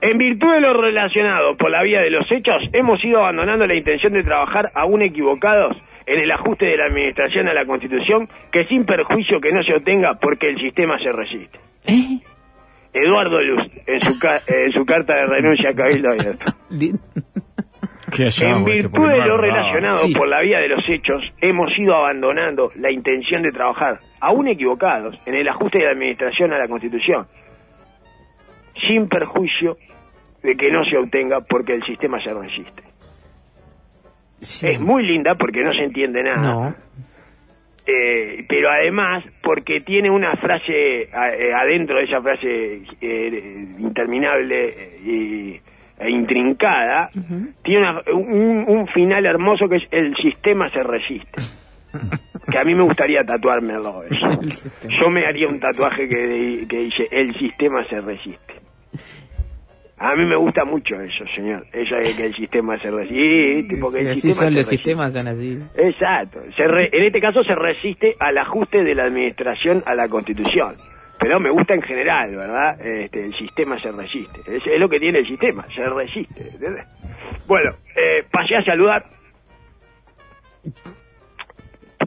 En 0.00 0.16
virtud 0.18 0.52
de 0.52 0.60
lo 0.60 0.74
relacionado 0.74 1.56
por 1.56 1.70
la 1.70 1.82
vía 1.82 2.00
de 2.00 2.10
los 2.10 2.30
hechos, 2.30 2.62
hemos 2.72 3.02
ido 3.04 3.18
abandonando 3.20 3.66
la 3.66 3.74
intención 3.74 4.12
de 4.12 4.22
trabajar 4.22 4.70
aún 4.74 5.02
equivocados 5.02 5.76
en 6.06 6.20
el 6.20 6.30
ajuste 6.30 6.66
de 6.66 6.76
la 6.76 6.86
administración 6.86 7.48
a 7.48 7.52
la 7.54 7.66
Constitución, 7.66 8.28
que 8.52 8.64
sin 8.66 8.84
perjuicio 8.86 9.40
que 9.40 9.50
no 9.52 9.62
se 9.64 9.74
obtenga 9.74 10.12
porque 10.20 10.48
el 10.50 10.60
sistema 10.60 10.98
se 11.02 11.10
resiste. 11.12 11.58
¿Eh? 11.86 12.20
Eduardo 12.92 13.40
Luz, 13.42 13.70
en 13.86 14.00
su, 14.00 14.18
ca- 14.18 14.38
en 14.46 14.72
su 14.72 14.84
carta 14.86 15.14
de 15.14 15.26
renuncia 15.26 15.70
a 15.70 15.74
Cabildo 15.74 16.10
Abierto. 16.10 16.46
En 18.16 18.26
este, 18.26 18.46
virtud 18.46 18.98
no 18.98 19.08
de 19.08 19.26
lo 19.26 19.36
relacionado 19.36 19.96
Sí. 19.98 20.14
por 20.14 20.28
la 20.28 20.40
vía 20.40 20.58
de 20.60 20.68
los 20.68 20.88
hechos, 20.88 21.22
hemos 21.40 21.76
ido 21.78 21.94
abandonando 21.96 22.70
la 22.76 22.90
intención 22.90 23.42
de 23.42 23.52
trabajar, 23.52 24.00
aún 24.20 24.48
equivocados, 24.48 25.20
en 25.26 25.34
el 25.34 25.48
ajuste 25.48 25.78
de 25.78 25.84
la 25.84 25.90
administración 25.92 26.52
a 26.52 26.58
la 26.58 26.68
Constitución, 26.68 27.26
sin 28.86 29.08
perjuicio 29.08 29.76
de 30.42 30.56
que 30.56 30.70
no 30.70 30.84
se 30.84 30.96
obtenga 30.96 31.40
porque 31.40 31.74
el 31.74 31.82
sistema 31.84 32.20
se 32.20 32.32
resiste. 32.32 32.82
Sí. 34.40 34.68
Es 34.68 34.80
muy 34.80 35.02
linda 35.04 35.34
porque 35.34 35.62
no 35.64 35.72
se 35.72 35.82
entiende 35.84 36.22
nada. 36.22 36.40
No. 36.42 36.74
Eh, 37.86 38.44
pero 38.48 38.70
además 38.70 39.24
porque 39.42 39.80
tiene 39.80 40.10
una 40.10 40.36
frase 40.36 41.08
a- 41.12 41.30
eh, 41.34 41.52
adentro 41.54 41.96
de 41.98 42.04
esa 42.04 42.20
frase 42.20 42.82
eh, 43.00 43.66
interminable 43.78 44.64
eh, 44.68 44.96
y, 45.02 45.60
e 46.00 46.10
intrincada, 46.10 47.10
tiene 47.62 47.80
una- 47.90 48.02
un, 48.12 48.64
un 48.68 48.86
final 48.88 49.26
hermoso 49.26 49.68
que 49.68 49.76
es 49.76 49.84
el 49.90 50.14
sistema 50.16 50.68
se 50.68 50.82
resiste. 50.82 51.40
que 52.50 52.58
a 52.58 52.64
mí 52.64 52.74
me 52.74 52.82
gustaría 52.82 53.24
tatuármelo 53.24 54.02
eso. 54.04 54.40
Yo 55.02 55.08
me 55.10 55.24
haría 55.26 55.48
un 55.48 55.58
tatuaje 55.58 56.06
que, 56.08 56.66
que 56.68 56.78
dice 56.78 57.08
el 57.10 57.34
sistema 57.38 57.84
se 57.88 58.00
resiste. 58.00 58.54
A 60.00 60.14
mí 60.14 60.24
me 60.26 60.36
gusta 60.36 60.64
mucho 60.64 60.94
eso, 61.00 61.24
señor. 61.34 61.66
Eso 61.72 61.96
de 61.96 62.14
que 62.14 62.26
el 62.26 62.34
sistema 62.34 62.78
se 62.78 62.88
resiste. 62.88 63.76
Porque 63.80 64.00
el 64.00 64.10
así 64.10 64.20
sistema 64.20 64.46
son 64.46 64.54
los 64.54 64.64
resiste. 64.70 64.76
sistemas, 64.76 65.12
son 65.12 65.26
así. 65.28 65.58
Exacto. 65.76 66.40
Se 66.56 66.68
re- 66.68 66.88
en 66.92 67.04
este 67.06 67.20
caso 67.20 67.42
se 67.42 67.54
resiste 67.56 68.14
al 68.20 68.38
ajuste 68.38 68.84
de 68.84 68.94
la 68.94 69.04
administración 69.04 69.82
a 69.86 69.96
la 69.96 70.06
Constitución. 70.06 70.76
Pero 71.20 71.40
me 71.40 71.50
gusta 71.50 71.74
en 71.74 71.82
general, 71.82 72.36
¿verdad? 72.36 72.80
Este, 72.80 73.24
el 73.24 73.34
sistema 73.34 73.78
se 73.80 73.90
resiste. 73.90 74.40
Es, 74.46 74.66
es 74.66 74.78
lo 74.78 74.88
que 74.88 75.00
tiene 75.00 75.18
el 75.20 75.26
sistema, 75.26 75.64
se 75.74 75.84
resiste. 75.84 76.48
¿entendés? 76.48 76.86
Bueno, 77.46 77.72
eh, 77.96 78.24
pasé 78.30 78.56
a 78.56 78.64
saludar. 78.64 79.04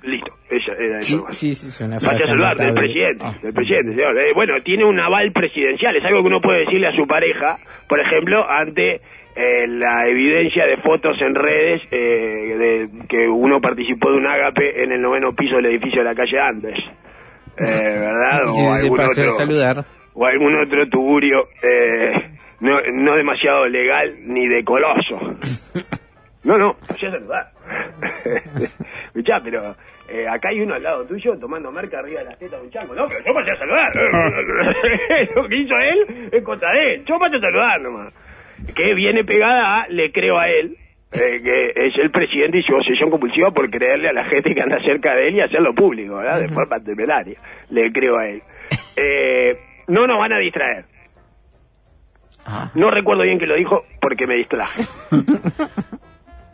Listo, 0.03 0.31
esa 0.49 0.71
era 0.73 1.01
Sí, 1.01 1.19
sí, 1.29 1.53
sí, 1.53 1.67
es 1.67 1.81
una 1.81 1.97
Pasé 1.97 2.23
a 2.23 2.27
saludar 2.27 2.55
del 2.57 2.73
presidente, 2.73 3.23
Ah. 3.23 3.33
del 3.43 3.53
presidente, 3.53 3.95
señor. 3.95 4.17
Eh, 4.19 4.31
bueno, 4.33 4.55
tiene 4.63 4.83
un 4.85 4.99
aval 4.99 5.31
presidencial, 5.31 5.95
es 5.95 6.05
algo 6.05 6.21
que 6.21 6.27
uno 6.27 6.39
puede 6.39 6.61
decirle 6.61 6.87
a 6.87 6.95
su 6.95 7.05
pareja, 7.05 7.57
por 7.87 7.99
ejemplo, 7.99 8.49
ante 8.49 8.95
eh, 9.35 9.67
la 9.67 10.07
evidencia 10.07 10.65
de 10.65 10.77
fotos 10.77 11.17
en 11.21 11.35
redes 11.35 11.81
eh, 11.91 11.97
de 12.57 13.07
que 13.07 13.27
uno 13.27 13.59
participó 13.61 14.09
de 14.11 14.17
un 14.17 14.27
ágape 14.27 14.83
en 14.83 14.91
el 14.91 15.01
noveno 15.01 15.33
piso 15.33 15.57
del 15.57 15.67
edificio 15.67 15.99
de 16.01 16.09
la 16.09 16.15
calle 16.15 16.39
Andes. 16.39 16.79
Eh, 17.57 17.99
¿Verdad? 17.99 18.41
Sí, 18.45 18.57
sí, 18.59 18.65
algún 18.65 18.99
otro- 18.99 19.31
saludar. 19.31 19.85
o 20.13 20.25
algún 20.25 20.55
otro 20.61 20.87
tugurio 20.89 21.47
eh, 21.63 22.11
no, 22.61 22.79
no 22.93 23.15
demasiado 23.15 23.67
legal 23.67 24.15
ni 24.23 24.47
decoroso. 24.47 25.19
No, 26.43 26.57
no, 26.57 26.73
pasé 26.87 27.05
a 27.05 27.11
saludar. 27.11 27.51
Escuchá, 29.05 29.39
pero 29.43 29.75
eh, 30.09 30.25
acá 30.27 30.49
hay 30.49 30.61
uno 30.61 30.73
al 30.73 30.81
lado 30.81 31.03
tuyo 31.05 31.37
tomando 31.37 31.71
marca 31.71 31.99
arriba 31.99 32.21
de 32.21 32.29
la 32.29 32.35
teta 32.35 32.57
de 32.57 32.63
un 32.63 32.71
chango. 32.71 32.95
No, 32.95 33.03
pero 33.05 33.23
yo 33.23 33.31
pasé 33.31 33.51
a 33.51 33.55
saludar. 33.57 33.91
Lo 35.35 35.47
que 35.47 35.55
hizo 35.55 35.75
él 35.75 36.29
es 36.31 36.43
contra 36.43 36.71
de 36.71 36.93
él. 36.95 37.05
Yo 37.05 37.19
pasé 37.19 37.37
a 37.37 37.41
saludar 37.41 37.81
nomás. 37.81 38.11
Que 38.75 38.95
viene 38.95 39.23
pegada 39.23 39.81
a 39.83 39.87
le 39.89 40.11
creo 40.11 40.39
a 40.39 40.49
él. 40.49 40.77
Eh, 41.13 41.41
que 41.43 41.73
es 41.75 41.93
el 41.97 42.09
presidente 42.11 42.59
y 42.59 42.63
su 42.63 42.73
obsesión 42.73 43.09
compulsiva 43.09 43.51
por 43.51 43.69
creerle 43.69 44.09
a 44.09 44.13
la 44.13 44.25
gente 44.25 44.53
que 44.53 44.61
anda 44.61 44.81
cerca 44.81 45.13
de 45.13 45.27
él 45.27 45.35
y 45.35 45.41
hacerlo 45.41 45.73
público, 45.73 46.15
¿verdad? 46.15 46.39
De 46.39 46.49
forma 46.49 46.79
temeraria. 46.79 47.39
Le 47.69 47.91
creo 47.91 48.17
a 48.17 48.27
él. 48.27 48.41
Eh, 48.95 49.57
no 49.87 50.07
nos 50.07 50.17
van 50.19 50.33
a 50.33 50.39
distraer. 50.39 50.85
Ah. 52.45 52.71
No 52.75 52.89
recuerdo 52.89 53.23
bien 53.23 53.39
que 53.39 53.45
lo 53.45 53.55
dijo 53.55 53.83
porque 53.99 54.25
me 54.25 54.35
distraje. 54.35 54.83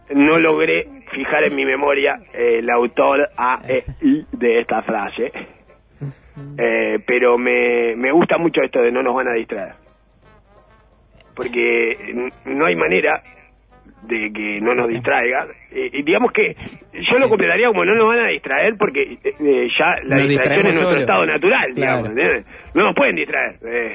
No 0.09 0.39
logré 0.39 0.85
fijar 1.11 1.43
en 1.43 1.55
mi 1.55 1.65
memoria 1.65 2.19
eh, 2.33 2.59
el 2.59 2.69
autor 2.69 3.29
a, 3.35 3.61
e, 3.67 3.83
i 4.01 4.25
de 4.31 4.53
esta 4.53 4.81
frase. 4.81 5.31
Eh, 6.57 6.99
pero 7.05 7.37
me, 7.37 7.93
me 7.95 8.11
gusta 8.11 8.37
mucho 8.37 8.61
esto 8.61 8.79
de 8.81 8.91
no 8.91 9.03
nos 9.03 9.13
van 9.13 9.27
a 9.27 9.33
distraer. 9.33 9.73
Porque 11.35 12.29
no 12.45 12.65
hay 12.65 12.75
manera 12.75 13.21
de 14.03 14.31
que 14.31 14.59
no 14.61 14.73
nos 14.73 14.89
distraigan. 14.89 15.47
Eh, 15.71 15.89
y 15.93 16.03
digamos 16.03 16.31
que 16.31 16.55
yo 16.93 17.19
lo 17.19 17.29
completaría 17.29 17.67
como 17.67 17.83
no 17.85 17.95
nos 17.95 18.07
van 18.07 18.25
a 18.25 18.29
distraer 18.29 18.75
porque 18.77 19.01
eh, 19.01 19.19
eh, 19.23 19.67
ya 19.77 19.91
la 20.03 20.17
Nos 20.17 20.29
distracción 20.29 20.67
es 20.67 20.75
nuestro 20.75 20.99
estado 21.01 21.25
natural, 21.25 21.73
Claro. 21.75 22.07
digamos. 22.09 22.43
No 22.75 22.83
nos 22.83 22.95
pueden 22.95 23.15
distraer. 23.15 23.55
eh. 23.65 23.91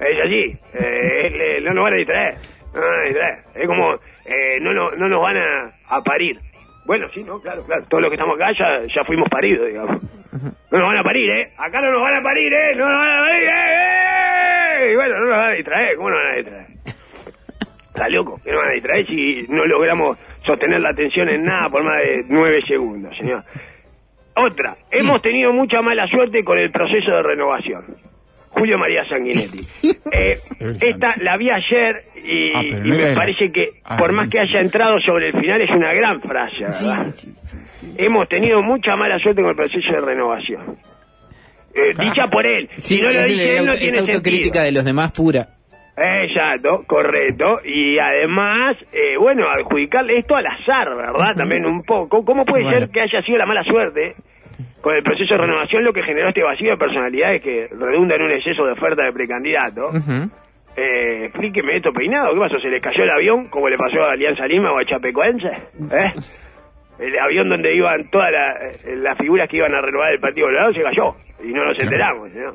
Es 0.00 0.58
eh, 0.74 1.60
no 1.62 1.72
nos 1.74 1.84
van 1.84 1.94
a 1.94 1.96
distraer. 1.96 2.34
No 2.74 2.80
nos 2.80 2.88
van 2.90 2.98
a 3.00 3.04
distraer. 3.04 3.38
Es 3.56 3.66
como, 3.66 3.94
eh, 4.26 4.60
no, 4.60 4.72
no, 4.72 4.90
no 4.92 5.08
nos 5.08 5.20
van 5.22 5.36
a, 5.36 5.72
a 5.88 6.02
parir. 6.02 6.38
Bueno, 6.86 7.06
sí, 7.12 7.22
no, 7.22 7.40
claro, 7.40 7.64
claro. 7.66 7.84
Todos 7.90 8.02
los 8.02 8.10
que 8.10 8.14
estamos 8.14 8.36
acá 8.40 8.50
ya, 8.58 8.86
ya 8.86 9.04
fuimos 9.04 9.28
paridos, 9.28 9.66
digamos. 9.66 10.00
No 10.70 10.78
nos 10.78 10.88
van 10.88 10.98
a 10.98 11.02
parir, 11.02 11.28
¿eh? 11.30 11.52
Acá 11.58 11.80
no 11.82 11.90
nos 11.92 12.00
van 12.02 12.14
a 12.16 12.22
parir, 12.22 12.52
¿eh? 12.52 12.74
No 12.76 12.88
nos 12.88 12.98
van 12.98 13.10
a 13.10 13.22
parir, 13.24 13.48
¿eh? 13.48 14.92
Y 14.92 14.94
bueno, 14.96 15.14
no 15.18 15.20
nos 15.26 15.30
van 15.36 15.50
a 15.50 15.52
distraer. 15.54 15.96
¿Cómo 15.96 16.10
nos 16.10 16.18
van 16.22 16.32
a 16.32 16.36
distraer? 16.36 16.66
Está 17.88 18.08
loco, 18.08 18.40
que 18.44 18.52
nos 18.52 18.60
van 18.60 18.70
a 18.70 18.74
distraer 18.74 19.06
si 19.06 19.46
no 19.48 19.64
logramos 19.66 20.18
sostener 20.46 20.80
la 20.80 20.90
atención 20.90 21.28
en 21.28 21.42
nada 21.44 21.68
por 21.70 21.82
más 21.84 22.02
de 22.02 22.24
nueve 22.28 22.60
segundos, 22.66 23.16
señor. 23.16 23.42
Otra, 24.36 24.76
hemos 24.90 25.20
tenido 25.20 25.52
mucha 25.52 25.82
mala 25.82 26.06
suerte 26.06 26.44
con 26.44 26.58
el 26.58 26.70
proceso 26.70 27.10
de 27.10 27.22
renovación. 27.22 27.84
Julio 28.50 28.78
María 28.78 29.04
Sanguinetti. 29.04 29.60
Eh, 30.10 30.32
esta 30.80 31.14
la 31.20 31.36
vi 31.36 31.50
ayer 31.50 32.04
y, 32.24 32.50
Ah, 32.56 32.62
y 32.64 32.70
no 32.88 32.94
me 32.96 33.14
parece 33.14 33.52
que 33.52 33.68
Ah, 33.84 33.96
por 33.98 34.12
más 34.12 34.28
que 34.30 34.38
haya 34.40 34.60
entrado 34.60 34.98
sobre 35.00 35.28
el 35.28 35.32
final 35.38 35.60
es 35.60 35.70
una 35.70 35.92
gran 35.92 36.20
frase, 36.22 36.56
¿verdad? 36.60 37.06
Hemos 37.98 38.28
tenido 38.28 38.62
mucha 38.62 38.96
mala 38.96 39.18
suerte 39.18 39.42
con 39.42 39.50
el 39.50 39.56
proceso 39.56 39.92
de 39.92 40.00
renovación. 40.00 40.76
Eh, 41.74 41.92
dicha 41.98 42.28
por 42.28 42.46
él. 42.46 42.68
Sí, 42.78 42.96
si 42.96 43.02
no 43.02 43.10
lo 43.12 43.22
dice 43.22 43.58
él, 43.58 43.66
no 43.66 43.72
es 43.74 43.80
tiene 43.80 43.98
autocrítica 43.98 44.42
sentido. 44.60 44.64
de 44.64 44.72
los 44.72 44.84
demás 44.84 45.12
pura. 45.12 45.48
Exacto, 46.00 46.84
correcto. 46.86 47.60
Y 47.64 47.98
además, 47.98 48.76
eh, 48.92 49.16
bueno, 49.18 49.48
adjudicarle 49.48 50.18
esto 50.18 50.36
al 50.36 50.46
azar, 50.46 50.88
¿verdad? 50.96 51.34
También 51.36 51.66
un 51.66 51.82
poco. 51.82 52.24
¿Cómo 52.24 52.44
puede 52.44 52.62
Bueno. 52.64 52.78
ser 52.78 52.88
que 52.90 53.00
haya 53.00 53.20
sido 53.22 53.38
la 53.38 53.46
mala 53.46 53.64
suerte 53.64 54.14
con 54.80 54.94
el 54.94 55.02
proceso 55.02 55.34
de 55.34 55.40
renovación 55.40 55.84
lo 55.84 55.92
que 55.92 56.02
generó 56.02 56.28
este 56.28 56.42
vacío 56.42 56.70
de 56.70 56.76
personalidades 56.76 57.42
que 57.42 57.68
redunda 57.76 58.14
en 58.16 58.22
un 58.22 58.30
exceso 58.30 58.64
de 58.64 58.72
oferta 58.72 59.04
de 59.04 59.12
precandidato? 59.12 59.88
Ujú. 59.88 60.28
Eh, 60.76 61.24
explíqueme 61.24 61.76
esto 61.76 61.92
peinado, 61.92 62.32
¿qué 62.34 62.38
pasó? 62.40 62.60
¿Se 62.60 62.68
les 62.68 62.80
cayó 62.80 63.02
el 63.02 63.10
avión 63.10 63.48
como 63.48 63.68
le 63.68 63.76
pasó 63.76 64.04
a 64.04 64.12
Alianza 64.12 64.46
Lima 64.46 64.70
o 64.72 64.78
a 64.78 64.84
Chapecoense? 64.84 65.48
¿Eh? 65.48 66.12
El 67.00 67.18
avión 67.18 67.48
donde 67.48 67.74
iban 67.74 68.08
todas 68.10 68.30
la- 68.30 68.56
eh, 68.84 68.96
las 68.98 69.18
figuras 69.18 69.48
que 69.48 69.56
iban 69.56 69.74
a 69.74 69.80
renovar 69.80 70.12
el 70.12 70.20
Partido 70.20 70.46
Colorado 70.46 70.72
se 70.72 70.82
cayó 70.82 71.14
y 71.42 71.52
no 71.52 71.64
nos 71.64 71.78
enteramos, 71.80 72.30
¿no? 72.32 72.54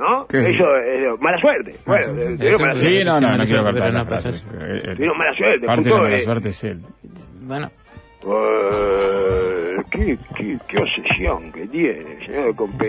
¿No? 0.00 0.26
¿Qué? 0.26 0.38
Eso 0.54 0.64
es 0.76 1.20
mala 1.20 1.38
suerte. 1.38 1.74
Bueno, 1.84 2.06
tuvieron 2.08 2.40
es- 2.42 2.60
mala 2.60 2.72
sí, 2.72 2.80
suerte. 2.80 2.98
Sí, 2.98 3.04
no, 3.04 3.20
no, 3.20 3.36
no 3.36 3.44
quiero 3.44 3.64
pero 3.64 3.90
la 3.90 4.04
frase. 4.06 4.30
Tuvieron 4.96 5.18
mala 5.18 5.34
suerte. 5.36 5.66
Parte 5.66 5.82
de 5.82 5.90
la 5.94 6.00
mala 6.02 6.14
eh, 6.16 6.18
suerte 6.20 6.48
es 6.48 6.64
él. 6.64 6.80
Bueno, 7.42 7.70
Eh, 8.26 9.76
qué, 9.90 10.18
qué, 10.36 10.58
qué 10.68 10.78
obsesión 10.78 11.52
que 11.52 11.66
tiene, 11.66 12.26
señor 12.26 12.54
Compe. 12.56 12.88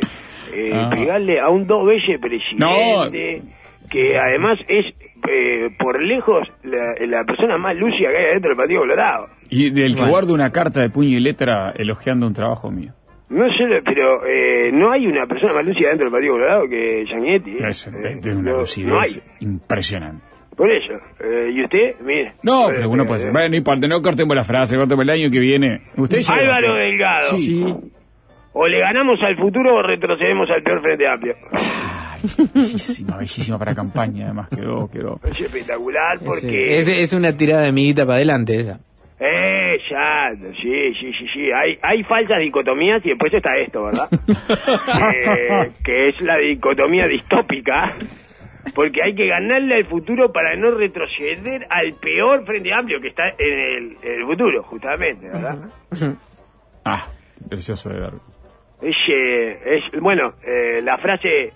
Eh, 0.54 0.72
Ah. 0.74 0.90
Pegarle 0.90 1.40
a 1.40 1.50
un 1.50 1.66
dos 1.68 1.86
veces 1.86 2.20
presidente, 2.20 3.42
que 3.90 4.18
además 4.18 4.58
es 4.68 4.86
eh, 5.30 5.70
por 5.78 6.02
lejos 6.02 6.52
la, 6.64 6.94
la 7.08 7.24
persona 7.24 7.58
más 7.58 7.76
lúcida 7.76 8.10
que 8.10 8.18
hay 8.18 8.26
adentro 8.32 8.50
del 8.50 8.58
Partido 8.58 8.82
Colorado. 8.82 9.30
Y 9.50 9.70
del 9.70 9.90
que 9.94 10.00
Bueno. 10.02 10.12
guarda 10.12 10.34
una 10.34 10.52
carta 10.52 10.82
de 10.82 10.90
puño 10.90 11.18
y 11.18 11.20
letra 11.20 11.72
elogiando 11.78 12.26
un 12.26 12.34
trabajo 12.34 12.72
mío. 12.72 12.94
No 13.32 13.46
sé, 13.46 13.82
pero 13.86 14.26
eh, 14.28 14.72
no 14.74 14.92
hay 14.92 15.08
una 15.08 15.26
persona 15.26 15.54
más 15.54 15.66
lúcida 15.66 15.90
dentro 15.90 16.06
del 16.06 16.12
Partido 16.12 16.34
Colorado 16.34 16.68
que 16.70 17.06
Giannetti. 17.08 17.52
¿eh? 17.52 17.68
Es, 17.70 17.88
Eh, 17.88 18.20
de 18.22 18.36
una 18.36 18.52
no- 18.52 18.58
lucidez 18.60 19.24
no 19.40 19.48
impresionante. 19.48 20.24
Por 20.56 20.70
eso. 20.70 20.94
Eh, 21.20 21.50
¿Y 21.54 21.64
usted? 21.64 21.96
Mire. 22.06 22.34
No, 22.44 22.68
pero 22.68 22.90
uno 22.90 23.04
eh, 23.04 23.06
puede 23.08 23.20
ser. 23.22 23.30
eh, 23.30 23.32
Bueno, 23.34 23.50
no 23.50 23.56
importa, 23.56 23.88
no 23.88 24.02
cortemos 24.02 24.36
la 24.36 24.44
frase, 24.44 24.76
cortemos 24.76 25.04
el 25.04 25.10
año 25.12 25.32
que 25.32 25.40
viene. 25.40 25.82
Usted 25.96 26.20
Álvaro 26.30 26.76
Delgado. 26.76 27.36
Sí. 27.38 27.66
O 28.54 28.68
le 28.68 28.80
ganamos 28.80 29.18
al 29.24 29.36
futuro 29.38 29.76
o 29.78 29.82
retrocedemos 29.82 30.50
al 30.52 30.62
peor 30.62 30.82
frente 30.82 31.08
amplio. 31.08 31.36
Bellísima, 32.54 33.18
bellísima 33.18 33.58
para 33.58 33.74
campaña, 33.74 34.26
además 34.26 34.50
quedó, 34.50 34.88
quedó. 34.90 35.20
Es 35.24 35.40
espectacular 35.40 36.18
es, 36.18 36.24
porque... 36.24 36.78
es, 36.80 36.88
es 36.90 37.14
una 37.14 37.36
tirada 37.36 37.62
de 37.64 37.70
amiguita 37.70 38.04
para 38.06 38.18
adelante 38.18 38.58
esa. 38.58 38.80
Eh, 39.24 39.78
ya, 39.88 40.32
sí, 40.60 40.94
sí, 41.00 41.12
sí, 41.12 41.26
sí. 41.32 41.52
Hay, 41.54 41.78
hay 41.84 42.04
falsas 42.06 42.40
dicotomías 42.40 43.06
y 43.06 43.10
después 43.10 43.32
está 43.32 43.54
esto, 43.56 43.84
¿verdad? 43.84 44.10
Eh, 45.14 45.72
que 45.84 46.10
es 46.10 46.22
la 46.22 46.38
dicotomía 46.38 47.06
distópica. 47.06 47.96
Porque 48.74 49.02
hay 49.04 49.14
que 49.14 49.28
ganarle 49.28 49.76
al 49.76 49.86
futuro 49.86 50.32
para 50.32 50.56
no 50.56 50.72
retroceder 50.72 51.68
al 51.70 51.94
peor 51.96 52.46
frente 52.46 52.72
amplio 52.74 53.02
que 53.02 53.10
está 53.10 53.24
en 53.38 53.60
el, 53.60 53.98
en 54.02 54.22
el 54.22 54.26
futuro, 54.28 54.64
justamente, 54.64 55.28
¿verdad? 55.28 55.56
Ah, 56.86 57.06
precioso 57.50 57.90
de 57.90 58.00
ver. 58.00 58.14
Es, 58.82 58.96
eh, 59.14 59.60
es 59.66 60.02
bueno, 60.02 60.34
eh, 60.44 60.82
la 60.82 60.98
frase 60.98 61.54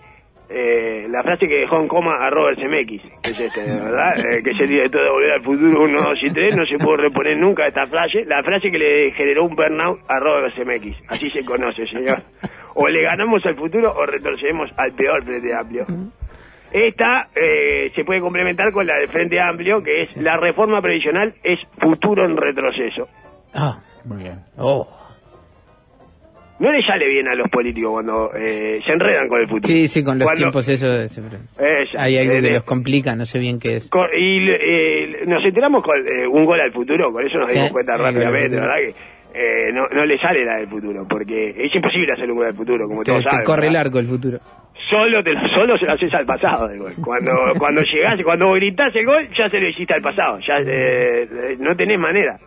eh, 0.50 1.08
la 1.10 1.24
frase 1.24 1.48
que 1.48 1.60
dejó 1.62 1.80
en 1.80 1.88
coma 1.88 2.18
a 2.22 2.30
Robert 2.30 2.60
Zemeckis, 2.60 3.02
que 3.22 3.32
es 3.32 3.39
este, 3.39 3.62
¿verdad? 3.62 4.18
Eh, 4.20 4.43
que 4.43 4.52
es 4.52 4.60
el 4.60 4.68
director 4.68 5.04
de 5.04 5.10
Volver 5.10 5.32
al 5.32 5.43
Futuro 5.43 5.84
1, 5.84 6.02
2 6.10 6.24
y 6.24 6.30
3, 6.32 6.56
no 6.56 6.66
se 6.66 6.78
pudo 6.78 6.98
reponer 6.98 7.38
nunca 7.38 7.68
esta 7.68 7.86
frase, 7.88 8.26
la 8.26 8.41
frase 8.43 8.72
que 8.72 8.78
le 8.78 9.12
generó 9.12 9.46
un 9.46 9.56
burnout 9.56 10.00
a 10.08 10.20
Robert 10.20 10.56
Zemeckis, 10.56 10.98
así 11.08 11.30
se 11.30 11.43
conoce, 11.43 11.88
señor. 11.88 12.22
O 12.76 12.88
le 12.88 13.02
ganamos 13.04 13.46
al 13.46 13.56
futuro 13.56 13.93
o 13.96 14.06
retrocedemos 14.06 14.70
al 14.78 14.91
peor 14.93 15.24
Frente 15.24 15.54
Amplio. 15.54 15.86
Esta 16.72 17.30
eh, 17.34 17.91
se 17.96 18.04
puede 18.04 18.20
complementar 18.20 18.72
con 18.74 18.86
la 18.86 18.98
del 18.98 19.08
Frente 19.08 19.39
Amplio, 19.39 19.82
que 19.82 20.02
es 20.02 20.18
la 20.18 20.36
reforma 20.38 20.82
previsional 20.82 21.34
es 21.41 21.60
futuro 21.80 22.26
en 22.26 22.36
retroceso. 22.36 23.08
Ah, 23.54 23.80
Muy 24.04 24.24
bien. 24.24 24.41
oh. 24.58 24.86
No 26.58 26.70
le 26.72 26.82
sale 26.86 27.10
bien 27.10 27.28
a 27.28 27.36
los 27.36 27.49
políticos 27.49 27.91
cuando 27.91 28.32
eh, 28.34 28.80
se 28.86 28.93
enredan 28.93 29.28
con 29.28 29.41
el 29.41 29.47
futuro. 29.47 29.68
Sí, 29.68 29.88
sí, 29.89 30.01
con 30.03 30.18
los 30.18 30.26
Cuando- 30.26 30.38
tiempos 30.39 30.70
eso 30.70 31.08
siempre. 31.10 31.39
Eh, 31.60 31.86
ya, 31.93 32.01
Hay 32.03 32.18
algo 32.18 32.34
eh, 32.34 32.41
que 32.41 32.51
los 32.53 32.64
complica, 32.64 33.14
no 33.16 33.26
sé 33.26 33.39
bien 33.39 33.60
qué 33.60 33.76
es. 33.76 33.89
Co- 33.89 34.08
y 34.18 34.49
eh, 34.49 35.24
nos 35.28 35.43
enteramos 35.43 35.84
con 35.84 35.97
eh, 36.08 36.26
un 36.26 36.45
gol 36.45 36.62
al 36.62 36.72
futuro, 36.72 37.12
con 37.12 37.26
eso 37.26 37.39
nos 37.39 37.49
Sí, 37.51 37.58
dimos 37.58 37.72
cuenta 37.74 37.95
el 37.95 37.99
rápidamente. 37.99 38.56
¿verdad? 38.56 38.76
Que 38.78 38.93
eh, 39.38 39.74
no, 39.74 39.84
no 39.93 40.06
le 40.06 40.18
sale 40.18 40.45
la 40.45 40.56
del 40.56 40.70
futuro, 40.70 41.06
porque 41.10 41.53
es 41.58 41.76
imposible 41.76 42.14
hacer 42.14 42.32
un 42.32 42.38
gol 42.38 42.45
al 42.47 42.53
futuro, 42.53 42.88
como 42.88 43.01
Te, 43.03 43.12
todos 43.12 43.24
te 43.26 43.30
saben. 43.32 43.45
corre 43.45 43.68
el 43.68 43.76
arco 43.76 43.99
el 43.99 44.06
futuro. 44.06 44.38
Solo, 44.89 45.22
te, 45.24 45.34
lo- 45.34 45.47
solo 45.49 45.78
se 45.78 45.86
lo 45.86 45.91
haces 45.91 46.14
al 46.14 46.26
pasado 46.26 46.70
del 46.70 46.80
gol. 46.80 46.93
Cuando, 47.03 47.34
cuando 47.60 47.82
llegás, 47.82 48.18
cuando 48.24 48.53
gritás 48.53 48.95
el 48.95 49.06
gol, 49.06 49.28
ya 49.38 49.49
se 49.49 49.60
lo 49.60 49.68
hiciste 49.68 49.93
al 49.93 50.01
pasado, 50.01 50.39
ya 50.47 50.56
no 51.60 51.76
tenés 51.76 51.99
manera, 51.99 52.38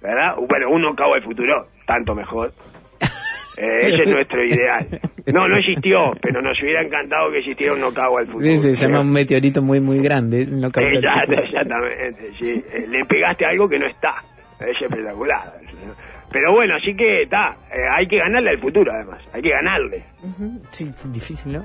¿verdad? 0.00 0.36
Bueno, 0.48 0.68
uno 0.70 0.94
cabo 0.94 1.14
al 1.14 1.22
futuro, 1.24 1.66
tanto 1.84 2.14
mejor. 2.14 2.52
Eh, 3.58 3.88
ese 3.88 4.02
es 4.04 4.10
nuestro 4.14 4.44
ideal. 4.44 4.86
No, 5.34 5.48
no 5.48 5.56
existió, 5.58 6.12
pero 6.22 6.40
nos 6.40 6.60
hubiera 6.62 6.82
encantado 6.82 7.30
que 7.30 7.38
existiera 7.38 7.72
un 7.72 7.80
nocao 7.80 8.18
al 8.18 8.26
futuro. 8.26 8.44
Sí, 8.44 8.56
se 8.58 8.74
llama 8.74 9.00
un 9.00 9.10
meteorito 9.12 9.62
muy, 9.62 9.80
muy 9.80 9.98
grande. 10.00 10.42
Exactamente, 10.42 12.30
sí. 12.38 12.62
Eh, 12.72 12.86
Le 12.88 13.04
pegaste 13.06 13.44
algo 13.46 13.68
que 13.68 13.78
no 13.78 13.86
está. 13.86 14.14
Es 14.60 14.80
espectacular. 14.80 15.52
Pero 16.32 16.52
bueno, 16.52 16.74
así 16.76 16.94
que 16.94 17.22
está. 17.22 17.50
eh, 17.70 17.84
hay 17.90 18.06
que 18.06 18.18
ganarle 18.18 18.50
al 18.50 18.58
futuro, 18.58 18.90
además. 18.92 19.22
Hay 19.32 19.42
que 19.42 19.50
ganarle. 19.50 20.04
Sí, 20.70 20.90
difícil, 21.12 21.52
¿no? 21.54 21.64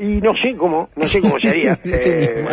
Y 0.00 0.20
no 0.20 0.32
sé 0.34 0.56
cómo, 0.56 0.88
no 0.96 1.04
sé 1.04 1.20
cómo 1.20 1.38
sería. 1.38 1.78
Eh. 1.84 2.44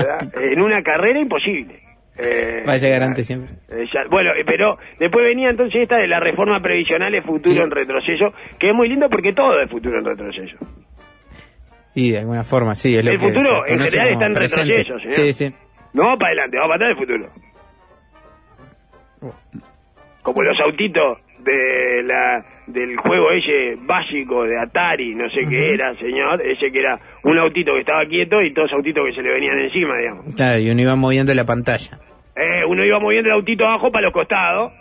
En 0.52 0.62
una 0.62 0.82
carrera 0.84 1.20
imposible. 1.20 1.80
Eh, 2.22 2.64
Va 2.68 2.74
a 2.74 2.78
llegar 2.78 3.02
antes 3.04 3.26
siempre. 3.28 3.54
eh, 3.70 3.86
ya- 3.94 4.08
bueno, 4.10 4.32
eh, 4.36 4.44
pero 4.46 4.78
después 5.00 5.24
venía 5.24 5.50
entonces 5.50 5.82
esta 5.84 5.98
de 5.98 6.08
la 6.08 6.20
reforma 6.20 6.60
previsional 6.62 7.14
es 7.16 7.24
futuro 7.24 7.56
Sí. 7.56 7.62
en 7.62 7.72
retroceso, 7.72 8.34
que 8.60 8.70
es 8.70 8.76
muy 8.76 8.90
lindo 8.90 9.08
porque 9.10 9.32
todo 9.34 9.60
es 9.62 9.70
futuro 9.70 9.98
en 10.00 10.06
retroceso. 10.06 10.58
Y 11.96 12.12
de 12.12 12.20
alguna 12.20 12.44
forma, 12.44 12.76
sí, 12.76 12.96
es 12.96 13.04
lo 13.06 13.12
El 13.12 13.20
que 13.20 13.28
futuro, 13.28 13.66
en 13.68 13.80
general, 13.80 14.10
está 14.14 14.26
en 14.26 14.34
presente. 14.34 14.78
retroceso, 14.78 15.00
señor. 15.00 15.14
Sí, 15.14 15.34
sí. 15.34 15.54
No 15.94 16.18
para 16.18 16.28
adelante, 16.28 16.58
va 16.58 16.64
para 16.68 16.76
atrás 16.76 16.90
el 16.92 16.98
futuro. 16.98 17.30
Como 20.22 20.44
los 20.44 20.60
autitos 20.60 21.18
de 21.40 22.04
la 22.04 22.46
del 22.68 22.96
juego 22.98 23.32
ese 23.32 23.76
básico 23.84 24.44
de 24.44 24.60
Atari, 24.60 25.16
no 25.16 25.28
sé 25.30 25.40
qué 25.50 25.74
era, 25.74 25.96
señor, 25.96 26.40
ese 26.46 26.70
que 26.72 26.80
era 26.80 27.00
un 27.24 27.40
autito 27.40 27.74
que 27.74 27.80
estaba 27.80 28.06
quieto 28.06 28.40
y 28.44 28.54
todos 28.54 28.72
autitos 28.74 29.04
que 29.06 29.14
se 29.14 29.24
le 29.24 29.30
venían 29.32 29.60
encima, 29.60 29.98
digamos. 29.98 30.36
Claro, 30.36 30.60
y 30.60 30.70
uno 30.70 30.82
iba 30.82 30.96
moviendo 30.96 31.34
la 31.34 31.46
pantalla. 31.46 31.98
Eh, 32.40 32.64
uno 32.68 32.86
iba 32.86 33.00
moviendo 33.00 33.30
el 33.30 33.36
autito 33.36 33.66
abajo 33.66 33.92
para 33.92 34.06
los 34.06 34.14
costados 34.14 34.72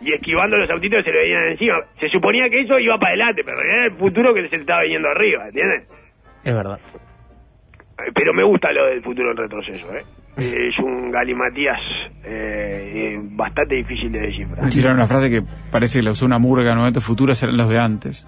y 0.00 0.12
esquivando 0.12 0.56
los 0.56 0.68
autitos 0.70 0.98
que 0.98 1.10
se 1.10 1.16
le 1.16 1.22
venían 1.22 1.48
encima. 1.52 1.76
Se 1.98 2.08
suponía 2.08 2.48
que 2.50 2.60
eso 2.60 2.78
iba 2.78 2.98
para 2.98 3.12
adelante, 3.12 3.42
pero 3.44 3.60
era 3.60 3.86
el 3.86 3.92
futuro 3.92 4.34
que 4.34 4.48
se 4.48 4.56
le 4.56 4.62
estaba 4.62 4.82
viniendo 4.82 5.08
arriba, 5.08 5.46
¿entiendes? 5.46 5.84
Es 6.44 6.54
verdad. 6.54 6.78
Eh, 7.98 8.12
Pero 8.14 8.34
me 8.34 8.44
gusta 8.44 8.70
lo 8.72 8.86
del 8.86 9.02
futuro 9.02 9.30
en 9.30 9.36
retroceso, 9.36 9.86
¿eh? 9.94 10.04
Es 10.36 10.78
un 10.80 11.10
galimatías 11.10 11.78
eh, 12.22 13.14
eh, 13.14 13.18
bastante 13.22 13.76
difícil 13.76 14.12
de 14.12 14.20
descifrar. 14.20 14.68
Tiraron 14.68 14.98
una 14.98 15.06
frase 15.06 15.30
que 15.30 15.42
parece 15.72 16.00
que 16.00 16.04
la 16.04 16.10
usó 16.10 16.26
una 16.26 16.38
murga 16.38 16.72
en 16.72 16.76
momentos 16.78 17.02
futuros, 17.02 17.38
serán 17.38 17.56
los 17.56 17.70
de 17.70 17.78
antes. 17.78 18.26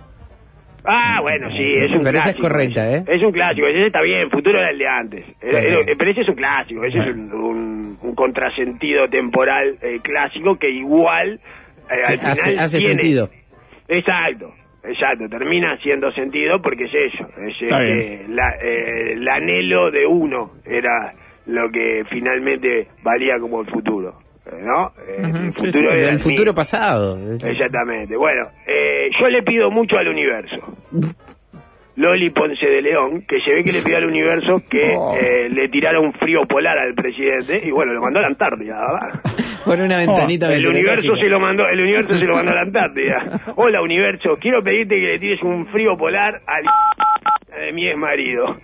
Ah, 0.90 1.20
bueno, 1.20 1.50
sí, 1.50 1.74
es 1.76 1.90
Sí, 1.90 1.98
un 1.98 2.02
pero 2.04 2.18
esa 2.18 2.30
es 2.30 2.36
clásico. 2.36 2.48
correcta, 2.48 2.90
¿eh? 2.96 3.04
Es 3.06 3.22
un 3.22 3.30
clásico, 3.32 3.66
ese 3.66 3.86
está 3.86 4.00
bien, 4.00 4.30
futuro 4.30 4.58
era 4.58 4.70
el 4.70 4.78
de 4.78 4.86
antes. 4.88 5.24
Era- 5.42 5.60
era- 5.60 5.78
pero 5.98 6.10
ese 6.10 6.20
es 6.22 6.28
un 6.28 6.34
clásico, 6.34 6.82
ese 6.84 6.98
es 7.00 7.06
un, 7.08 7.32
un, 7.32 7.98
un 8.00 8.14
contrasentido 8.14 9.06
temporal 9.08 9.76
eh, 9.82 9.98
clásico 10.02 10.56
que 10.56 10.70
igual 10.70 11.38
eh, 11.90 11.94
al 12.06 12.14
Sí, 12.14 12.18
final 12.18 12.58
hace 12.58 12.78
tiene- 12.78 12.92
sentido. 13.00 13.28
Exacto, 13.86 14.52
exacto, 14.84 15.28
termina 15.28 15.72
haciendo 15.74 16.10
sentido 16.12 16.60
porque 16.62 16.84
es 16.84 16.94
eso, 16.94 17.28
es 17.46 17.62
eh, 17.70 18.24
la, 18.28 18.50
eh, 18.62 19.12
el 19.12 19.28
anhelo 19.28 19.90
de 19.90 20.06
uno 20.06 20.52
era 20.64 21.10
lo 21.46 21.70
que 21.70 22.04
finalmente 22.10 22.86
valía 23.02 23.38
como 23.40 23.62
el 23.62 23.66
futuro, 23.68 24.12
¿no? 24.62 24.92
Eh, 25.06 25.22
el 25.46 25.52
futuro 25.52 25.90
sí, 25.90 25.98
el 25.98 26.18
futuro 26.18 26.54
pasado. 26.54 27.18
Exactamente. 27.42 28.16
Bueno, 28.16 28.48
eh, 28.66 29.08
yo 29.18 29.28
le 29.28 29.42
pido 29.42 29.70
mucho 29.70 29.96
al 29.96 30.08
universo. 30.08 30.58
Loli 31.96 32.30
Ponce 32.30 32.64
de 32.64 32.80
León, 32.80 33.24
que 33.26 33.40
se 33.40 33.52
ve 33.56 33.64
que 33.64 33.72
le 33.72 33.82
pidió 33.82 33.96
al 33.96 34.04
universo 34.06 34.62
que 34.70 34.94
Oh. 34.96 35.14
eh, 35.16 35.48
le 35.50 35.68
tirara 35.68 35.98
un 36.00 36.12
frío 36.12 36.40
polar 36.48 36.78
al 36.78 36.94
presidente 36.94 37.60
y 37.66 37.70
bueno, 37.72 37.92
lo 37.92 38.00
mandó 38.00 38.20
a 38.20 38.22
la 38.22 38.28
Antártida, 38.28 38.76
¿verdad? 38.78 39.20
Por 39.64 39.78
una 39.80 39.98
ventanita 39.98 40.52
El 40.54 40.66
universo 40.66 41.16
se 41.20 41.28
lo 41.28 41.40
mandó, 41.40 41.66
el 41.68 41.80
universo 41.80 42.14
se 42.14 42.24
lo 42.24 42.34
mandó 42.34 42.52
a 42.52 42.54
la 42.54 42.62
Antártida. 42.62 43.42
Hola 43.56 43.82
universo, 43.82 44.36
quiero 44.40 44.62
pedirte 44.62 44.94
que 44.94 45.06
le 45.06 45.18
tires 45.18 45.42
un 45.42 45.66
frío 45.66 45.96
polar 45.96 46.40
al 46.46 46.62
de 47.56 47.72
mi 47.72 47.88
ex 47.88 47.96
marido. 47.96 48.56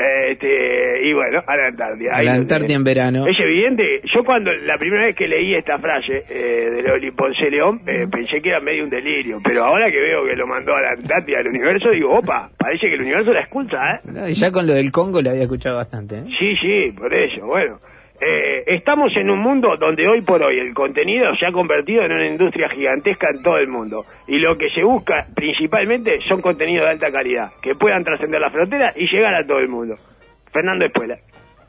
Este, 0.00 1.06
y 1.06 1.12
bueno, 1.12 1.42
a 1.46 1.56
la 1.56 1.66
Antártida. 1.66 2.16
A 2.16 2.22
la 2.22 2.34
en 2.36 2.84
verano. 2.84 3.26
Es 3.26 3.38
evidente, 3.38 4.00
yo 4.04 4.24
cuando 4.24 4.50
la 4.50 4.78
primera 4.78 5.06
vez 5.06 5.14
que 5.14 5.28
leí 5.28 5.54
esta 5.54 5.78
frase 5.78 6.24
eh, 6.28 6.70
de 6.70 6.82
Loli 6.82 7.10
Ponce 7.10 7.50
León, 7.50 7.82
eh, 7.86 8.06
pensé 8.10 8.40
que 8.40 8.48
era 8.48 8.60
medio 8.60 8.84
un 8.84 8.90
delirio, 8.90 9.40
pero 9.44 9.64
ahora 9.64 9.90
que 9.90 10.00
veo 10.00 10.24
que 10.24 10.34
lo 10.36 10.46
mandó 10.46 10.74
a 10.74 10.80
la 10.80 10.90
Antártida 10.92 11.40
al 11.40 11.48
universo, 11.48 11.90
digo, 11.90 12.12
opa, 12.12 12.50
parece 12.56 12.88
que 12.88 12.94
el 12.94 13.02
universo 13.02 13.32
la 13.32 13.40
escucha, 13.40 13.76
¿eh? 13.76 14.00
No, 14.04 14.28
y 14.28 14.32
ya 14.32 14.50
con 14.50 14.66
lo 14.66 14.72
del 14.72 14.90
Congo 14.90 15.20
lo 15.20 15.30
había 15.30 15.42
escuchado 15.42 15.76
bastante. 15.76 16.20
¿eh? 16.20 16.24
Sí, 16.38 16.54
sí, 16.56 16.92
por 16.92 17.14
eso, 17.14 17.44
bueno. 17.44 17.78
Eh, 18.20 18.64
estamos 18.66 19.16
en 19.16 19.30
un 19.30 19.40
mundo 19.40 19.76
donde 19.78 20.06
hoy 20.06 20.20
por 20.20 20.42
hoy 20.42 20.58
el 20.58 20.74
contenido 20.74 21.34
se 21.36 21.46
ha 21.46 21.52
convertido 21.52 22.04
en 22.04 22.12
una 22.12 22.26
industria 22.26 22.68
gigantesca 22.68 23.28
en 23.34 23.42
todo 23.42 23.56
el 23.56 23.68
mundo. 23.68 24.04
Y 24.26 24.38
lo 24.38 24.58
que 24.58 24.68
se 24.70 24.84
busca 24.84 25.26
principalmente 25.34 26.20
son 26.28 26.42
contenidos 26.42 26.84
de 26.84 26.92
alta 26.92 27.10
calidad, 27.10 27.50
que 27.62 27.74
puedan 27.74 28.04
trascender 28.04 28.40
la 28.40 28.50
frontera 28.50 28.92
y 28.94 29.06
llegar 29.06 29.34
a 29.34 29.46
todo 29.46 29.58
el 29.58 29.68
mundo. 29.68 29.94
Fernando 30.52 30.84
Espuela. 30.84 31.18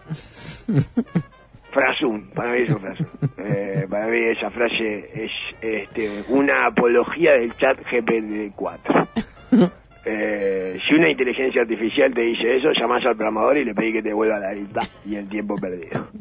Frasun, 1.72 2.30
para 2.32 2.52
mí 2.52 2.64
es 2.64 2.70
un 2.70 2.80
frasun. 2.80 3.08
Eh, 3.38 3.88
para 3.90 4.08
mí 4.08 4.18
esa 4.18 4.50
frase 4.50 5.10
es 5.14 5.32
este, 5.62 6.22
una 6.28 6.68
apología 6.68 7.32
del 7.32 7.56
chat 7.56 7.80
GPT-4. 7.80 9.72
Eh, 10.06 10.80
si 10.88 10.96
una 10.96 11.10
inteligencia 11.10 11.62
artificial 11.62 12.14
te 12.14 12.22
dice 12.22 12.56
eso, 12.58 12.72
llamás 12.72 13.06
al 13.06 13.16
programador 13.16 13.58
y 13.58 13.66
le 13.66 13.74
pedí 13.74 13.94
que 13.94 14.02
te 14.02 14.10
devuelva 14.10 14.40
la 14.40 14.52
vida 14.52 14.82
y 15.06 15.16
el 15.16 15.30
tiempo 15.30 15.56
perdido. 15.56 16.08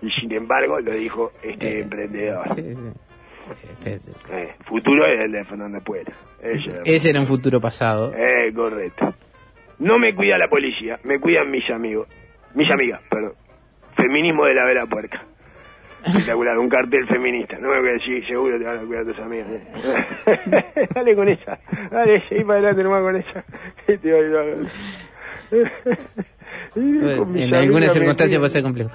Y 0.00 0.10
sin 0.12 0.32
embargo, 0.32 0.78
lo 0.78 0.92
dijo 0.92 1.32
este 1.42 1.80
emprendedor. 1.80 2.48
Sí, 2.54 2.70
sí. 2.72 3.90
Este. 3.90 4.10
Eh, 4.30 4.54
futuro 4.64 5.04
es 5.06 5.20
el 5.20 5.32
de 5.32 5.44
Fernando. 5.44 5.78
Ese 6.40 6.70
era. 6.70 6.82
Ese 6.84 7.10
era 7.10 7.20
un 7.20 7.26
futuro 7.26 7.60
pasado. 7.60 8.12
Eh, 8.14 8.52
correcto. 8.54 9.14
No 9.78 9.98
me 9.98 10.14
cuida 10.14 10.38
la 10.38 10.48
policía, 10.48 10.98
me 11.04 11.18
cuidan 11.18 11.50
mis 11.50 11.68
amigos. 11.70 12.08
Mis 12.54 12.70
amigas, 12.70 13.02
perdón. 13.10 13.32
Feminismo 13.96 14.44
de 14.44 14.54
la 14.54 14.64
vela 14.64 14.86
puerca. 14.86 15.20
Espectacular, 16.08 16.58
un 16.58 16.68
cartel 16.68 17.06
feminista. 17.08 17.58
No 17.58 17.70
me 17.70 17.80
voy 17.80 17.88
a 17.90 17.92
decir, 17.92 18.26
seguro 18.26 18.58
te 18.58 18.64
van 18.64 18.78
a 18.78 18.80
cuidar 18.82 19.04
tus 19.04 19.18
amigas. 19.18 19.46
eh. 19.50 20.88
Dale 20.94 21.16
con 21.16 21.28
esa. 21.28 21.58
Dale, 21.90 22.22
seguí 22.28 22.44
para 22.44 22.58
adelante 22.58 22.82
nomás 22.82 23.02
con 23.02 23.16
esa. 23.16 23.44
Te 23.86 24.12
va 24.12 24.18
a 24.18 24.20
ayudar. 24.20 24.56
Mis 27.26 27.42
En 27.44 27.54
algunas 27.54 27.92
circunstancias 27.92 28.38
puede 28.38 28.50
ser 28.50 28.62
complejo. 28.62 28.90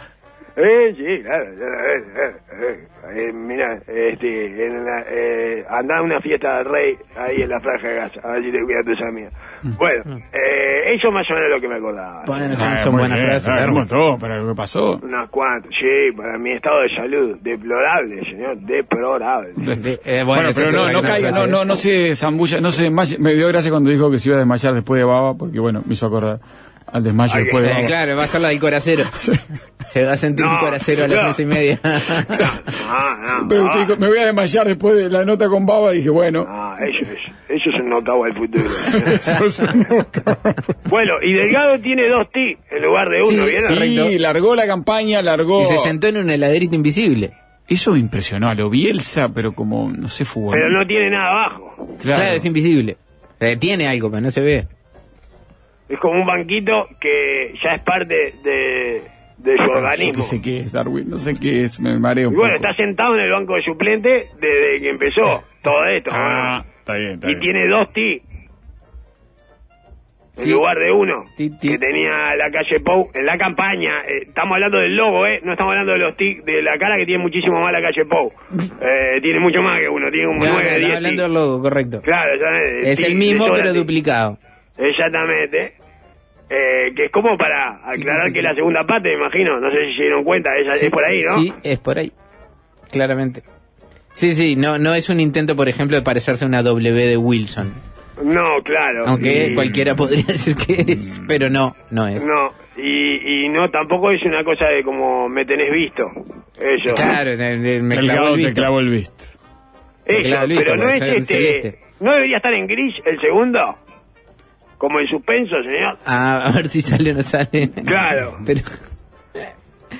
Eh, 0.56 0.93
sí, 0.95 1.24
claro. 1.24 1.45
claro, 1.58 1.89
eh, 1.89 2.04
eh, 2.16 2.36
eh, 2.62 2.88
eh, 3.30 3.34
mira, 3.34 3.80
este, 3.88 4.66
en 4.68 4.86
la, 4.86 4.99
eh, 5.10 5.66
andá 5.68 5.97
a 5.97 6.01
una 6.04 6.22
fiesta 6.22 6.58
del 6.58 6.66
rey 6.66 6.95
ahí 7.18 7.41
en 7.41 7.49
la 7.49 7.60
franja 7.60 7.88
de 7.88 7.95
Gaza, 7.95 8.20
a 8.24 8.32
ver 8.34 8.43
si 8.43 8.51
te 8.51 8.64
cuidas 8.64 8.86
tus 8.86 9.01
amigas. 9.01 9.34
Bueno, 9.64 10.04
eh, 10.32 10.93
eso 10.95 11.12
más 11.12 11.28
o 11.32 11.34
menos 11.34 11.49
es 11.49 11.56
lo 11.56 11.62
que 11.62 11.68
me 11.68 11.76
acordaba. 11.76 12.24
Bueno, 12.28 12.56
son, 12.56 12.68
Ah, 12.68 12.78
son 12.78 12.91
muy 12.91 12.99
buenas 12.99 13.18
bien, 13.18 13.30
frases. 13.32 13.49
ah, 13.49 13.66
un 13.68 13.74
montón, 13.74 14.20
pero 14.20 14.47
¿qué 14.47 14.56
pasó? 14.56 14.99
Unas 15.01 15.30
cuantas, 15.32 15.72
sí, 15.80 16.16
para 16.16 16.38
mi 16.38 16.51
estado 16.51 16.82
de 16.84 16.89
salud, 16.95 17.38
deplorable, 17.41 18.22
señor, 18.22 18.56
deplorable. 18.58 19.54
De- 19.56 19.99
eh, 20.06 20.24
bueno, 20.24 20.49
pero 20.54 20.72
no, 20.72 20.91
no 20.91 21.01
caiga, 21.01 21.32
no, 21.32 21.47
no, 21.47 21.66
no 21.66 21.76
se 21.76 22.14
zambulla, 22.16 22.62
no 22.62 22.70
se 22.70 22.84
desmaye. 22.84 23.18
Me 23.18 23.34
dio 23.34 23.47
gracia 23.47 23.72
cuando 23.72 23.89
dijo 23.89 24.12
que 24.12 24.20
se 24.20 24.30
iba 24.30 24.36
a 24.36 24.39
desmayar 24.39 24.74
después 24.76 24.99
de 24.99 25.06
Baba, 25.06 25.34
porque 25.34 25.60
bueno, 25.60 25.82
me 25.86 25.93
hizo 25.93 26.06
acordar 26.06 26.39
al 26.93 27.03
desmayo 27.03 27.33
Ay, 27.35 27.43
después 27.43 27.63
de 27.65 27.71
Eh, 27.71 27.85
claro, 27.87 28.15
va 28.15 28.23
a 28.23 28.27
ser 28.27 28.41
la 28.41 28.49
del 28.49 28.59
coracero. 28.59 29.03
Se 29.85 30.05
va 30.05 30.13
a 30.13 30.17
sentir 30.17 30.45
No, 30.45 30.53
un 30.53 30.59
coracero 30.59 31.03
a 31.03 31.07
las 31.09 31.21
no. 31.21 31.27
once 31.27 31.41
y 31.41 31.45
media. 31.45 31.79
No, 32.93 33.41
no, 33.41 33.47
Pero 33.49 33.61
no. 33.61 33.67
usted 33.67 33.79
dijo, 33.87 33.97
me 33.99 34.07
voy 34.07 34.17
a 34.19 34.25
desmayar 34.27 34.67
después 34.67 34.95
de 34.95 35.09
la 35.09 35.25
nota 35.25 35.49
con 35.49 35.65
Baba, 35.65 35.93
y 35.93 35.97
dije, 35.97 36.09
bueno, 36.11 36.45
No, 36.45 36.75
No, 36.75 36.85
eso 36.85 36.99
es, 37.01 37.09
eso 37.49 37.69
es 37.75 37.81
un 37.81 37.89
knockout 37.89 38.27
al 38.29 38.37
futuro. 38.37 38.63
bueno, 40.89 41.13
y 41.23 41.33
Delgado 41.33 41.79
tiene 41.79 42.07
dos 42.09 42.29
T 42.31 42.57
en 42.71 42.81
lugar 42.83 43.09
de 43.09 43.17
uno, 43.23 43.45
Sí, 43.47 43.75
¿bien? 43.75 44.07
Sí, 44.09 44.19
largó 44.19 44.55
la 44.55 44.67
campaña, 44.67 45.21
largó... 45.21 45.61
Y 45.61 45.65
se 45.65 45.77
sentó 45.79 46.07
en 46.07 46.17
una 46.17 46.33
heladerita 46.35 46.75
invisible. 46.75 47.33
Eso 47.67 47.91
me 47.93 47.99
impresionó 47.99 48.49
a 48.49 48.55
lo 48.55 48.69
Bielsa, 48.69 49.29
pero 49.29 49.53
como, 49.53 49.89
no 49.89 50.07
sé, 50.07 50.25
fútbol. 50.25 50.55
Pero 50.55 50.69
no 50.69 50.85
tiene 50.85 51.09
nada 51.09 51.29
abajo. 51.29 51.75
Claro, 52.01 52.19
Claro. 52.21 52.35
es 52.35 52.45
invisible. 52.45 52.97
Eh, 53.39 53.57
tiene 53.57 53.87
algo, 53.87 54.09
pero 54.09 54.21
no 54.21 54.31
se 54.31 54.41
ve. 54.41 54.67
Es 55.93 55.99
como 55.99 56.19
un 56.21 56.25
banquito 56.25 56.87
que 56.99 57.53
ya 57.63 57.71
es 57.71 57.81
parte 57.83 58.33
de, 58.43 59.01
de 59.37 59.57
su 59.57 59.63
Yo 59.63 59.71
organismo. 59.77 60.13
no 60.17 60.23
sé 60.23 60.41
qué 60.41 60.57
es, 60.57 60.71
Darwin, 60.71 61.09
no 61.09 61.17
sé 61.17 61.33
qué 61.39 61.61
es, 61.63 61.79
me 61.79 61.97
mareo 61.99 62.25
Y 62.29 62.33
un 62.33 62.35
bueno, 62.35 62.55
poco. 62.55 62.67
está 62.67 62.83
sentado 62.83 63.15
en 63.15 63.21
el 63.21 63.31
banco 63.31 63.55
de 63.55 63.61
suplente 63.63 64.27
desde 64.39 64.79
que 64.81 64.89
empezó 64.89 65.43
todo 65.61 65.85
esto. 65.85 66.09
Ah, 66.13 66.63
¿no? 66.65 66.71
está 66.79 66.93
bien, 66.95 67.13
está 67.13 67.27
y 67.27 67.35
bien. 67.35 67.39
tiene 67.39 67.67
dos 67.67 67.91
T. 67.93 68.21
En 70.35 70.45
Sí. 70.45 70.49
lugar 70.49 70.79
de 70.79 70.91
uno, 70.91 71.25
Ti, 71.37 71.51
ti. 71.59 71.69
que 71.69 71.77
tenía 71.77 72.35
la 72.35 72.49
calle 72.49 72.79
Pou 72.79 73.11
en 73.13 73.23
la 73.23 73.37
campaña. 73.37 73.99
eh, 73.99 74.23
estamos 74.29 74.55
hablando 74.55 74.79
del 74.79 74.95
logo, 74.95 75.27
¿eh? 75.27 75.39
No 75.43 75.51
estamos 75.51 75.73
hablando 75.73 75.91
de 75.91 75.99
los 75.99 76.17
T, 76.17 76.39
de 76.43 76.63
la 76.63 76.75
cara 76.79 76.97
que 76.97 77.05
tiene 77.05 77.21
muchísimo 77.21 77.61
más 77.61 77.71
la 77.71 77.79
calle 77.81 78.03
Pou. 78.05 78.31
Eh, 78.81 79.19
tiene 79.21 79.39
mucho 79.39 79.61
más 79.61 79.79
que 79.79 79.87
uno, 79.89 80.07
tiene 80.09 80.25
como 80.25 80.39
No, 80.39 80.45
no, 80.45 80.53
9, 80.53 80.63
estaba 80.65 80.79
10 80.87 80.95
hablando 80.97 81.21
del 81.23 81.33
logo, 81.35 81.61
correcto. 81.61 82.01
Claro, 82.01 82.31
ya, 82.35 82.89
Es 82.89 82.97
tic 82.97 83.05
el 83.09 83.15
mismo, 83.15 83.45
pero 83.53 83.73
duplicado. 83.73 84.39
Exactamente. 84.79 85.73
Eh, 86.49 86.93
que 86.95 87.05
es 87.05 87.11
como 87.11 87.37
para 87.37 87.79
aclarar 87.89 88.31
que 88.31 88.41
la 88.41 88.53
segunda 88.53 88.85
parte, 88.85 89.09
me 89.09 89.15
imagino, 89.15 89.59
no 89.59 89.71
sé 89.71 89.77
si 89.87 89.95
se 89.97 90.03
dieron 90.03 90.23
cuenta, 90.23 90.49
es, 90.57 90.83
es 90.83 90.91
por 90.91 91.03
ahí, 91.03 91.21
¿no? 91.21 91.35
Sí, 91.35 91.53
es 91.63 91.79
por 91.79 91.97
ahí. 91.97 92.11
Claramente. 92.91 93.43
Sí, 94.13 94.35
sí, 94.35 94.55
no, 94.55 94.77
no 94.77 94.93
es 94.93 95.09
un 95.09 95.19
intento, 95.19 95.55
por 95.55 95.67
ejemplo, 95.69 95.95
de 95.97 96.03
parecerse 96.03 96.45
a 96.45 96.47
una 96.47 96.61
W 96.61 97.07
de 97.07 97.17
Wilson. 97.17 97.73
No, 98.23 98.61
claro. 98.63 99.05
Aunque 99.07 99.47
Y- 99.51 99.55
cualquiera 99.55 99.95
podría 99.95 100.23
decir 100.27 100.55
que 100.55 100.91
es, 100.91 101.19
pero 101.27 101.49
no, 101.49 101.75
no 101.89 102.07
es. 102.07 102.23
No, 102.23 102.53
y, 102.77 103.45
y 103.45 103.49
no, 103.49 103.71
tampoco 103.71 104.11
es 104.11 104.21
una 104.23 104.43
cosa 104.43 104.65
de 104.67 104.83
como 104.83 105.27
me 105.29 105.45
tenés 105.45 105.71
visto. 105.71 106.03
Eso. 106.59 106.93
Claro, 106.93 107.31
me 107.37 107.95
El 107.95 107.99
clavó 108.01 108.35
visto. 108.35 108.53
clavó 108.53 108.79
el 108.81 108.89
visto. 108.89 109.23
Eso, 110.05 110.27
Claro, 110.27 110.47
listo, 110.47 110.63
pero 110.65 110.83
no 110.83 110.89
es 110.89 111.01
este. 111.01 111.21
celeste. 111.23 111.79
¿No 112.01 112.11
debería 112.11 112.37
estar 112.37 112.53
en 112.53 112.67
gris 112.67 112.93
el 113.05 113.19
segundo? 113.19 113.77
Como 114.84 114.99
en 114.99 115.07
suspenso, 115.07 115.63
señor. 115.63 115.97
Ah, 116.05 116.45
a 116.45 116.51
ver 116.51 116.67
si 116.67 116.81
sale 116.81 117.11
o 117.11 117.13
no 117.13 117.21
sale. 117.21 117.71
Claro. 117.86 118.36
Pero, 118.45 118.59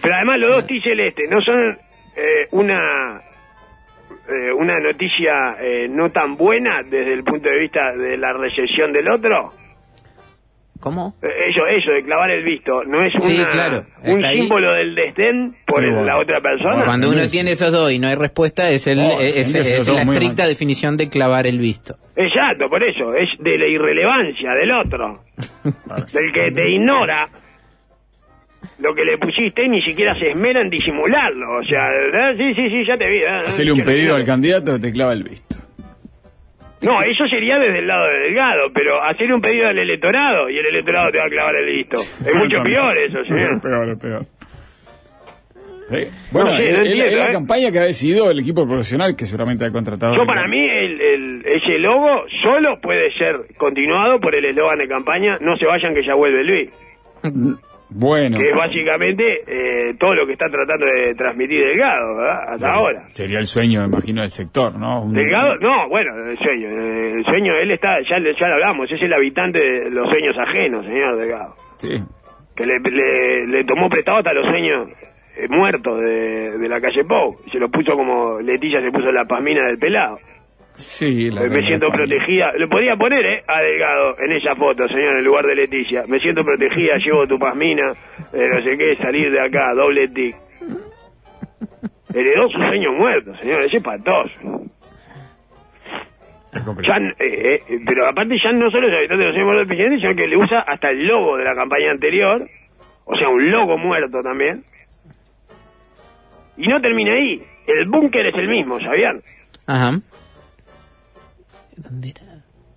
Pero 0.02 0.14
además 0.14 0.40
los 0.40 0.56
dos 0.56 0.68
T 0.68 0.82
celeste 0.84 1.24
no 1.30 1.42
son 1.42 1.78
eh, 2.18 2.48
una 2.52 3.22
eh, 4.28 4.52
una 4.52 4.78
noticia 4.82 5.56
eh, 5.62 5.88
no 5.88 6.12
tan 6.12 6.36
buena 6.36 6.84
desde 6.84 7.14
el 7.14 7.24
punto 7.24 7.48
de 7.48 7.60
vista 7.60 7.94
de 7.96 8.18
la 8.18 8.34
recesión 8.34 8.92
del 8.92 9.10
otro. 9.10 9.54
¿Cómo? 10.84 11.16
Eh, 11.24 11.28
Eso, 11.50 11.66
eso 11.66 11.92
de 11.94 12.04
clavar 12.04 12.30
el 12.30 12.44
visto, 12.44 12.84
no 12.84 13.06
es 13.06 13.14
Sí, 13.18 13.36
una- 13.36 13.48
claro, 13.48 13.86
un 14.04 14.26
ahí. 14.26 14.40
símbolo 14.40 14.74
del 14.74 14.94
desdén 14.94 15.56
por 15.66 15.82
bueno. 15.82 16.04
la 16.04 16.18
otra 16.20 16.42
persona. 16.42 16.84
Cuando 16.84 17.10
uno 17.10 17.26
tiene 17.28 17.52
esos 17.52 17.72
dos 17.72 17.90
y 17.90 18.00
no 18.00 18.10
hay 18.10 18.16
respuesta, 18.16 18.70
es, 18.70 18.86
el, 18.88 19.00
Oh, 19.00 19.18
es, 19.22 19.54
la 19.88 20.02
estricta 20.02 20.44
mal. 20.44 20.50
definición 20.50 20.98
de 20.98 21.08
clavar 21.08 21.48
el 21.48 21.58
visto. 21.60 21.96
Exacto, 22.18 22.68
por 22.68 22.84
eso, 22.84 23.14
es 23.14 23.30
de 23.40 23.58
la 23.58 23.68
irrelevancia 23.68 24.52
del 24.56 24.72
otro, 24.74 25.14
del 26.14 26.34
que 26.34 26.52
te 26.52 26.70
ignora 26.70 27.30
lo 28.80 28.94
que 28.94 29.06
le 29.06 29.18
pusiste 29.18 29.64
y 29.66 29.70
ni 29.70 29.82
siquiera 29.84 30.14
se 30.20 30.32
esmera 30.32 30.60
en 30.62 30.68
disimularlo. 30.70 31.60
O 31.60 31.64
sea, 31.64 31.88
¿verdad? 31.90 32.36
sí, 32.38 32.54
sí, 32.56 32.68
sí, 32.76 32.86
ya 32.86 32.96
te 32.98 33.06
vi. 33.08 33.20
¿eh? 33.20 33.28
Hacerle 33.48 33.72
un 33.72 33.84
pedido 33.86 34.16
al 34.16 34.26
candidato, 34.26 34.78
te 34.80 34.92
clava 34.92 35.14
el 35.14 35.24
visto. 35.24 35.56
No, 36.84 37.02
eso 37.02 37.26
sería 37.30 37.58
desde 37.60 37.80
el 37.80 37.88
lado 37.88 38.06
de 38.08 38.20
Delgado, 38.28 38.72
pero 38.74 39.02
hacerle 39.04 39.36
un 39.36 39.42
pedido 39.42 39.68
al 39.68 39.78
electorado 39.78 40.50
y 40.50 40.58
el 40.58 40.66
electorado 40.66 41.10
te 41.10 41.18
va 41.18 41.26
a 41.26 41.30
clavar 41.30 41.56
el 41.56 41.66
visto. 41.76 42.00
Es 42.02 42.36
mucho 42.36 42.62
peor 42.64 42.98
eso, 42.98 43.24
señor. 43.26 43.62
peor, 43.62 43.90
es 43.90 44.00
peor. 44.00 44.22
Bueno, 46.32 46.52
No 46.52 46.58
es, 46.58 46.66
es 46.66 46.74
la- 46.74 46.80
entiendo, 46.80 47.06
es 47.06 47.16
la 47.16 47.26
¿eh? 47.28 47.32
campaña 47.34 47.72
que 47.72 47.80
ha 47.80 47.84
decidido 47.84 48.32
el 48.32 48.40
equipo 48.40 48.66
profesional 48.66 49.16
que 49.16 49.26
seguramente 49.26 49.66
ha 49.66 49.72
contratado. 49.72 50.16
Yo 50.16 50.24
para 50.26 50.48
mí 50.48 50.58
el, 50.60 51.00
el- 51.02 51.44
ese 51.46 51.78
logo 51.78 52.26
solo 52.42 52.80
puede 52.82 53.12
ser 53.18 53.56
continuado 53.58 54.20
por 54.20 54.34
el 54.34 54.44
eslogan 54.46 54.80
de 54.80 54.88
campaña 54.88 55.38
No 55.42 55.56
se 55.58 55.66
vayan 55.68 55.94
que 55.94 56.02
ya 56.04 56.16
vuelve 56.16 56.44
Luis. 56.44 56.70
Bueno, 57.96 58.38
Que 58.38 58.50
es 58.50 58.56
básicamente 58.56 59.24
eh, 59.46 59.94
todo 60.00 60.14
lo 60.16 60.26
que 60.26 60.34
está 60.34 60.48
tratando 60.48 60.86
de 60.86 61.14
transmitir 61.16 61.60
Delgado, 61.64 62.16
¿verdad? 62.18 62.40
Hasta 62.54 62.74
ahora. 62.74 63.04
sería 63.10 63.40
el 63.40 63.46
sueño, 63.46 63.82
me 63.82 63.88
imagino, 63.88 64.22
del 64.22 64.30
sector, 64.32 64.76
¿no? 64.78 65.04
Un- 65.04 65.14
Delgado, 65.14 65.56
no, 65.58 65.88
bueno, 65.90 66.12
el 66.30 66.38
sueño, 66.40 66.70
el 66.70 67.24
sueño, 67.26 67.54
él 67.62 67.72
está, 67.72 68.00
ya, 68.10 68.18
ya 68.18 68.48
lo 68.48 68.54
hablamos, 68.56 68.92
es 68.92 69.02
el 69.02 69.14
habitante 69.14 69.60
de 69.60 69.92
los 69.92 70.10
sueños 70.10 70.36
ajenos, 70.40 70.86
señor 70.88 71.18
Delgado. 71.18 71.54
Sí. 71.78 72.02
Que 72.56 72.66
le, 72.66 72.80
le, 72.80 73.48
le 73.48 73.64
tomó 73.64 73.90
prestado 73.90 74.18
hasta 74.20 74.34
los 74.34 74.46
sueños 74.48 74.90
eh, 75.38 75.46
muertos 75.50 76.00
de, 76.00 76.58
de 76.58 76.70
la 76.70 76.80
calle 76.80 77.04
Pou. 77.06 77.36
Y 77.46 77.50
se 77.50 77.60
lo 77.60 77.70
puso 77.70 77.96
como 77.96 78.40
Leticia 78.40 78.80
se 78.82 78.92
puso 78.92 79.12
la 79.12 79.26
pasmina 79.26 79.66
del 79.66 79.78
pelado. 79.80 80.18
Sí, 80.74 81.30
la 81.30 81.42
me 81.42 81.66
siento 81.68 81.88
protegida. 81.88 82.52
Lo 82.58 82.68
podría 82.68 82.96
poner, 82.96 83.24
¿eh? 83.26 83.44
A 83.48 83.62
Delgado 83.62 84.16
en 84.20 84.32
esa 84.36 84.56
foto, 84.56 84.88
señor, 84.88 85.20
en 85.20 85.24
lugar 85.24 85.46
de 85.46 85.56
Leticia. 85.56 86.04
Me 86.08 86.18
siento 86.20 86.44
protegida, 86.44 86.98
llevo 86.98 87.28
tu 87.28 87.38
pasmina, 87.38 87.94
eh, 88.34 88.48
no 88.52 88.60
sé 88.62 88.76
qué, 88.76 88.96
salir 88.96 89.32
de 89.32 89.40
acá, 89.40 89.74
doble 89.76 90.08
tic. 90.08 90.36
Heredó 92.14 92.50
sus 92.50 92.66
sueños 92.66 92.94
muertos, 92.98 93.40
señor, 93.40 93.62
es 93.64 93.74
espantoso. 93.74 94.32
es 96.54 96.62
complicado. 96.64 97.00
Ya, 97.00 97.26
eh, 97.26 97.60
eh, 97.70 97.80
pero 97.86 98.08
aparte 98.08 98.36
ya 98.44 98.52
no 98.52 98.72
solo 98.72 98.88
es 98.88 98.96
habitante 98.96 99.24
de 99.24 99.30
los 99.30 99.36
sueños 99.36 99.46
muertos 99.46 99.68
del 99.68 99.78
presidente, 99.78 100.02
sino 100.02 100.16
que 100.16 100.28
le 100.28 100.38
usa 100.38 100.60
hasta 100.62 100.90
el 100.90 101.06
logo 101.06 101.38
de 101.38 101.44
la 101.44 101.54
campaña 101.54 101.92
anterior, 101.92 102.50
o 103.06 103.16
sea, 103.16 103.30
un 103.30 103.52
logo 103.52 103.78
muerto 103.78 104.22
también. 104.22 104.64
Y 106.58 106.68
no 106.68 106.82
termina 106.82 107.14
ahí, 107.14 107.44
el 107.68 107.88
búnker 107.88 108.26
es 108.26 108.36
el 108.40 108.48
mismo, 108.48 108.80
¿sabían? 108.80 109.22
Ajá. 109.68 110.00
¿Dónde 111.78 112.10
era? 112.10 112.22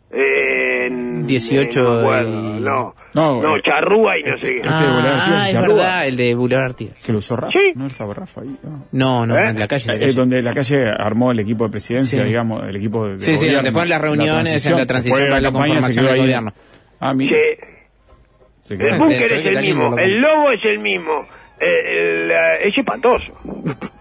En, 0.09 1.27
18 1.27 2.01
eh, 2.21 2.23
no, 2.25 2.57
y- 2.57 2.61
no, 2.61 2.95
No, 3.15 3.43
no, 3.43 3.57
eh, 3.57 3.61
charrúa 3.65 4.17
y 4.19 4.23
no 4.23 4.39
sé 4.39 4.47
qué. 4.47 4.57
Este 4.61 4.71
de 4.71 4.87
Boulevard 4.87 5.07
Artigas 5.19 5.41
Ah, 5.43 5.47
es 5.49 5.53
Charrúa. 5.55 5.75
verdad, 5.77 6.07
el 6.07 6.17
de 6.17 6.35
Boulevard 6.37 6.65
Artigas. 6.67 7.05
Que 7.05 7.13
lo 7.13 7.19
usó 7.19 7.37
Rafa. 7.37 7.53
Sí. 7.53 7.73
No 7.75 7.87
estaba 7.87 8.15
Rafa 8.15 8.41
ahí. 8.43 8.57
¿no? 8.63 8.85
No, 8.93 9.27
no, 9.27 9.37
¿Eh? 9.37 9.49
en 9.51 9.59
la 9.59 9.67
calle. 9.69 9.85
Eh, 9.91 9.95
la 9.95 10.01
calle. 10.01 10.13
donde 10.13 10.43
la 10.43 10.55
calle 10.55 10.89
armó 10.91 11.33
el 11.33 11.41
equipo 11.41 11.65
de 11.65 11.71
presidencia, 11.71 12.23
Sí. 12.23 12.29
digamos, 12.29 12.63
el 12.63 12.77
equipo 12.77 13.09
de 13.09 13.19
Sí, 13.19 13.33
sí, 13.33 13.37
gobierno, 13.37 13.57
donde 13.57 13.73
fueron 13.73 13.89
las 13.89 13.99
la 14.01 14.05
reuniones 14.07 14.67
en 14.67 14.77
la 14.77 14.87
transición 14.87 15.21
para 15.21 15.41
la 15.41 15.43
campaña 15.43 15.65
se 15.67 15.71
conformación 15.73 16.05
del 16.05 16.15
ahí. 16.15 16.21
gobierno. 16.21 16.53
Ah, 17.01 17.13
mira. 17.15 17.37
Sí, 17.37 17.67
Se 18.63 18.79
quedó 18.79 18.89
el 18.89 18.99
búnker 18.99 19.23
es 19.23 19.33
el 19.47 19.61
mismo, 19.61 19.99
el 19.99 20.21
logo 20.21 20.51
es 20.53 20.65
el 20.65 20.79
mismo, 20.79 21.25
eh, 21.61 21.67
el, 21.91 22.31
eh, 22.31 22.69
es 22.69 22.79
espantoso. 22.79 23.27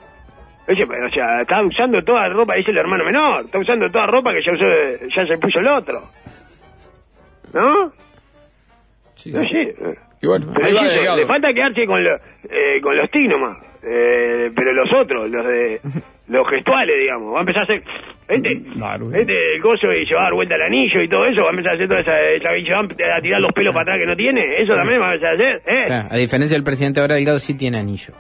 Ese, 0.68 0.84
o 0.84 1.12
sea, 1.12 1.38
está 1.38 1.62
usando 1.64 2.04
toda 2.04 2.28
la 2.28 2.34
ropa, 2.34 2.56
dice 2.56 2.72
el 2.72 2.78
hermano 2.78 3.04
menor, 3.06 3.46
está 3.46 3.60
usando 3.60 3.90
toda 3.92 4.08
ropa 4.08 4.34
que 4.34 4.42
ya 4.42 4.52
usó, 4.52 4.66
ya 5.16 5.26
se 5.26 5.38
puso 5.38 5.60
el 5.60 5.68
otro. 5.68 6.10
¿No? 7.54 7.92
Sí, 9.16 9.32
No 9.32 9.40
sí. 9.42 9.48
sé. 9.50 9.76
Y 10.22 10.28
bueno, 10.28 10.48
Pero 10.54 10.66
ahí 10.66 10.74
va 10.74 10.80
insisto, 10.82 10.96
Delgado. 10.98 11.18
le 11.18 11.28
falta 11.28 11.54
quedarse 11.54 11.86
con, 11.86 12.04
lo- 12.04 12.16
eh, 12.50 12.82
con 12.82 12.98
los 12.98 13.10
TIC 13.12 13.30
nomás. 13.30 13.58
Eh, 13.88 14.50
pero 14.56 14.74
los 14.74 14.92
otros, 14.94 15.30
los 15.30 15.46
de 15.46 15.80
los 16.30 16.50
gestuales, 16.50 16.96
digamos. 17.00 17.34
Va 17.36 17.38
a 17.38 17.42
empezar 17.42 17.62
a 17.62 17.64
hacer. 17.66 17.84
Este, 18.28 18.60
Claro. 18.76 19.12
este 19.14 19.56
el 19.56 19.62
coso 19.62 19.94
y 19.94 20.08
se 20.08 20.16
va 20.16 20.22
a 20.22 20.24
dar 20.24 20.34
vuelta 20.34 20.56
el 20.56 20.64
anillo 20.64 21.02
y 21.02 21.08
todo 21.08 21.26
eso. 21.28 21.42
Va 21.42 21.48
a 21.48 21.52
empezar 21.52 21.74
a 21.74 21.76
hacer 21.76 21.88
toda 21.88 22.00
esa. 22.02 22.20
esa 22.32 22.58
y 22.58 22.66
se 22.66 22.72
va 22.74 22.80
a 23.18 23.22
tirar 23.22 23.40
los 23.42 23.52
pelos 23.54 23.74
para 23.74 23.84
atrás 23.84 24.00
que 24.00 24.08
no 24.08 24.16
tiene. 24.16 24.62
Eso 24.64 24.74
también 24.76 25.00
va 25.00 25.10
a 25.10 25.14
empezar 25.14 25.32
a 25.32 25.36
hacer. 25.36 25.62
¿eh? 25.68 25.84
Claro, 25.86 26.08
a 26.10 26.18
diferencia 26.18 26.56
del 26.58 26.64
presidente 26.64 27.00
ahora, 27.00 27.14
Delgado 27.16 27.38
sí 27.40 27.54
tiene 27.56 27.78
anillo. 27.78 28.14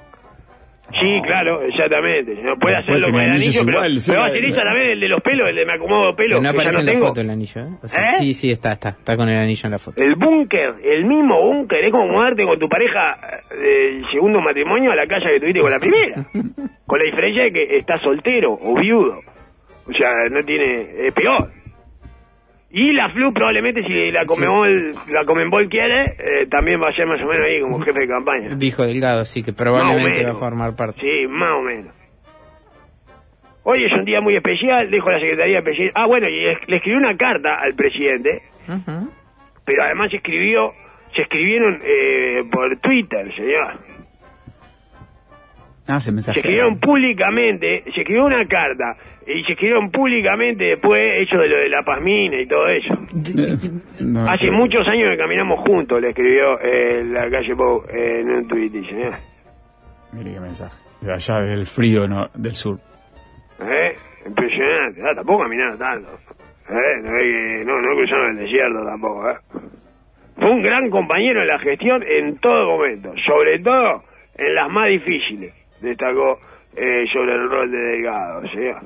Sí, 0.92 1.20
claro, 1.26 1.62
exactamente. 1.64 2.42
No 2.44 2.56
puede 2.58 2.78
hacerlo 2.78 3.10
con 3.12 3.20
el 3.20 3.32
anillo, 3.32 3.62
pero, 3.66 3.78
igual, 3.78 3.98
pero 4.06 4.20
va 4.20 4.26
a 4.28 4.30
ser 4.30 4.46
esa 4.46 4.62
también, 4.62 4.90
el 4.92 5.00
de 5.00 5.08
los 5.10 5.22
pelos, 5.22 5.50
el 5.50 5.56
de 5.56 5.66
me 5.66 5.74
acomodo 5.74 6.16
pelos, 6.16 6.42
no 6.42 6.50
aparece 6.50 6.76
no 6.76 6.80
en 6.82 6.86
la 6.86 6.92
tengo. 6.92 7.08
foto 7.08 7.22
el 7.22 7.30
anillo, 7.32 7.62
¿eh? 7.62 7.70
O 7.82 7.88
sea, 7.88 8.04
¿Eh? 8.04 8.14
Sí, 8.20 8.34
sí, 8.34 8.52
está, 8.52 8.74
está. 8.74 8.90
Está 8.90 9.18
con 9.18 9.28
el 9.28 9.38
anillo 9.38 9.62
en 9.66 9.72
la 9.72 9.78
foto. 9.80 10.04
El 10.04 10.16
búnker, 10.16 10.76
el 10.84 11.06
mismo 11.06 11.42
búnker, 11.42 11.86
es 11.86 11.92
como 11.92 12.08
mudarte 12.08 12.46
con 12.46 12.60
tu 12.60 12.70
pareja 12.70 13.18
eh, 13.52 13.58
del 13.58 14.06
segundo 14.14 14.40
matrimonio 14.42 14.92
a 14.92 14.96
la 14.96 15.08
casa 15.08 15.26
que 15.34 15.40
tuviste 15.40 15.60
con 15.62 15.72
la 15.72 15.80
primera. 15.80 16.16
con 16.86 17.00
la 17.00 17.06
diferencia 17.06 17.44
de 17.46 17.52
que 17.52 17.78
está 17.78 17.98
soltero 17.98 18.54
o 18.54 18.76
viudo. 18.80 19.20
O 19.88 19.94
sea, 19.94 20.10
no 20.32 20.44
tiene... 20.44 21.06
es 21.06 21.14
peor. 21.14 21.50
Y 22.78 22.92
la 22.92 23.10
flu 23.10 23.32
probablemente 23.34 23.84
si 23.84 24.12
la 24.12 24.26
Comebol, 24.26 24.92
la 25.08 25.24
Comembol 25.24 25.70
quiere, 25.70 26.16
eh, 26.20 26.48
también 26.52 26.82
va 26.82 26.90
a 26.90 26.94
ser 26.94 27.08
más 27.08 27.22
o 27.22 27.26
menos 27.26 27.46
ahí 27.46 27.62
como 27.62 27.80
jefe 27.80 28.02
de 28.02 28.08
campaña. 28.10 28.50
Dijo 28.58 28.86
Delgado, 28.86 29.24
sí, 29.24 29.44
que 29.44 29.54
probablemente 29.54 30.26
va 30.26 30.32
a 30.32 30.34
formar 30.34 30.76
parte. 30.76 31.00
Sí, 31.00 31.26
más 31.30 31.52
o 31.52 31.62
menos. 31.62 31.94
Hoy 33.64 33.78
es 33.84 33.94
un 33.94 34.04
día 34.04 34.20
muy 34.20 34.36
especial, 34.36 34.92
dijo 34.92 35.10
la 35.10 35.20
Secretaría 35.20 35.56
de 35.58 35.64
Presidente. 35.64 35.94
Ah, 35.96 36.06
bueno, 36.06 36.28
y 36.28 36.48
es- 36.48 36.68
le 36.68 36.76
escribió 36.76 37.00
una 37.00 37.16
carta 37.16 37.56
al 37.56 37.76
presidente, 37.76 38.42
pero 39.64 39.84
además 39.84 40.10
se 40.12 40.18
escribió, 40.18 40.74
se 41.16 41.22
escribieron 41.22 41.80
eh, 41.82 42.44
por 42.52 42.78
Twitter, 42.80 43.34
señor. 43.36 43.80
Ah, 45.88 46.00
se 46.00 46.12
Se 46.20 46.32
escribieron 46.32 46.80
públicamente, 46.80 47.84
se 47.94 48.02
escribió 48.02 48.26
una 48.26 48.46
carta 48.48 48.96
y 49.28 49.44
se 49.44 49.52
escribieron 49.54 49.92
públicamente 49.92 50.64
después 50.66 51.04
eso 51.20 51.38
de 51.40 51.48
lo 51.48 51.58
de 51.58 51.70
la 51.70 51.82
pasmina 51.86 52.40
y 52.42 52.48
todo 52.48 52.68
eso. 52.70 52.94
No, 54.00 54.28
Hace 54.28 54.50
muchos 54.50 54.88
años 54.88 55.12
que 55.12 55.18
caminamos 55.18 55.60
juntos, 55.60 56.02
le 56.02 56.10
escribió 56.10 56.60
eh, 56.60 57.04
la 57.06 57.30
calle 57.30 57.56
Pau 57.56 57.84
eh, 57.94 58.20
en 58.22 58.30
un 58.32 58.48
tuit, 58.48 58.72
dice, 58.72 59.00
¿eh? 59.00 59.12
Mire 60.14 60.34
qué 60.34 60.40
mensaje. 60.40 60.76
De 61.02 61.14
allá 61.14 61.40
del 61.42 61.66
frío 61.68 62.08
no, 62.08 62.30
del 62.34 62.56
sur. 62.56 62.80
¿Eh? 63.62 63.94
Impresionante, 64.26 65.02
ah, 65.08 65.14
tampoco 65.16 65.44
caminaron 65.44 65.78
tanto. 65.78 66.10
¿Eh? 66.70 67.02
No, 67.04 67.12
hay 67.16 67.30
que- 67.32 67.64
no, 67.66 67.76
no 67.80 67.96
cruzaron 67.96 68.32
el 68.32 68.38
desierto 68.44 68.80
tampoco, 68.84 69.30
¿eh? 69.30 69.36
Fue 70.38 70.50
un 70.52 70.62
gran 70.64 70.90
compañero 70.90 71.42
en 71.42 71.48
la 71.48 71.60
gestión 71.60 72.04
en 72.04 72.38
todo 72.40 72.66
momento, 72.78 73.14
sobre 73.28 73.60
todo 73.60 74.04
en 74.38 74.56
las 74.56 74.74
más 74.74 74.90
difíciles, 74.90 75.54
destacó 75.90 76.40
eh, 76.76 77.06
sobre 77.14 77.34
el 77.34 77.48
rol 77.48 77.72
de 77.72 77.78
Delgado, 77.78 78.42
señor. 78.50 78.82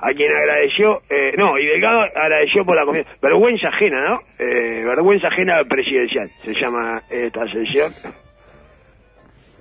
A 0.00 0.12
quien 0.12 0.30
agradeció, 0.30 1.02
eh, 1.10 1.32
no, 1.36 1.58
y 1.58 1.66
Delgado 1.66 2.02
agradeció 2.02 2.64
por 2.64 2.76
la 2.76 2.84
comida. 2.84 3.04
Vergüenza 3.20 3.68
ajena, 3.68 4.08
¿no? 4.10 4.20
Eh, 4.38 4.84
vergüenza 4.84 5.26
ajena 5.26 5.64
presidencial, 5.68 6.30
se 6.44 6.54
llama 6.54 7.02
esta 7.10 7.46
sesión. 7.50 7.90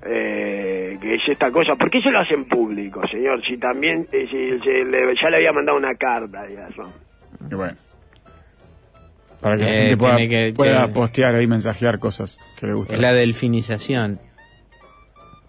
Eh, 0.06 0.96
que 1.02 1.16
es 1.16 1.22
esta 1.28 1.52
cosa. 1.52 1.76
¿Por 1.76 1.90
qué 1.90 2.02
se 2.02 2.12
lo 2.12 2.20
hacen 2.20 2.46
público, 2.46 3.02
señor? 3.08 3.44
Si 3.44 3.58
también, 3.58 4.08
eh, 4.12 4.28
si, 4.30 4.60
se 4.60 4.86
le- 4.86 5.14
ya 5.22 5.30
le 5.30 5.38
había 5.38 5.52
mandado 5.52 5.78
una 5.78 5.96
carta, 5.96 6.46
digamos. 6.46 6.94
Y 7.50 7.56
bueno. 7.56 7.76
Para 9.42 9.58
que 9.58 9.64
la 9.64 9.72
Eh, 9.74 9.78
gente 9.78 9.98
pueda, 9.98 10.18
que- 10.18 10.54
pueda 10.56 10.88
que- 10.88 10.94
postear 10.94 11.36
ahí, 11.36 11.48
mensajear 11.48 12.00
cosas 12.00 12.38
que 12.60 12.68
le 12.68 12.74
Es 12.74 12.78
gustan. 12.80 13.02
la 13.02 13.12
delfinización. 13.14 14.20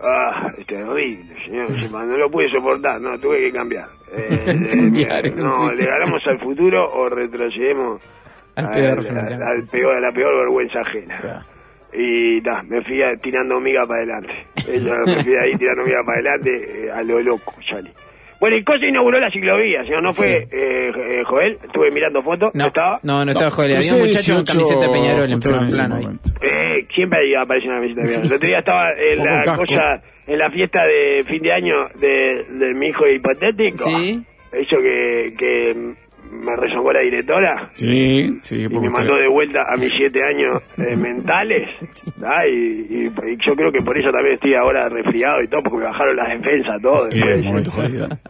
Ah, 0.00 0.52
es 0.56 0.66
terrible, 0.66 1.24
señor. 1.44 1.68
No 2.06 2.16
lo 2.16 2.30
pude 2.30 2.48
soportar, 2.48 3.00
no, 3.00 3.18
tuve 3.18 3.38
que 3.38 3.50
cambiar. 3.52 3.86
Eh, 4.10 4.42
eh, 4.46 5.06
eh, 5.26 5.32
no, 5.36 5.70
le 5.70 5.84
ganamos 5.84 6.26
al 6.26 6.38
futuro 6.40 6.90
o 6.94 7.10
retrocedemos 7.10 8.00
Al 8.54 8.70
peor 8.70 8.98
al, 8.98 9.02
frente. 9.04 9.34
al 9.34 9.62
peor, 9.70 9.96
a 9.96 10.00
la 10.00 10.12
peor 10.12 10.38
vergüenza 10.38 10.80
ajena. 10.80 11.44
Y 11.92 12.40
ta, 12.40 12.62
me 12.62 12.82
fui 12.82 13.02
a- 13.02 13.16
tirando 13.16 13.60
miga 13.60 13.86
para 13.86 13.98
adelante. 14.02 14.46
Ella 14.66 14.94
me 15.04 15.22
fui 15.22 15.34
ahí 15.36 15.54
tirando 15.56 15.82
miga 15.84 16.02
para 16.06 16.18
adelante, 16.20 16.88
a 16.90 17.02
lo 17.02 17.20
loco, 17.20 17.52
salí. 17.68 17.90
Bueno, 18.40 18.56
y 18.56 18.62
cosa 18.64 18.86
inauguró 18.86 19.18
la 19.18 19.30
ciclovía, 19.30 19.82
señor, 19.84 20.02
¿no 20.02 20.12
fue 20.12 20.46
Sí. 20.46 20.56
eh, 20.56 20.90
eh, 20.96 21.22
Joel? 21.26 21.52
Estuve 21.64 21.90
mirando 21.90 22.22
fotos, 22.22 22.50
¿no, 22.54 22.62
No, 22.62 22.66
estaba? 22.68 23.00
no, 23.02 23.24
no 23.24 23.32
estaba 23.32 23.50
Joel. 23.50 23.76
Había 23.76 23.94
un 23.94 24.00
muchacho 24.00 24.34
con 24.36 24.44
18 24.44 24.52
camiseta 24.52 24.86
de 24.86 24.92
Peñarol 24.92 25.32
en 25.32 25.40
plano. 25.40 25.96
ahí. 25.96 26.06
Eh, 26.40 26.86
siempre 26.94 27.18
ahí 27.20 27.34
aparece 27.34 27.66
una 27.68 27.76
camiseta 27.76 28.00
de 28.02 28.06
Peñarol. 28.06 28.26
El 28.26 28.32
otro 28.34 28.46
día 28.48 28.58
estaba 28.60 28.84
en 28.92 29.24
la 29.24 29.40
el 29.40 29.56
cosa, 29.56 30.02
en 30.26 30.38
la 30.38 30.50
fiesta 30.50 30.80
de 30.86 31.24
fin 31.26 31.42
de 31.42 31.52
año 31.52 31.74
de, 32.00 32.44
de 32.66 32.74
mi 32.74 32.86
hijo 32.88 33.06
hipotético. 33.08 33.84
Sí. 33.90 34.22
Eso 34.52 34.76
que, 34.78 35.34
que 35.36 35.94
me 36.30 36.54
rezongó 36.56 36.92
la 36.92 37.00
directora. 37.00 37.68
Sí, 37.74 38.38
sí, 38.42 38.64
Y 38.64 38.68
me 38.68 38.88
mandó 38.90 39.16
de 39.16 39.28
vuelta 39.28 39.62
a 39.68 39.76
mis 39.76 39.92
siete 39.92 40.22
años 40.22 40.62
eh, 40.78 40.96
mentales. 40.96 41.68
Y, 42.46 42.50
y- 42.50 43.02
y 43.06 43.36
yo 43.46 43.54
creo 43.54 43.70
que 43.72 43.80
por 43.82 43.98
eso 43.98 44.10
también 44.10 44.34
estoy 44.34 44.54
ahora 44.54 44.88
resfriado 44.88 45.42
y 45.42 45.46
todo, 45.48 45.62
porque 45.62 45.78
me 45.78 45.84
bajaron 45.86 46.16
las 46.16 46.28
defensas, 46.28 46.80
todo. 46.82 47.10
Sí, 47.10 47.20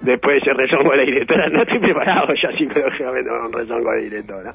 después 0.03 0.34
de 0.34 0.38
ese 0.40 0.53
rezongo 0.55 0.90
de 0.92 0.96
la 0.99 1.03
directora, 1.05 1.49
no 1.49 1.62
estoy 1.62 1.78
preparado 1.80 2.34
ya 2.34 2.51
psicológicamente 2.57 3.30
para 3.30 3.44
un 3.46 3.53
rezongo 3.53 3.90
de 3.90 3.96
la 3.96 4.03
directora. 4.05 4.55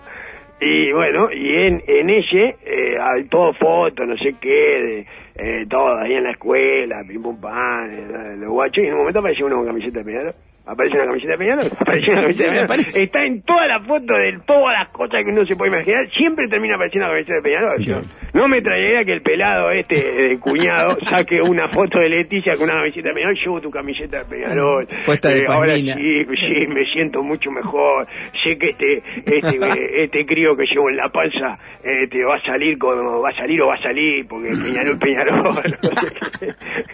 Y 0.62 0.92
bueno, 0.94 1.28
y 1.34 1.56
en, 1.56 1.84
en 1.88 2.10
ese 2.10 2.56
eh, 2.66 2.96
hay 3.02 3.26
todo 3.26 3.54
fotos, 3.54 4.08
no 4.08 4.16
sé 4.18 4.36
qué, 4.40 4.50
de 4.82 5.06
eh, 5.36 5.66
todo 5.70 5.98
ahí 6.00 6.14
en 6.14 6.24
la 6.24 6.32
escuela, 6.32 7.04
pim 7.08 7.22
pum 7.22 7.40
pan, 7.42 7.90
eh, 7.92 8.36
los 8.38 8.50
guachos, 8.50 8.84
y 8.84 8.88
en 8.88 8.94
un 8.94 9.00
momento 9.00 9.20
apareció 9.20 9.46
uno 9.48 9.58
con 9.58 9.66
camiseta 9.66 10.00
de 10.00 10.06
Peñarol. 10.06 10.32
Aparece 10.66 10.96
una 10.96 11.06
camiseta 11.08 11.32
de 11.34 11.38
Peñarol, 11.38 11.68
aparece 11.80 12.12
una 12.12 12.22
camiseta 12.22 12.52
de 12.52 12.68
Peñarol. 12.68 12.86
Está 12.96 13.26
en 13.26 13.42
toda 13.42 13.68
la 13.68 13.80
foto 13.80 14.14
de 14.14 14.40
todas 14.46 14.80
las 14.80 14.90
cosas 14.90 15.22
que 15.24 15.30
uno 15.30 15.46
se 15.46 15.56
puede 15.58 15.72
imaginar, 15.72 16.10
siempre 16.12 16.48
termina 16.48 16.76
apareciendo 16.76 17.10
la 17.10 17.14
camiseta 17.14 17.36
de 17.36 17.42
Peñarol. 17.42 18.06
¿no? 18.34 18.48
Me 18.48 18.62
traería 18.62 19.04
que 19.04 19.12
el 19.12 19.22
pelado 19.22 19.72
este 19.72 19.96
de 19.96 20.40
cuñado 20.40 20.98
saque 21.10 21.42
una 21.42 21.68
foto 21.68 22.00
de 22.00 22.10
Leticia 22.10 22.56
con 22.56 22.70
una 22.70 22.78
camiseta 22.80 23.10
de 23.10 23.14
Peñarol, 23.14 23.36
llevo 23.36 23.62
tu 23.62 23.72
camiseta 23.72 24.18
de 24.20 24.26
Peñarol. 24.26 24.88
Puesta 25.06 25.30
de 25.30 25.44
ahora 25.48 25.76
sí, 25.76 25.86
sí, 25.86 26.68
me 26.68 26.86
siento 26.94 27.22
mucho 27.22 27.52
mejor. 27.52 28.08
Sé 28.44 28.58
que 28.58 28.68
este 28.70 28.98
este 29.26 29.58
eh, 29.58 29.90
este 30.04 30.26
crío 30.26 30.56
que 30.56 30.64
llevo 30.66 30.90
en 30.90 30.96
la 30.96 31.10
panza 31.10 31.58
este 31.84 32.24
va 32.24 32.36
a 32.38 32.42
salir 32.42 32.78
con 32.78 32.98
va 32.98 33.30
a 33.30 33.36
salir 33.36 33.62
o 33.62 33.68
va 33.68 33.76
a 33.76 33.82
salir 33.82 34.26
porque 34.28 34.48
Peñarol 34.48 34.98
Peñarol. 34.98 35.50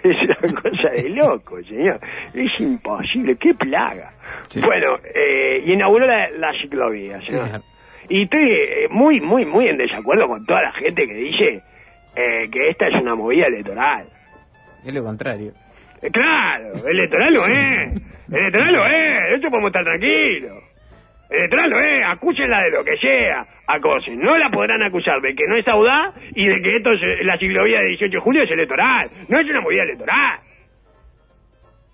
es 0.03 0.23
una 0.23 0.61
cosa 0.61 0.89
de 0.95 1.09
loco, 1.11 1.61
señor. 1.63 1.99
Es 2.33 2.59
imposible, 2.59 3.35
qué 3.39 3.53
plaga. 3.59 4.09
Sí. 4.47 4.61
Bueno, 4.61 4.97
eh, 5.13 5.61
y 5.65 5.73
inauguró 5.73 6.07
la, 6.07 6.29
la 6.31 6.51
ciclovía, 6.59 7.19
Sí. 7.21 7.35
Y 8.09 8.23
estoy 8.23 8.49
eh, 8.51 8.87
muy, 8.89 9.21
muy, 9.21 9.45
muy 9.45 9.67
en 9.67 9.77
desacuerdo 9.77 10.27
con 10.27 10.43
toda 10.45 10.63
la 10.63 10.71
gente 10.73 11.05
que 11.05 11.13
dice 11.13 11.61
eh, 12.15 12.49
que 12.51 12.69
esta 12.69 12.87
es 12.87 12.95
una 12.95 13.13
movida 13.13 13.45
electoral. 13.45 14.07
Es 14.83 14.91
lo 14.93 15.03
contrario. 15.03 15.51
Eh, 16.01 16.09
claro, 16.09 16.73
el 16.87 16.97
electoral 16.97 17.33
lo 17.33 17.41
es. 17.41 18.01
El 18.31 18.37
electoral 18.37 18.73
lo 18.73 18.85
es. 18.87 19.29
De 19.29 19.35
hecho, 19.35 19.49
podemos 19.49 19.69
estar 19.69 19.83
tranquilos. 19.83 20.63
El 21.29 21.37
electoral 21.37 21.69
lo 21.69 21.79
es. 21.79 22.03
Acúsenla 22.07 22.63
de 22.63 22.71
lo 22.71 22.83
que 22.83 22.97
sea. 22.97 23.45
Acosen. 23.67 24.19
No 24.19 24.35
la 24.37 24.49
podrán 24.49 24.81
acusar 24.81 25.21
de 25.21 25.35
que 25.35 25.45
no 25.47 25.55
es 25.55 25.67
audaz 25.67 26.15
y 26.33 26.47
de 26.47 26.61
que 26.61 26.77
esto 26.77 26.91
es, 26.93 27.23
la 27.25 27.37
ciclovía 27.37 27.79
de 27.81 27.89
18 27.89 28.11
de 28.11 28.19
julio 28.21 28.43
es 28.43 28.51
electoral. 28.51 29.09
No 29.27 29.39
es 29.39 29.45
una 29.47 29.61
movida 29.61 29.83
electoral. 29.83 30.39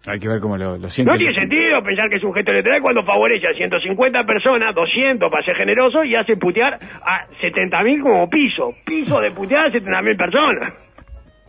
Hay 0.08 0.20
que 0.20 0.28
ver 0.28 0.40
cómo 0.40 0.58
lo, 0.58 0.78
lo 0.78 0.88
siente. 0.90 1.12
No 1.12 1.18
tiene 1.18 1.34
sentido 1.34 1.82
pensar 1.84 2.10
que 2.10 2.18
es 2.18 2.24
un 2.24 2.34
gesto 2.34 2.52
electoral 2.52 2.82
cuando 2.82 3.04
favorece 3.04 3.48
a 3.48 3.54
150 3.54 4.24
personas, 4.24 4.76
200 4.76 5.30
para 5.32 5.44
ser 5.44 5.56
generoso, 5.56 6.04
y 6.04 6.16
hace 6.16 6.38
putear 6.38 6.76
a 6.76 7.28
70.000 7.42 8.02
como 8.02 8.30
piso. 8.30 8.74
Piso 8.86 9.20
de 9.20 9.32
putear 9.32 9.66
a 9.66 9.70
70.000 9.70 10.18
personas. 10.18 10.74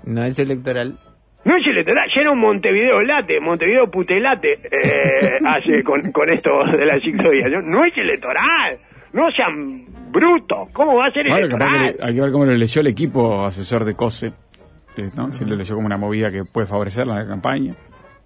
No 0.05 0.23
es 0.25 0.39
electoral. 0.39 0.97
No 1.45 1.57
es 1.57 1.67
electoral, 1.67 2.05
ya 2.13 2.21
era 2.23 2.33
un 2.33 2.41
Montevideo 2.41 3.03
late, 3.03 3.39
Montevideo 3.41 3.89
putelate 3.91 4.55
eh, 4.65 5.39
hace 5.47 5.85
con, 5.85 6.11
con 6.11 6.29
esto 6.31 6.51
de 6.77 6.85
la 6.87 6.99
ciclovía. 7.01 7.49
No, 7.49 7.61
no 7.61 7.85
es 7.85 7.97
electoral, 7.97 8.79
no 9.13 9.31
sean 9.31 9.85
brutos, 10.11 10.71
¿cómo 10.73 10.97
va 10.97 11.07
a 11.07 11.11
ser 11.11 11.29
Bueno, 11.29 11.49
capaz 11.49 11.67
que 11.71 11.77
electoral? 11.77 11.97
le- 12.01 12.05
hay 12.05 12.15
que 12.17 12.21
ver 12.21 12.33
cómo 12.33 12.45
lo 12.47 12.55
leyó 12.55 12.81
el 12.81 12.87
equipo 12.89 13.45
asesor 13.45 13.85
de 13.85 13.95
COSE. 13.95 14.33
¿no? 15.15 15.29
Si 15.29 15.45
lo 15.45 15.55
leyó 15.57 15.75
como 15.77 15.87
una 15.87 15.99
movida 15.99 16.33
que 16.33 16.43
puede 16.45 16.67
favorecer 16.67 17.07
la 17.07 17.25
campaña. 17.27 17.75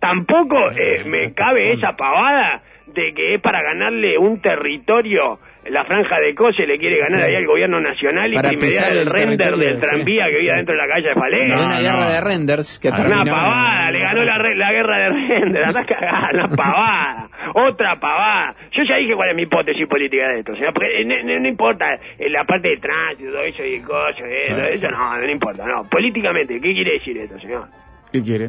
Tampoco 0.00 0.70
eh, 0.72 1.04
me 1.04 1.32
cabe 1.34 1.72
esa 1.72 1.92
pavada 1.94 2.62
de 2.86 3.12
que 3.14 3.34
es 3.34 3.40
para 3.40 3.62
ganarle 3.62 4.18
un 4.18 4.40
territorio. 4.40 5.38
La 5.68 5.84
franja 5.84 6.18
de 6.18 6.34
Cose 6.34 6.66
le 6.66 6.78
quiere 6.78 6.98
ganar 7.00 7.20
ahí 7.28 7.34
al 7.36 7.44
gobierno 7.46 7.78
nacional 7.80 8.32
y 8.32 8.34
Para 8.34 8.48
pisar 8.52 8.92
el 8.92 8.98
el 9.00 9.06
render 9.10 9.56
del 9.56 9.74
sí. 9.74 9.86
tranvía 9.86 10.24
que 10.32 10.40
vive 10.40 10.54
dentro 10.56 10.74
de 10.74 10.80
la 10.80 10.88
calle 10.88 11.08
de. 11.14 11.42
Hay 11.42 11.48
No, 11.50 11.66
una 11.66 11.80
guerra 11.80 12.00
no. 12.06 12.10
de 12.12 12.20
renders 12.22 12.78
que 12.80 12.88
Ah, 12.88 12.92
Una 12.96 13.02
terminó. 13.08 13.32
pavada, 13.36 13.90
le 13.90 14.00
ganó 14.00 14.24
la, 14.24 14.38
re- 14.38 14.56
la 14.56 14.72
guerra 14.72 14.98
de 14.98 15.08
render, 15.10 15.64
andá 15.64 15.80
a 15.80 15.84
cagar, 15.84 16.30
una 16.34 16.48
pavada, 16.48 17.28
otra 17.54 18.00
pavada. 18.00 18.50
Yo 18.72 18.82
ya 18.84 18.96
dije 18.96 19.14
cuál 19.14 19.30
es 19.30 19.36
mi 19.36 19.42
hipótesis 19.42 19.86
política 19.86 20.28
de 20.32 20.38
esto, 20.40 20.56
señor, 20.56 20.72
porque 20.72 21.04
no, 21.04 21.14
no- 21.22 21.40
no 21.40 21.48
importa 21.48 21.92
eh, 22.18 22.30
la 22.30 22.44
parte 22.44 22.70
de 22.70 22.76
tránsito, 22.78 23.30
todo 23.30 23.42
eso 23.44 23.62
y 23.62 23.80
cosas, 23.82 24.16
eso, 24.18 24.56
Sí. 24.56 24.62
eso 24.78 24.88
no, 24.88 25.14
no 25.18 25.30
importa, 25.30 25.66
no. 25.66 25.84
Políticamente, 25.90 26.54
¿qué 26.54 26.72
quiere 26.72 26.92
decir 26.94 27.20
esto, 27.20 27.38
señor? 27.38 27.68
¿Qué 28.10 28.22
quiere? 28.22 28.48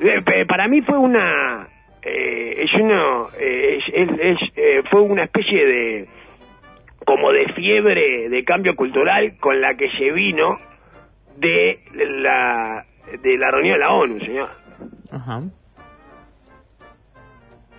Eh, 0.00 0.44
para 0.46 0.68
mí 0.68 0.80
fue 0.82 0.98
una 0.98 1.68
eh, 2.02 2.54
es 2.64 2.70
eh, 3.38 3.78
es, 3.92 4.38
eh, 4.56 4.82
fue 4.90 5.00
una 5.02 5.24
especie 5.24 5.64
de 5.66 6.08
como 7.06 7.32
de 7.32 7.46
fiebre 7.54 8.28
de 8.28 8.44
cambio 8.44 8.74
cultural 8.74 9.36
con 9.38 9.60
la 9.60 9.74
que 9.74 9.88
se 9.88 10.10
vino 10.12 10.56
de 11.36 11.80
la 11.94 12.84
de 13.22 13.38
la 13.38 13.50
reunión 13.50 13.74
de 13.74 13.80
la 13.80 13.92
ONU 13.92 14.18
señor 14.20 14.48
Ajá. 15.10 15.38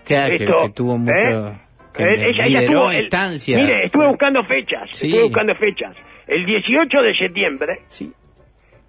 Esto, 0.07 0.57
que 0.63 0.69
tuvo 0.69 0.97
mucho. 0.97 1.59
Que 1.93 2.03
ella, 2.03 2.59
estuvo, 2.61 2.91
el- 2.91 2.99
instancias. 3.03 3.59
mire 3.61 3.85
estuve 3.85 4.07
buscando 4.07 4.43
fechas 4.43 4.89
Sí. 4.91 5.07
estuve 5.07 5.23
buscando 5.23 5.55
fechas 5.55 5.97
el 6.27 6.45
18 6.45 7.01
de 7.01 7.15
septiembre 7.15 7.79
Sí. 7.87 8.11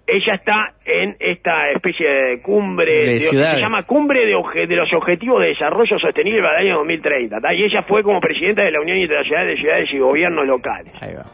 Ella 0.07 0.35
está 0.35 0.73
en 0.85 1.17
esta 1.19 1.69
especie 1.71 2.09
de 2.09 2.41
cumbre 2.41 3.05
De 3.05 3.19
ciudades. 3.19 3.55
se 3.55 3.61
llama 3.61 3.83
cumbre 3.83 4.25
de, 4.25 4.75
los 4.75 4.93
objetivos 4.93 5.41
de 5.41 5.49
desarrollo 5.49 5.99
sostenible 5.99 6.41
para 6.41 6.61
el 6.61 6.67
año 6.67 6.77
2030 6.77 7.41
¿tá? 7.41 7.53
y 7.53 7.65
ella 7.65 7.83
fue 7.83 8.01
como 8.03 8.17
presidenta 8.19 8.63
de 8.63 8.71
la 8.71 8.79
Unión 8.79 8.97
Internacional 8.97 9.47
de 9.47 9.55
Ciudades 9.55 9.93
y 9.93 9.99
Gobiernos 9.99 10.47
Locales 10.47 10.93
Ahí 11.01 11.13
va. 11.13 11.25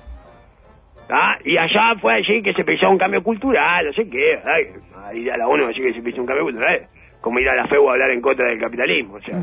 ¿tá? 1.08 1.38
y 1.46 1.56
allá 1.56 1.94
fue 2.02 2.16
allí 2.16 2.42
que 2.42 2.54
se 2.54 2.64
pensó 2.64 2.90
un 2.90 2.98
cambio 2.98 3.22
cultural 3.22 3.86
no 3.86 3.94
sé 3.94 4.10
qué 4.10 4.38
¿verdad? 4.38 4.54
ahí 5.06 5.30
a 5.30 5.38
la 5.38 5.48
ONU 5.48 5.68
así 5.68 5.80
que 5.80 5.94
se 5.94 6.02
pensó 6.02 6.22
un 6.22 6.28
cambio 6.28 6.46
cultural 6.46 6.88
como 7.22 7.40
ir 7.40 7.48
a 7.50 7.56
la 7.56 7.68
FEU 7.68 7.88
a 7.90 7.94
hablar 7.94 8.10
en 8.10 8.22
contra 8.22 8.50
del 8.50 8.58
capitalismo 8.60 9.16
o 9.16 9.22
sea 9.22 9.38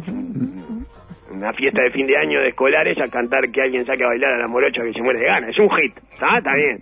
una 1.30 1.52
fiesta 1.52 1.82
de 1.84 1.90
fin 1.92 2.08
de 2.08 2.16
año 2.18 2.40
de 2.40 2.48
escolares 2.48 2.98
a 3.00 3.06
cantar 3.08 3.48
que 3.52 3.62
alguien 3.62 3.86
saque 3.86 4.02
a 4.02 4.08
bailar 4.08 4.34
a 4.34 4.38
la 4.38 4.48
morocha 4.48 4.82
que 4.82 4.92
se 4.92 5.00
muere 5.00 5.20
de 5.20 5.26
ganas 5.26 5.50
es 5.50 5.58
un 5.60 5.70
hit 5.76 5.94
¿tá? 6.18 6.38
está 6.38 6.54
bien 6.56 6.80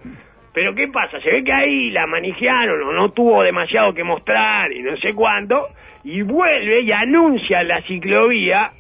Pero 0.59 0.75
¿qué 0.75 0.89
pasa? 0.89 1.21
Se 1.21 1.31
ve 1.31 1.45
que 1.45 1.53
ahí 1.53 1.91
la 1.91 2.05
manijearon 2.09 2.83
o 2.83 2.93
no 2.93 3.13
tuvo 3.13 3.45
demasiado 3.45 3.95
que 3.95 4.03
mostrar 4.03 4.73
y 4.73 4.83
no 4.83 4.97
sé 4.97 5.15
cuánto, 5.15 5.69
y 6.03 6.21
vuelve 6.23 6.81
y 6.81 6.91
anuncia 6.91 7.63
la 7.63 7.81
ciclovía 7.83 8.73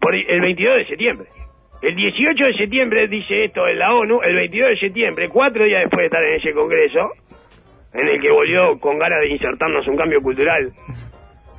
por 0.00 0.14
el 0.14 0.40
22 0.40 0.76
de 0.76 0.86
septiembre. 0.86 1.26
El 1.82 1.96
18 1.96 2.44
de 2.44 2.56
septiembre 2.56 3.08
dice 3.08 3.42
esto 3.42 3.66
en 3.66 3.76
la 3.76 3.92
ONU, 3.92 4.20
el 4.22 4.36
22 4.36 4.70
de 4.70 4.78
septiembre, 4.78 5.28
cuatro 5.28 5.64
días 5.64 5.80
después 5.80 6.02
de 6.02 6.06
estar 6.06 6.22
en 6.22 6.34
ese 6.34 6.52
congreso, 6.52 7.10
en 7.92 8.06
el 8.06 8.20
que 8.20 8.30
volvió 8.30 8.78
con 8.78 8.96
ganas 8.96 9.18
de 9.22 9.30
insertarnos 9.30 9.84
un 9.88 9.96
cambio 9.96 10.22
cultural, 10.22 10.70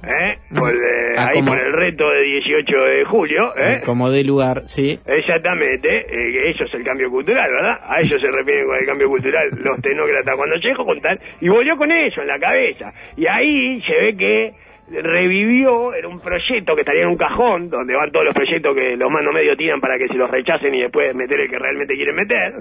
¿eh? 0.04 0.38
por, 0.56 0.74
eh, 0.74 1.14
Ah, 1.18 1.28
ahí 1.30 1.36
como- 1.36 1.48
por 1.52 1.60
el 1.66 1.74
reto 1.74 2.10
de 2.12 2.22
18 2.24 2.78
de 2.78 3.06
julio, 3.06 3.54
¿eh? 3.58 3.82
Como 3.86 4.10
de 4.12 4.24
lugar, 4.24 4.64
sí. 4.68 5.00
Exactamente, 5.06 5.90
eh, 6.10 6.50
eso 6.52 6.64
es 6.66 6.74
el 6.76 6.84
cambio 6.84 7.10
cultural, 7.10 7.50
¿verdad? 7.52 7.80
A 7.84 8.00
eso 8.00 8.18
se 8.20 8.30
refieren 8.32 8.66
con 8.68 8.78
el 8.78 8.86
cambio 8.86 9.08
cultural 9.10 9.50
los 9.64 9.82
tecnócratas 9.82 10.36
cuando 10.36 10.56
llegó 10.58 10.86
con 10.86 11.00
tal, 11.02 11.20
y 11.42 11.50
volvió 11.50 11.76
con 11.78 11.92
eso 11.92 12.22
en 12.22 12.28
la 12.28 12.40
cabeza. 12.40 12.94
Y 13.16 13.26
ahí 13.28 13.82
se 13.82 13.94
ve 13.96 14.16
que 14.18 14.54
revivió, 15.02 15.94
era 15.94 16.08
un 16.08 16.20
proyecto 16.20 16.74
que 16.74 16.82
estaría 16.82 17.02
en 17.04 17.10
un 17.10 17.18
cajón, 17.18 17.70
donde 17.70 17.96
van 17.96 18.12
todos 18.12 18.26
los 18.26 18.34
proyectos 18.34 18.74
que 18.76 18.96
los 18.96 19.12
mandos 19.12 19.34
medio 19.36 19.56
tiran 19.58 19.82
para 19.82 19.98
que 19.98 20.08
se 20.08 20.14
los 20.14 20.30
rechacen 20.32 20.74
y 20.74 20.82
después 20.82 21.14
meter 21.16 21.40
el 21.42 21.50
que 21.50 21.60
realmente 21.60 21.94
quieren 21.96 22.16
meter. 22.16 22.54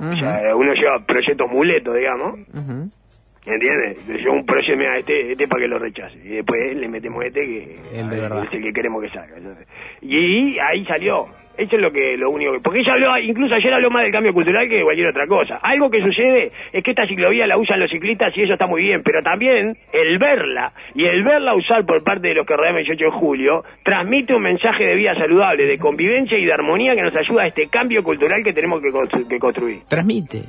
O 0.00 0.16
sea, 0.16 0.40
uno 0.56 0.72
lleva 0.74 0.98
proyectos 1.06 1.48
muletos, 1.52 1.94
digamos. 1.94 2.40
¿Entiendes? 3.44 4.22
Yo 4.22 4.30
un 4.32 4.46
proyecto, 4.46 4.76
mira, 4.78 4.96
este, 4.96 5.32
este 5.32 5.48
para 5.48 5.62
que 5.62 5.68
lo 5.68 5.78
rechace. 5.78 6.16
Y 6.24 6.28
después 6.36 6.76
le 6.76 6.88
metemos 6.88 7.24
este 7.24 7.40
que 7.40 7.74
El 7.98 8.08
de 8.08 8.20
verdad. 8.20 8.44
es 8.44 8.52
el 8.54 8.62
que 8.62 8.72
queremos 8.72 9.02
que 9.02 9.08
salga. 9.10 9.36
Y 10.00 10.58
ahí 10.58 10.84
salió. 10.86 11.24
Eso 11.58 11.76
es 11.76 11.82
lo 11.82 11.90
que 11.90 12.16
lo 12.16 12.30
único 12.30 12.52
que... 12.52 12.60
Porque 12.60 12.80
ella 12.80 12.94
habló, 12.94 13.18
incluso 13.18 13.54
ayer 13.54 13.74
habló 13.74 13.90
más 13.90 14.04
del 14.04 14.12
cambio 14.12 14.32
cultural 14.32 14.66
que 14.68 14.76
de 14.78 14.84
cualquier 14.84 15.08
otra 15.10 15.26
cosa. 15.26 15.58
Algo 15.60 15.90
que 15.90 16.00
sucede 16.00 16.50
es 16.72 16.82
que 16.82 16.92
esta 16.92 17.06
ciclovía 17.06 17.46
la 17.46 17.58
usan 17.58 17.78
los 17.78 17.90
ciclistas 17.90 18.32
y 18.38 18.42
eso 18.44 18.54
está 18.54 18.66
muy 18.66 18.80
bien, 18.82 19.02
pero 19.04 19.20
también 19.22 19.76
el 19.92 20.18
verla 20.18 20.72
y 20.94 21.04
el 21.04 21.22
verla 21.22 21.54
usar 21.54 21.84
por 21.84 22.02
parte 22.02 22.28
de 22.28 22.34
los 22.34 22.46
que 22.46 22.56
rodean 22.56 22.76
el 22.78 22.84
18 22.86 23.04
de 23.04 23.10
julio 23.10 23.64
transmite 23.84 24.34
un 24.34 24.42
mensaje 24.42 24.86
de 24.86 24.94
vida 24.94 25.14
saludable, 25.14 25.66
de 25.66 25.76
convivencia 25.78 26.38
y 26.38 26.46
de 26.46 26.52
armonía 26.54 26.94
que 26.94 27.02
nos 27.02 27.14
ayuda 27.16 27.42
a 27.42 27.46
este 27.48 27.68
cambio 27.68 28.02
cultural 28.02 28.42
que 28.42 28.52
tenemos 28.54 28.80
que, 28.80 28.88
constru- 28.88 29.28
que 29.28 29.38
construir. 29.38 29.80
Transmite. 29.90 30.44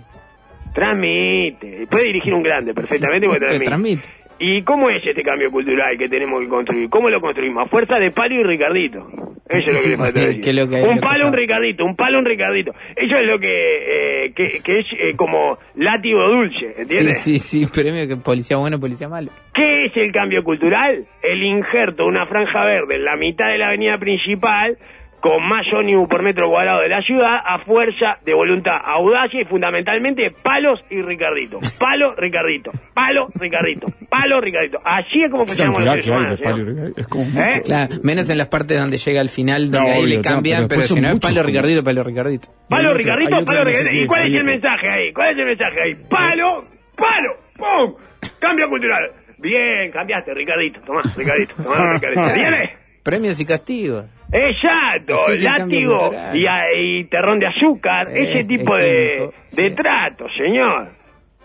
Transmite. 0.74 1.88
Puede 1.90 2.06
dirigir 2.06 2.34
un 2.34 2.44
grande 2.44 2.74
perfectamente 2.74 3.28
porque 3.28 3.46
Sí, 3.46 3.64
transmite. 3.66 3.70
transmite. 3.70 4.24
¿Y 4.40 4.64
cómo 4.64 4.90
es 4.90 5.06
este 5.06 5.22
cambio 5.22 5.50
cultural 5.52 5.96
que 5.98 6.10
tenemos 6.10 6.42
que 6.42 6.50
construir? 6.50 6.90
¿Cómo 6.90 7.08
lo 7.10 7.22
construimos? 7.22 7.66
A 7.66 7.70
fuerza 7.70 7.96
de 7.98 8.10
palo 8.12 8.36
y 8.36 8.44
Ricardito. 8.44 9.08
Eso 9.48 9.58
es 9.60 9.66
lo 9.68 9.72
que 9.74 9.78
Sí, 9.78 9.90
le 9.92 9.98
falta 9.98 10.20
sí, 10.20 10.26
decir. 10.26 10.42
que 10.44 10.50
es 10.50 10.56
lo 10.56 10.68
que- 10.70 10.82
lo 10.82 10.90
un 10.90 10.96
que 10.96 11.02
palo, 11.02 11.26
un 11.26 11.32
pasa. 11.32 11.42
Ricardito, 11.42 11.86
un 11.86 11.96
palo, 11.96 12.20
un 12.20 12.26
Ricardito. 12.26 12.72
Eso 12.96 13.16
es 13.18 13.30
lo 13.30 13.40
que, 13.40 14.26
eh, 14.26 14.34
que, 14.36 14.48
que 14.66 14.80
es 14.80 14.86
eh, 15.00 15.12
como 15.16 15.58
látigo 15.76 16.28
dulce, 16.28 16.58
Sí, 16.76 16.82
¿entiendes? 16.82 17.18
sí, 17.24 17.38
sí, 17.40 17.66
premio 17.74 18.08
que 18.08 18.18
policía 18.18 18.58
bueno, 18.58 18.80
policía 18.80 19.08
malo. 19.08 19.30
¿Qué 19.54 19.86
es 19.86 19.96
el 19.96 20.12
cambio 20.12 20.44
cultural? 20.44 21.06
El 21.22 21.44
injerto 21.44 22.04
de 22.04 22.10
una 22.10 22.26
franja 22.26 22.66
verde 22.66 22.96
en 22.96 23.04
la 23.06 23.16
mitad 23.16 23.48
de 23.48 23.58
la 23.60 23.68
avenida 23.68 23.98
principal 23.98 24.78
con 25.24 25.42
más 25.48 25.66
ómnibus 25.74 26.10
por 26.10 26.22
metro 26.22 26.50
cuadrado 26.50 26.82
de 26.82 26.90
la 26.90 27.02
ciudad 27.02 27.38
a 27.46 27.58
fuerza 27.58 28.18
de 28.26 28.34
voluntad, 28.34 28.76
audacia 28.84 29.40
y 29.40 29.46
fundamentalmente 29.46 30.32
palos 30.44 30.82
y 30.90 31.02
Ricardito. 31.02 31.60
Palo, 31.80 32.14
Ricardito. 32.18 32.72
Palo, 32.94 33.30
Ricardito. 33.34 33.88
Palo, 34.10 34.42
Ricardito. 34.42 34.80
Así 34.84 35.24
es 35.24 35.32
como 35.32 35.46
funcionamos 35.46 35.80
los 35.80 35.90
seres 35.92 36.08
humanos, 36.10 36.38
Ricardo. 36.38 36.88
Es 36.98 37.08
como 37.08 37.24
¿Eh? 37.42 37.62
Claro, 37.64 37.96
menos 38.04 38.30
en 38.30 38.38
las 38.38 38.48
partes 38.50 38.78
donde 38.78 38.98
llega 38.98 39.22
al 39.22 39.30
final, 39.30 39.72
donde 39.72 39.80
No, 39.80 39.86
ahí 39.96 40.04
obvio, 40.04 40.18
le 40.18 40.22
cambian, 40.22 40.68
pero 40.68 40.82
pero 40.82 40.94
si 40.94 41.00
no 41.00 41.08
es 41.08 41.20
palo 41.22 41.36
como- 41.36 41.48
Ricardito, 41.48 41.84
palo 41.86 42.04
Ricardito. 42.04 42.48
Palo, 42.68 42.94
Ricardito, 42.94 43.46
palo, 43.46 43.64
Ricardito. 43.64 44.04
¿Y 44.04 44.08
cuál 44.08 44.26
es, 44.28 44.34
el 44.34 44.44
mensaje 44.44 44.90
ahí? 44.90 45.14
¿Cuál 45.14 45.32
es 45.32 45.38
el 45.38 45.46
mensaje 45.46 45.82
ahí? 45.86 45.96
Palo, 46.10 46.66
palo, 46.98 47.32
¡pum! 47.58 47.96
Cambio 48.40 48.68
cultural. 48.68 49.10
Bien, 49.40 49.90
cambiaste, 49.90 50.34
Ricardito. 50.34 50.82
Tomá, 50.82 51.02
Ricardito. 51.16 51.64
Tomá, 51.64 51.94
Ricardito. 51.94 52.24
¿Viene? 52.34 52.84
Premios 53.04 53.40
y 53.40 53.46
castigos. 53.46 54.06
Exacto, 54.34 55.16
cambio 55.44 56.12
látigo 56.12 56.12
y, 56.34 57.00
y 57.00 57.04
terrón 57.06 57.40
de 57.40 57.48
azúcar, 57.48 58.08
Eh, 58.10 58.24
ese 58.24 58.44
tipo 58.46 58.76
de, 58.78 59.30
sí. 59.48 59.70
trato, 59.76 60.26
señor. 60.38 60.90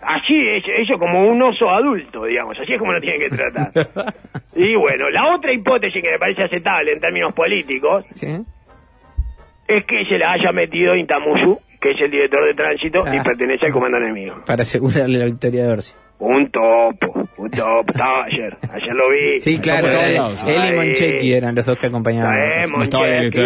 Así 0.01 0.33
es, 0.39 0.63
eso 0.79 0.97
como 0.97 1.27
un 1.27 1.41
oso 1.43 1.69
adulto, 1.69 2.23
digamos, 2.25 2.57
así 2.59 2.71
es 2.73 2.79
como 2.79 2.93
lo 2.93 3.01
tienen 3.01 3.19
que 3.19 3.29
tratar. 3.35 3.71
y 4.55 4.73
bueno, 4.75 5.09
la 5.09 5.35
otra 5.35 5.51
hipótesis 5.53 6.01
que 6.01 6.11
me 6.11 6.17
parece 6.17 6.43
aceptable 6.43 6.93
en 6.93 6.99
términos 7.01 7.33
políticos 7.33 8.05
¿Sí? 8.13 8.27
es 9.67 9.85
que 9.85 10.05
se 10.05 10.17
la 10.17 10.31
haya 10.31 10.51
metido 10.53 10.95
Intamusu, 10.95 11.59
que 11.81 11.91
es 11.91 12.01
el 12.01 12.11
director 12.11 12.45
de 12.45 12.53
tránsito 12.53 13.03
y 13.13 13.17
Ah. 13.17 13.23
pertenece 13.23 13.65
al 13.65 13.71
comando 13.73 13.97
enemigo. 13.97 14.35
Para 14.45 14.61
asegurarle 14.61 15.17
la 15.19 15.25
victoria 15.25 15.65
de 15.65 15.71
Orsi. 15.73 15.93
Un 16.21 16.51
topo, 16.51 17.29
un 17.37 17.49
topo, 17.49 17.91
estaba 17.93 18.25
ayer, 18.25 18.57
ayer 18.73 18.93
lo 18.93 19.09
vi. 19.09 19.39
Sí, 19.39 19.57
claro, 19.59 19.87
él, 19.87 20.15
lados, 20.15 20.39
sí. 20.41 20.49
él 20.49 20.61
y. 20.65 20.75
Monchequi 20.75 21.33
eran 21.33 21.55
los 21.55 21.65
dos 21.65 21.77
que 21.77 21.87
acompañaban. 21.87 22.37
Eh, 22.37 22.67
No 22.75 22.83
estaba 22.83 23.05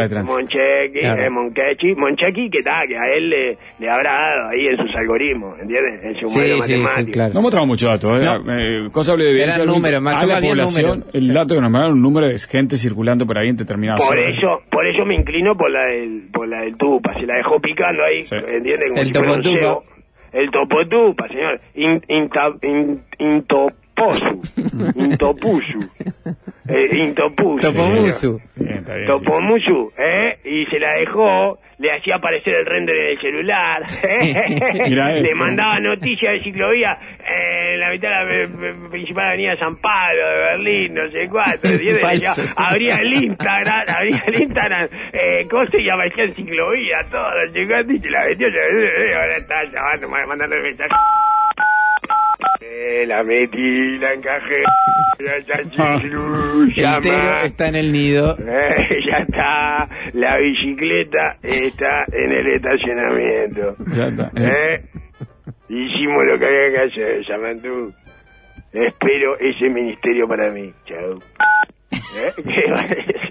tránsito. 0.09 0.39
Monchequi, 0.39 0.99
Claro. 1.01 1.21
eh, 1.23 1.29
Monchequi, 1.29 1.95
Monchequi, 1.95 2.49
que 2.49 2.63
tal, 2.63 2.87
que 2.87 2.97
a 2.97 3.13
él 3.15 3.29
le, 3.29 3.57
le 3.77 3.89
habrá 3.91 4.11
dado 4.13 4.49
ahí 4.49 4.65
en 4.65 4.77
sus 4.77 4.95
algoritmos, 4.95 5.59
¿entiendes? 5.59 6.03
En 6.03 6.19
su 6.19 6.27
Sí, 6.29 6.39
modelo 6.39 6.55
sí, 6.63 6.73
sí, 6.73 6.77
matemático. 6.81 7.11
claro. 7.13 7.33
No 7.35 7.41
mostramos 7.43 7.67
mucho 7.67 7.87
dato, 7.89 8.19
¿eh? 8.19 8.25
No. 8.25 8.57
Eh, 8.57 8.89
Constable 8.91 9.23
de 9.25 9.29
evidencia. 9.29 9.63
Eran 9.63 9.67
números, 9.75 10.01
más 10.01 10.25
la 10.25 10.39
población, 10.41 11.05
el 11.13 11.31
dato 11.31 11.53
que 11.53 11.61
nos 11.61 11.69
mandaron, 11.69 11.93
un 11.97 12.01
número 12.01 12.27
de 12.27 12.39
gente 12.39 12.75
circulando 12.75 13.27
por 13.27 13.37
ahí 13.37 13.49
en 13.49 13.57
determinadas 13.57 14.01
Por 14.03 14.17
eso, 14.17 14.61
por 14.71 14.87
eso 14.87 15.05
me 15.05 15.13
inclino 15.13 15.55
por 15.55 15.69
la 15.69 15.83
del, 15.85 16.23
por 16.33 16.47
la 16.47 16.61
del 16.61 16.75
tupa, 16.75 17.13
se 17.19 17.27
la 17.27 17.35
dejó 17.35 17.59
picando 17.59 18.03
ahí, 18.03 18.23
Sí. 18.23 18.35
¿entiendes? 18.35 18.89
Como 18.89 18.99
El 18.99 19.05
si 19.05 19.11
fuera 20.33 20.45
un 20.45 20.51
topotupa. 20.51 21.27
cebo. 21.27 21.27
El 21.27 21.27
topotupa, 21.27 21.27
señor. 21.27 21.61
In, 21.75 22.01
inta- 23.19 23.73
intoposu. 23.93 24.41
Intopusu. 24.95 25.79
Eh, 26.67 26.97
intopusu. 26.97 27.59
Topomusu. 27.59 28.41
Bien, 28.55 28.77
está 28.79 28.95
bien, 28.95 29.11
sí, 29.11 29.17
sí. 29.17 29.25
Topomusu, 29.25 29.89
¿eh? 29.97 30.39
Y 30.43 30.65
se 30.65 30.79
la 30.79 30.93
dejó, 30.95 31.59
le 31.77 31.91
hacía 31.91 32.15
aparecer 32.15 32.55
el 32.55 32.65
render 32.65 32.95
en 32.95 33.11
el 33.11 33.19
celular, 33.19 33.81
Mira 34.89 35.13
le 35.13 35.35
mandaba 35.35 35.79
noticias 35.79 36.33
de 36.33 36.43
ciclovía 36.43 36.97
eh, 37.19 37.73
en 37.73 37.79
la 37.79 37.89
mitad 37.89 38.09
de 38.09 38.15
la 38.15 38.43
eh, 38.43 38.43
eh, 38.43 38.89
principal 38.89 39.27
avenida 39.27 39.51
de 39.51 39.57
San 39.57 39.75
Pablo, 39.77 40.29
de 40.29 40.37
Berlín, 40.37 40.93
no 40.93 41.11
sé 41.11 41.27
cuánto, 41.29 41.67
abría 42.55 42.95
el 42.95 43.13
Instagram, 43.23 43.83
abría 43.87 44.23
el 44.27 44.41
Instagram, 44.41 44.89
eh, 45.11 45.47
cosa 45.49 45.77
y 45.77 45.89
aparecía 45.89 46.23
en 46.25 46.35
ciclovía, 46.35 46.97
todo, 47.09 47.45
llegó 47.53 47.91
y 47.91 47.97
se 47.97 48.09
la 48.09 48.25
metió, 48.25 48.47
ahora 48.47 49.37
está 49.37 49.63
llamando, 49.65 50.09
mandando 50.09 50.55
el 50.55 50.63
mensaje. 50.63 50.93
Eh, 52.61 53.05
la 53.05 53.23
metí, 53.23 53.97
la 53.97 54.13
encajé, 54.13 54.63
ya, 55.19 55.39
ya, 55.47 55.69
chiclu, 55.69 56.71
El. 56.75 56.99
Tero 57.01 57.41
está 57.43 57.67
en 57.67 57.75
el 57.75 57.91
nido. 57.91 58.35
Eh, 58.39 59.01
ya 59.05 59.17
está, 59.17 59.89
la 60.13 60.37
bicicleta 60.37 61.37
está 61.41 62.05
en 62.11 62.31
el 62.31 62.47
estacionamiento. 62.47 63.75
Ya 63.95 64.07
está. 64.07 64.31
¿Eh? 64.35 64.83
Hicimos 65.69 66.23
lo 66.25 66.37
que 66.37 66.45
había 66.45 66.71
que 66.71 66.79
hacer, 66.79 67.25
Samantú. 67.25 67.93
Espero 68.71 69.37
ese 69.39 69.69
ministerio 69.69 70.27
para 70.27 70.49
mí. 70.51 70.73
Chao. 70.85 71.19
¿Eh? 72.15 72.33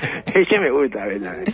Ese 0.34 0.58
me 0.60 0.70
gusta, 0.70 1.06
¿verdad? 1.06 1.36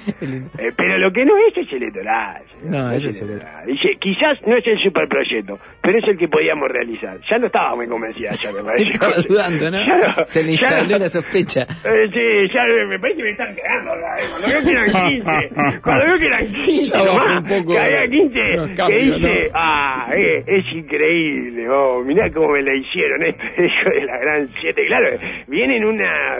Eh, 0.59 0.72
pero 0.76 0.99
lo 0.99 1.11
que 1.12 1.24
no 1.24 1.32
es 1.36 1.57
es 1.57 1.72
electoral. 1.72 2.42
señor. 2.47 2.70
No, 2.72 2.82
No 2.84 2.92
eso 2.92 3.11
es 3.11 3.16
es 3.16 3.22
electoral. 3.22 3.66
Dice, 3.66 3.88
quizás 4.01 4.38
no 4.47 4.57
es 4.57 4.66
el 4.66 4.78
superproyecto, 4.82 5.59
pero 5.82 5.99
es 5.99 6.05
el 6.09 6.16
que 6.18 6.28
podíamos 6.28 6.68
realizar. 6.70 7.18
Ya 7.30 7.36
no 7.38 7.47
estaba 7.47 7.74
muy 7.76 7.86
convencida, 7.86 8.30
ya 8.32 8.51
me 8.53 8.62
parece. 8.62 8.90
Estaba 8.90 9.14
dudando, 9.28 9.70
¿no? 9.70 9.78
No, 9.86 10.24
Se 10.24 10.42
le 10.42 10.53
instaló 10.53 10.88
no. 10.88 10.99
la 10.99 11.09
sospecha. 11.09 11.62
Eh, 11.84 12.07
sí, 12.12 12.53
ya 12.55 12.62
me 12.88 12.99
parece 12.99 13.18
que 13.18 13.22
me 13.24 13.30
están 13.30 13.55
quedando 13.55 13.92
acá, 13.92 14.16
eh. 14.18 14.24
Cuando 14.30 14.49
veo 14.49 14.62
que 14.64 14.70
eran 14.70 15.11
15, 15.11 15.80
cuando 15.82 16.05
veo 16.07 16.18
que 16.18 16.26
eran 16.26 16.47
15, 16.53 16.84
Ya 16.97 17.03
bajó 17.03 17.18
nomás, 17.28 17.42
un 17.42 17.49
poco 17.49 17.72
que 17.72 17.78
había 17.78 18.05
15, 18.07 18.40
los 18.57 18.68
que 18.68 18.74
cambios, 18.74 19.16
dice, 19.20 19.51
ah, 19.55 20.09
eh, 20.16 20.44
es 20.47 20.72
increíble, 20.72 21.68
oh, 21.68 22.03
mirá 22.05 22.26
cómo 22.32 22.49
me 22.53 22.62
la 22.62 22.74
hicieron, 22.74 23.22
esto, 23.22 23.42
hijo 23.59 23.90
de 24.01 24.07
la 24.07 24.18
gran 24.18 24.49
siete. 24.61 24.82
Claro, 24.86 25.09
viene 25.47 25.76
en 25.76 25.84
una, 25.84 26.36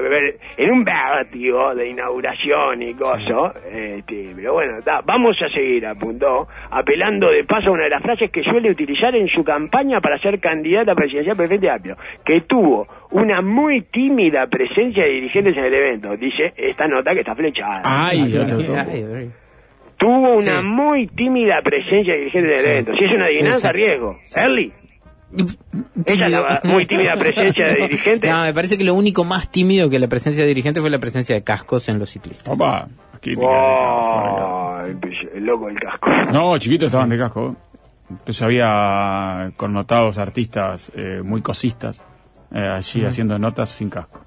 en 0.57 0.71
un 0.71 0.85
vértigo 0.85 1.75
de 1.75 1.89
inauguración 1.97 2.83
y 2.83 2.95
cosas, 2.95 3.55
este, 3.73 4.33
pero 4.37 4.53
bueno, 4.55 4.81
da, 4.85 5.01
vamos 5.05 5.37
a 5.43 5.49
seguir, 5.49 5.87
apuntó, 5.87 6.47
apelando 6.71 7.31
de 7.31 7.45
paso 7.45 7.71
a 7.71 7.73
una 7.73 7.85
de 7.85 7.91
las 7.91 8.03
frases 8.03 8.31
que 8.31 8.43
suele 8.43 8.71
utilizar 8.71 9.15
en 9.17 9.29
su 9.29 9.43
campaña 9.43 9.99
para 9.99 10.19
ser 10.19 10.39
candidata 10.39 10.95
presidencial 10.95 11.37
por 11.37 11.45
el 11.45 11.49
Frente 11.49 11.71
Amplio, 11.71 11.97
que 12.25 12.43
tuvo 12.43 12.87
una 13.13 13.41
muy 13.41 13.83
tímida 13.83 14.47
presencia 14.47 15.05
de 15.05 15.11
dirigentes 15.11 15.57
en 15.57 15.65
el 15.65 15.75
evento, 15.75 16.17
dice 16.17 16.53
esta 16.57 16.87
nota 16.87 17.13
que 17.15 17.21
está 17.21 17.35
flechada. 17.35 17.81
Ay, 17.85 18.21
ay. 18.77 19.31
Tuvo 19.99 20.35
una 20.35 20.61
Sí. 20.61 20.67
muy 20.67 21.07
tímida 21.07 21.63
presencia 21.63 22.13
de 22.13 22.19
dirigentes 22.21 22.61
en 22.61 22.67
el 22.67 22.71
evento. 22.73 22.93
Si 22.99 23.05
es 23.05 23.13
una 23.13 23.25
adivinanza, 23.25 23.69
Sí, 23.69 23.73
sí. 23.73 23.73
riesgo. 23.73 24.19
Early. 24.37 24.73
Ella 26.07 26.27
es 26.27 26.33
la 26.33 26.61
muy 26.65 26.87
tímida 26.87 27.13
presencia 27.19 27.67
de 27.67 27.75
dirigentes. 27.83 28.31
No, 28.35 28.43
me 28.43 28.55
parece 28.55 28.79
que 28.79 28.85
lo 28.85 28.95
único 28.95 29.25
más 29.25 29.51
tímido 29.51 29.89
que 29.91 29.99
la 29.99 30.09
presencia 30.09 30.43
de 30.43 30.49
dirigente 30.49 30.81
fue 30.81 30.91
la 30.91 30.99
presencia 30.99 31.35
de 31.35 31.43
cascos 31.45 31.89
en 31.89 31.99
los 31.99 32.11
ciclistas. 32.11 32.55
Opa, 32.55 32.89
Oh, 33.39 34.81
el, 34.85 34.99
el 35.35 35.45
loco 35.45 35.67
del 35.69 35.79
casco. 35.81 36.11
No, 36.33 36.57
chiquitos 36.59 36.87
estaban 36.87 37.09
de 37.09 37.19
casco. 37.19 37.57
Entonces 38.09 38.41
había 38.43 39.51
connotados 39.57 40.19
artistas 40.19 40.93
eh, 40.95 41.23
muy 41.25 41.43
cosistas 41.43 42.05
eh, 42.55 42.59
allí 42.61 43.05
haciendo 43.05 43.37
notas 43.39 43.69
sin 43.71 43.91
casco. 43.91 44.21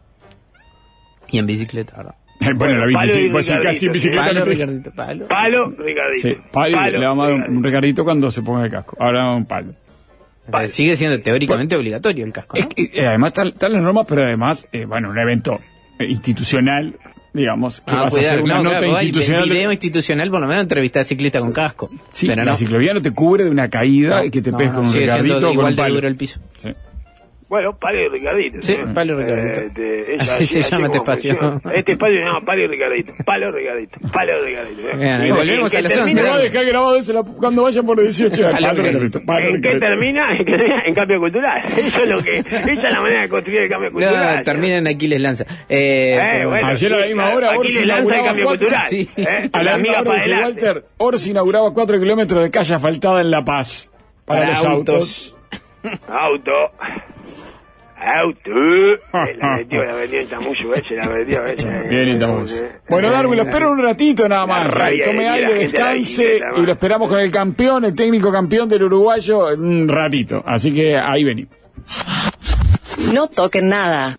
Y 1.31 1.37
en 1.37 1.45
bicicleta, 1.45 1.95
¿verdad? 1.97 2.15
bueno, 2.57 2.79
la 2.79 2.85
bici 2.87 2.95
Palo 2.99 3.13
sí, 3.13 3.29
pues 3.31 3.51
casi 3.63 3.85
en 3.85 3.91
bicicleta. 3.93 4.25
Palo, 4.25 4.39
no 4.39 4.43
te- 4.45 4.49
Ricardito, 4.51 4.91
palo. 4.91 5.27
Palo, 5.27 5.65
Ricardito. 5.77 6.21
Sí, 6.21 6.35
palo, 6.51 6.81
le 6.89 7.05
vamos 7.05 7.23
a 7.25 7.27
dar 7.29 7.35
un- 7.49 7.57
un 7.57 7.63
Ricardito. 7.63 8.03
cuando 8.03 8.29
se 8.31 8.41
ponga 8.41 8.65
el 8.65 8.71
casco. 8.71 8.97
Ahora 8.99 9.31
un 9.33 9.45
palo. 9.45 9.73
Sigue 10.67 10.95
siendo 10.95 11.19
teóricamente 11.19 11.75
obligatorio 11.75 12.25
el 12.25 12.33
casco, 12.33 12.57
¿no? 12.57 12.61
Es 12.61 12.67
que, 12.67 12.89
eh, 12.93 13.07
además 13.07 13.29
están 13.29 13.47
están 13.49 13.73
las 13.73 13.81
normas, 13.81 14.05
pero 14.07 14.23
además, 14.23 14.67
eh, 14.71 14.85
bueno, 14.85 15.09
un 15.09 15.17
evento 15.17 15.59
eh, 15.99 16.05
institucional, 16.05 16.95
digamos, 17.33 17.81
que 17.81 17.91
Ah, 17.93 18.01
vas 18.03 18.15
a 18.15 18.19
hacer 18.19 18.41
una 18.41 18.55
no, 18.55 18.63
nota 18.63 18.79
claro, 18.79 18.95
hay 18.97 19.05
institucional. 19.07 19.47
de- 19.49 19.55
video 19.55 19.71
institucional, 19.71 20.31
por 20.31 20.41
lo 20.41 20.47
menos 20.47 20.63
entrevistar 20.63 21.01
a 21.01 21.03
ciclista 21.03 21.39
con 21.39 21.51
casco. 21.51 21.89
Sí, 22.11 22.27
pero 22.27 22.43
la 22.43 22.51
no. 22.51 22.57
ciclovía 22.57 22.93
no 22.93 23.01
te 23.01 23.11
cubre 23.11 23.43
de 23.43 23.49
una 23.49 23.69
caída 23.69 24.25
y 24.25 24.31
que 24.31 24.41
te 24.41 24.51
No, 24.51 24.57
con 24.57 24.77
un 24.77 24.89
sigue 24.91 25.07
siendo 25.07 25.37
o 25.37 25.41
con 25.41 25.53
igual 25.53 25.73
un 25.73 25.75
de 25.85 25.89
duro 25.89 26.07
el 26.07 26.15
piso. 26.15 26.39
Sí. 26.57 26.69
Bueno, 27.49 27.75
Palo 27.75 27.99
y 27.99 28.09
Ricardito. 28.09 28.61
Sí, 28.61 28.77
¿no? 28.77 28.93
Palo 28.93 29.19
y 29.19 29.23
Ricardito. 29.23 29.61
Eh, 29.61 29.69
te- 29.73 30.13
ella- 30.13 30.21
Así 30.21 30.45
se 30.45 30.61
llama 30.61 30.85
este 30.85 30.97
espacio. 30.99 31.61
Este 31.73 31.91
espacio 31.93 32.15
se 32.17 32.21
llama 32.23 32.41
Palo 32.41 32.63
y 32.63 32.67
Ricardito. 32.67 33.13
Palo 33.25 33.51
Ricardito. 33.51 33.97
Palo 34.13 34.33
Ricardito. 34.45 34.81
¿eh? 34.89 34.97
Bien, 34.97 35.25
y 35.25 35.31
volvemos 35.31 35.73
a 35.75 35.81
las 35.81 35.93
termina- 35.93 36.21
Se 36.21 36.27
va 36.29 36.35
a 36.35 36.37
dejar 36.37 36.65
grabado 36.65 36.95
eso 36.95 37.11
la- 37.13 37.23
cuando 37.23 37.63
vayan 37.63 37.85
por 37.87 37.99
18 37.99 38.47
años. 38.47 38.75
Recardito, 38.77 39.19
palo 39.25 39.47
¿En 39.55 39.61
qué 39.63 39.79
termina? 39.79 40.37
En, 40.85 40.93
cambio 40.93 41.19
cultural. 41.19 41.63
Eso 41.77 42.03
es 42.03 42.07
lo 42.07 42.21
que. 42.21 42.37
Esa 42.37 42.59
es 42.59 42.93
la 42.93 43.01
manera 43.01 43.21
de 43.21 43.29
construir 43.29 43.61
el 43.61 43.69
cambio 43.69 43.91
cultural. 43.91 44.37
No, 44.37 44.43
termina 44.43 44.77
en 44.77 44.87
Aquiles 44.87 45.19
Lanza. 45.19 45.45
Eh, 45.67 46.19
Eh, 46.21 46.45
bueno, 46.45 46.67
Ayer 46.67 46.93
a 46.93 46.97
la 46.97 47.01
sí, 47.03 47.07
misma 47.07 47.33
hora, 47.33 47.49
Orsi 47.57 47.83
inauguraba 47.83 48.25
cambio 48.27 48.45
cuatro- 48.45 48.67
cultural. 48.67 48.87
sí. 48.89 49.09
¿eh? 49.17 49.49
A 49.51 49.63
la 49.63 49.71
La 49.71 49.77
misma 49.77 49.99
hora 50.01 50.13
dice. 50.13 50.31
Walter, 50.35 50.83
Orsi 50.97 51.31
inauguraba 51.31 51.73
4 51.73 51.99
kilómetros 51.99 52.43
de 52.43 52.51
calle 52.51 52.75
asfaltada 52.75 53.21
en 53.21 53.31
La 53.31 53.43
Paz. 53.43 53.91
Para, 54.25 54.41
para 54.41 54.51
los 54.51 54.65
autos. 54.65 55.35
Auto. 56.07 56.51
Auto. 58.01 58.51
Eh, 59.11 59.35
La 59.37 59.57
metió, 59.57 59.83
la 59.83 59.93
metió 59.95 60.19
en 60.21 60.29
Chamuyo, 60.29 60.73
eh, 60.73 60.83
se 60.87 60.95
la 60.95 61.09
metió. 61.09 61.45
eh, 61.45 61.55
se- 61.55 61.67
Bien, 61.89 62.07
estamos. 62.09 62.63
Bueno, 62.87 63.09
Darwin, 63.11 63.37
lo 63.37 63.43
espero 63.43 63.71
un 63.71 63.81
ratito 63.83 64.29
nada 64.29 64.45
más. 64.45 64.73
Tome 65.03 65.27
aire, 65.27 65.53
descanse 65.55 66.39
y 66.57 66.61
lo 66.61 66.71
esperamos 66.71 67.09
con 67.09 67.19
el 67.19 67.31
campeón, 67.31 67.83
el 67.85 67.95
técnico 67.95 68.31
campeón 68.31 68.69
del 68.69 68.83
uruguayo, 68.83 69.47
un 69.55 69.87
ratito. 69.87 70.41
Así 70.45 70.73
que 70.73 70.97
ahí 70.97 71.23
venimos. 71.25 71.51
No 73.13 73.27
toquen 73.27 73.67
nada. 73.69 74.17